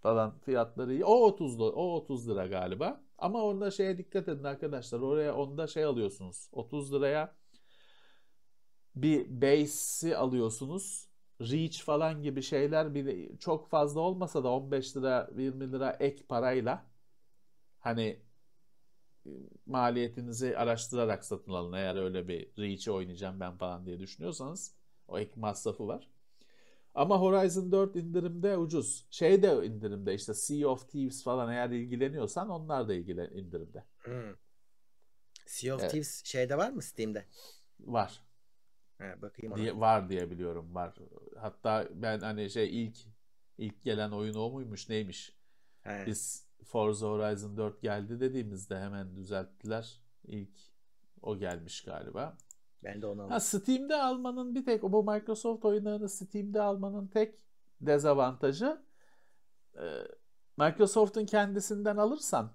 falan 0.00 0.38
fiyatları 0.38 0.92
iyi. 0.92 1.04
O 1.04 1.14
30 1.14 1.58
do- 1.58 1.72
o 1.72 1.96
30 1.96 2.28
lira 2.28 2.46
galiba. 2.46 3.04
Ama 3.18 3.42
orada 3.42 3.70
şeye 3.70 3.98
dikkat 3.98 4.28
edin 4.28 4.44
arkadaşlar. 4.44 5.00
Oraya 5.00 5.36
onda 5.36 5.66
şey 5.66 5.84
alıyorsunuz. 5.84 6.48
30 6.52 6.92
liraya 6.92 7.36
bir 8.94 9.40
base'i 9.42 10.16
alıyorsunuz. 10.16 11.08
Reach 11.40 11.82
falan 11.82 12.22
gibi 12.22 12.42
şeyler 12.42 12.94
bir 12.94 13.38
çok 13.38 13.68
fazla 13.68 14.00
olmasa 14.00 14.44
da 14.44 14.48
15 14.48 14.96
lira 14.96 15.30
20 15.36 15.72
lira 15.72 15.96
ek 16.00 16.24
parayla 16.28 16.86
hani 17.78 18.20
e, 19.26 19.30
maliyetinizi 19.66 20.58
araştırarak 20.58 21.24
satın 21.24 21.52
alın 21.52 21.72
eğer 21.72 21.96
öyle 21.96 22.28
bir 22.28 22.48
Reach'i 22.58 22.90
oynayacağım 22.92 23.40
ben 23.40 23.56
falan 23.56 23.86
diye 23.86 23.98
düşünüyorsanız 23.98 24.74
o 25.08 25.18
ek 25.18 25.32
masrafı 25.36 25.88
var. 25.88 26.08
Ama 26.94 27.20
Horizon 27.20 27.72
4 27.72 27.96
indirimde 27.96 28.56
ucuz. 28.56 29.06
Şey 29.10 29.42
de 29.42 29.66
indirimde 29.66 30.14
işte 30.14 30.34
Sea 30.34 30.68
of 30.68 30.88
Thieves 30.90 31.24
falan 31.24 31.52
eğer 31.52 31.70
ilgileniyorsan 31.70 32.48
onlar 32.48 32.88
da 32.88 32.94
ilgilen 32.94 33.30
indirimde. 33.30 33.84
Hmm. 33.98 34.34
Sea 35.46 35.74
of 35.74 35.80
Evet. 35.80 35.90
Thieves 35.90 36.24
şeyde 36.24 36.58
var 36.58 36.70
mı 36.70 36.82
Steam'de? 36.82 37.24
Var. 37.80 38.22
Ha, 38.98 39.22
bakayım 39.22 39.52
ona. 39.52 39.62
Diye, 39.62 39.80
var 39.80 40.08
diye 40.08 40.30
biliyorum 40.30 40.74
var. 40.74 40.94
Hatta 41.36 41.88
ben 41.94 42.20
hani 42.20 42.50
şey 42.50 42.84
ilk 42.84 42.96
ilk 43.58 43.84
gelen 43.84 44.10
oyun 44.10 44.34
o 44.34 44.50
muymuş 44.50 44.88
neymiş? 44.88 45.36
Ha, 45.84 46.02
Biz 46.06 46.46
Forza 46.64 47.06
Horizon 47.06 47.56
4 47.56 47.82
geldi 47.82 48.20
dediğimizde 48.20 48.78
hemen 48.78 49.16
düzelttiler. 49.16 50.00
İlk 50.24 50.58
o 51.22 51.38
gelmiş 51.38 51.84
galiba. 51.84 52.36
Ben 52.84 53.02
de 53.02 53.06
onu 53.06 53.30
Ha, 53.30 53.40
aldım. 53.40 53.40
Steam'de 53.40 53.96
almanın 53.96 54.54
bir 54.54 54.64
tek 54.64 54.82
bu 54.82 55.04
Microsoft 55.04 55.64
oyunlarını 55.64 56.08
Steam'de 56.08 56.62
almanın 56.62 57.06
tek 57.06 57.34
dezavantajı 57.80 58.82
e, 59.76 59.84
Microsoft'un 60.58 61.26
kendisinden 61.26 61.96
alırsan 61.96 62.52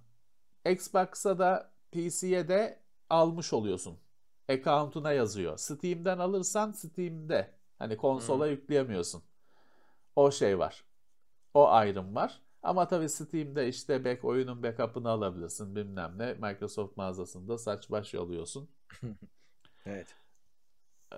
Xbox'a 0.65 1.39
da 1.39 1.71
PC'ye 1.91 2.47
de 2.47 2.79
almış 3.09 3.53
oluyorsun. 3.53 3.99
Account'una 4.49 5.11
yazıyor. 5.11 5.57
Steam'den 5.57 6.17
alırsan 6.19 6.71
Steam'de 6.71 7.55
hani 7.79 7.97
konsola 7.97 8.47
yükleyemiyorsun. 8.47 9.23
O 10.15 10.31
şey 10.31 10.59
var. 10.59 10.85
O 11.53 11.67
ayrım 11.69 12.15
var. 12.15 12.41
Ama 12.63 12.87
tabii 12.87 13.09
Steam'de 13.09 13.67
işte 13.67 14.05
back, 14.05 14.25
oyunun 14.25 14.63
backup'ını 14.63 15.09
alabilirsin 15.09 15.75
bilmem 15.75 16.13
ne. 16.17 16.33
Microsoft 16.33 16.97
mağazasında 16.97 17.57
saç 17.57 17.91
baş 17.91 18.13
yoluyorsun. 18.13 18.69
Evet. 19.85 20.15
Ee, 21.13 21.17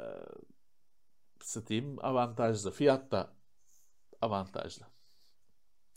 Steam 1.42 2.06
avantajlı. 2.06 2.72
Fiyat 2.72 3.12
da 3.12 3.34
avantajlı. 4.22 4.86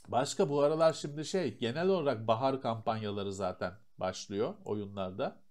Başka 0.08 0.48
bu 0.48 0.62
aralar 0.62 0.92
şimdi 0.92 1.24
şey 1.24 1.58
genel 1.58 1.88
olarak 1.88 2.26
bahar 2.26 2.62
kampanyaları 2.62 3.32
zaten 3.32 3.74
başlıyor 3.98 4.54
oyunlarda. 4.64 5.42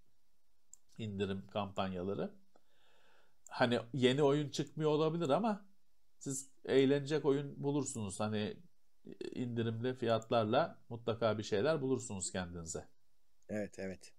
İndirim 0.98 1.48
kampanyaları. 1.48 2.32
Hani 3.50 3.80
yeni 3.94 4.24
oyun 4.24 4.50
çıkmıyor 4.50 4.92
olabilir 4.92 5.30
ama 5.30 5.66
siz 6.20 6.52
eğlenecek 6.66 7.26
oyun 7.26 7.64
bulursunuz. 7.64 8.20
Hani 8.20 8.58
indirimli 9.36 9.94
fiyatlarla 9.94 10.80
mutlaka 10.90 11.38
bir 11.38 11.44
şeyler 11.44 11.82
bulursunuz 11.82 12.32
kendinize. 12.32 12.88
Evet, 13.50 13.80
evet. 13.80 14.14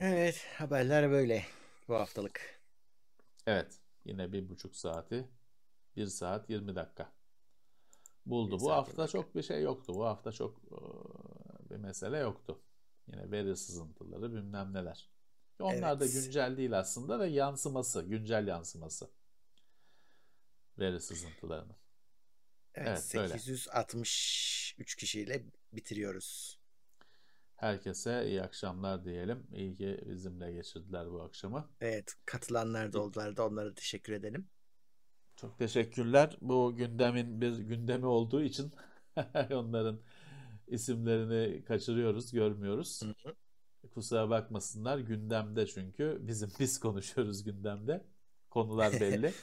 Evet, 0.00 0.46
haberler 0.58 1.10
böyle 1.10 1.44
bu 1.88 1.94
haftalık. 1.94 2.60
Evet. 3.46 3.80
Yine 4.04 4.32
bir 4.32 4.48
buçuk 4.48 4.76
saati. 4.76 5.28
Bir 5.96 6.06
saat 6.06 6.50
20 6.50 6.74
dakika. 6.76 7.12
Buldu. 8.26 8.58
Bir 8.58 8.60
Bu 8.60 8.72
hafta 8.72 8.92
20 8.92 8.98
dakika. 9.02 9.12
çok 9.12 9.34
bir 9.34 9.42
şey 9.42 9.62
yoktu. 9.62 9.94
Bu 9.96 10.06
hafta 10.06 10.32
çok 10.32 10.58
e, 10.64 11.70
bir 11.70 11.76
mesele 11.76 12.18
yoktu. 12.18 12.62
Yine 13.08 13.30
veri 13.30 13.56
sızıntıları 13.56 14.32
bilmem 14.32 14.74
neler. 14.74 15.10
Onlar 15.60 16.00
da 16.00 16.04
Evet. 16.04 16.14
güncel 16.14 16.56
değil 16.56 16.78
aslında 16.78 17.18
da 17.20 17.26
yansıması, 17.26 18.02
güncel 18.02 18.46
yansıması. 18.48 19.10
Veri 20.78 21.00
sızıntılarının. 21.00 21.76
Evet, 22.74 22.88
Evet, 22.88 23.14
böyle. 23.14 23.28
863 23.38 24.96
kişiyle 24.96 25.44
bitiriyoruz. 25.72 26.59
Herkese 27.60 28.26
iyi 28.26 28.42
akşamlar 28.42 29.04
diyelim. 29.04 29.46
İyi 29.54 29.74
ki 29.74 30.00
bizimle 30.06 30.52
geçirdiler 30.52 31.10
bu 31.12 31.22
akşamı. 31.22 31.68
Evet, 31.80 32.14
katılanlar 32.26 32.92
da 32.92 33.00
oldular 33.02 33.36
da 33.36 33.46
onlara 33.46 33.74
teşekkür 33.74 34.12
edelim. 34.12 34.48
Çok 35.36 35.58
teşekkürler. 35.58 36.36
Bu 36.40 36.74
gündemin 36.76 37.40
bir 37.40 37.58
gündemi 37.58 38.06
olduğu 38.06 38.42
için 38.42 38.72
onların 39.50 40.00
isimlerini 40.68 41.64
kaçırıyoruz, 41.64 42.32
görmüyoruz. 42.32 43.02
Hı 43.02 43.14
hı. 43.28 43.34
Kusura 43.94 44.30
bakmasınlar. 44.30 44.98
Gündemde 44.98 45.66
çünkü. 45.66 46.18
Bizim 46.20 46.50
biz 46.60 46.80
konuşuyoruz 46.80 47.44
gündemde. 47.44 48.04
Konular 48.50 48.92
belli. 48.92 49.32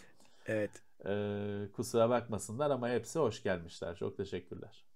Evet. 0.50 0.72
Ee, 1.06 1.68
kusura 1.74 2.10
bakmasınlar 2.10 2.72
ama 2.72 2.90
hepsi 2.90 3.20
hoş 3.20 3.44
gelmişler. 3.44 3.96
Çok 3.96 4.18
teşekkürler. 4.18 4.87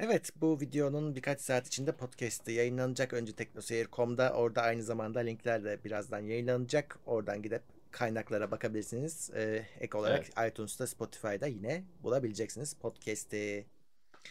Evet, 0.00 0.30
bu 0.36 0.60
videonun 0.60 1.16
birkaç 1.16 1.40
saat 1.40 1.66
içinde 1.66 1.92
podcast'ı 1.92 2.52
yayınlanacak. 2.52 3.12
Önce 3.12 3.32
teknoseyir.com'da 3.32 4.32
orada 4.32 4.62
aynı 4.62 4.82
zamanda 4.82 5.20
linkler 5.20 5.64
de 5.64 5.84
birazdan 5.84 6.18
yayınlanacak. 6.18 6.98
Oradan 7.06 7.42
gidip 7.42 7.62
kaynaklara 7.90 8.50
bakabilirsiniz. 8.50 9.30
Ee, 9.34 9.66
ek 9.80 9.98
olarak 9.98 10.26
iTunes'ta, 10.48 10.86
Spotify'da 10.86 11.46
yine 11.46 11.84
bulabileceksiniz 12.02 12.74
podcast'i. 12.74 13.66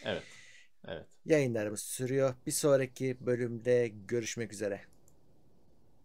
Evet. 0.04 0.22
Evet. 0.88 1.06
Yayınlarımız 1.24 1.80
sürüyor. 1.80 2.34
Bir 2.46 2.52
sonraki 2.52 3.26
bölümde 3.26 3.88
görüşmek 3.88 4.52
üzere. 4.52 4.80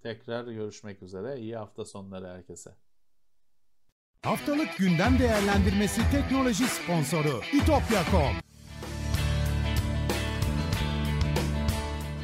Tekrar 0.04 0.44
görüşmek 0.48 1.04
üzere. 1.04 1.40
İyi 1.40 1.56
hafta 1.56 1.86
sonları 1.86 2.28
herkese. 2.28 2.72
Haftalık 4.22 4.78
gündem 4.78 5.20
değerlendirmesi 5.20 6.02
teknoloji 6.12 6.64
sponsoru 6.64 7.42
itopya.com. 7.54 8.51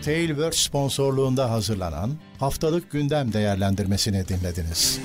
Tailwords 0.08 0.58
sponsorluğunda 0.58 1.52
hazırlanan 1.52 2.12
haftalık 2.40 2.92
gündem 2.92 3.34
değerlendirmesini 3.34 4.28
dinlediniz. 4.28 5.00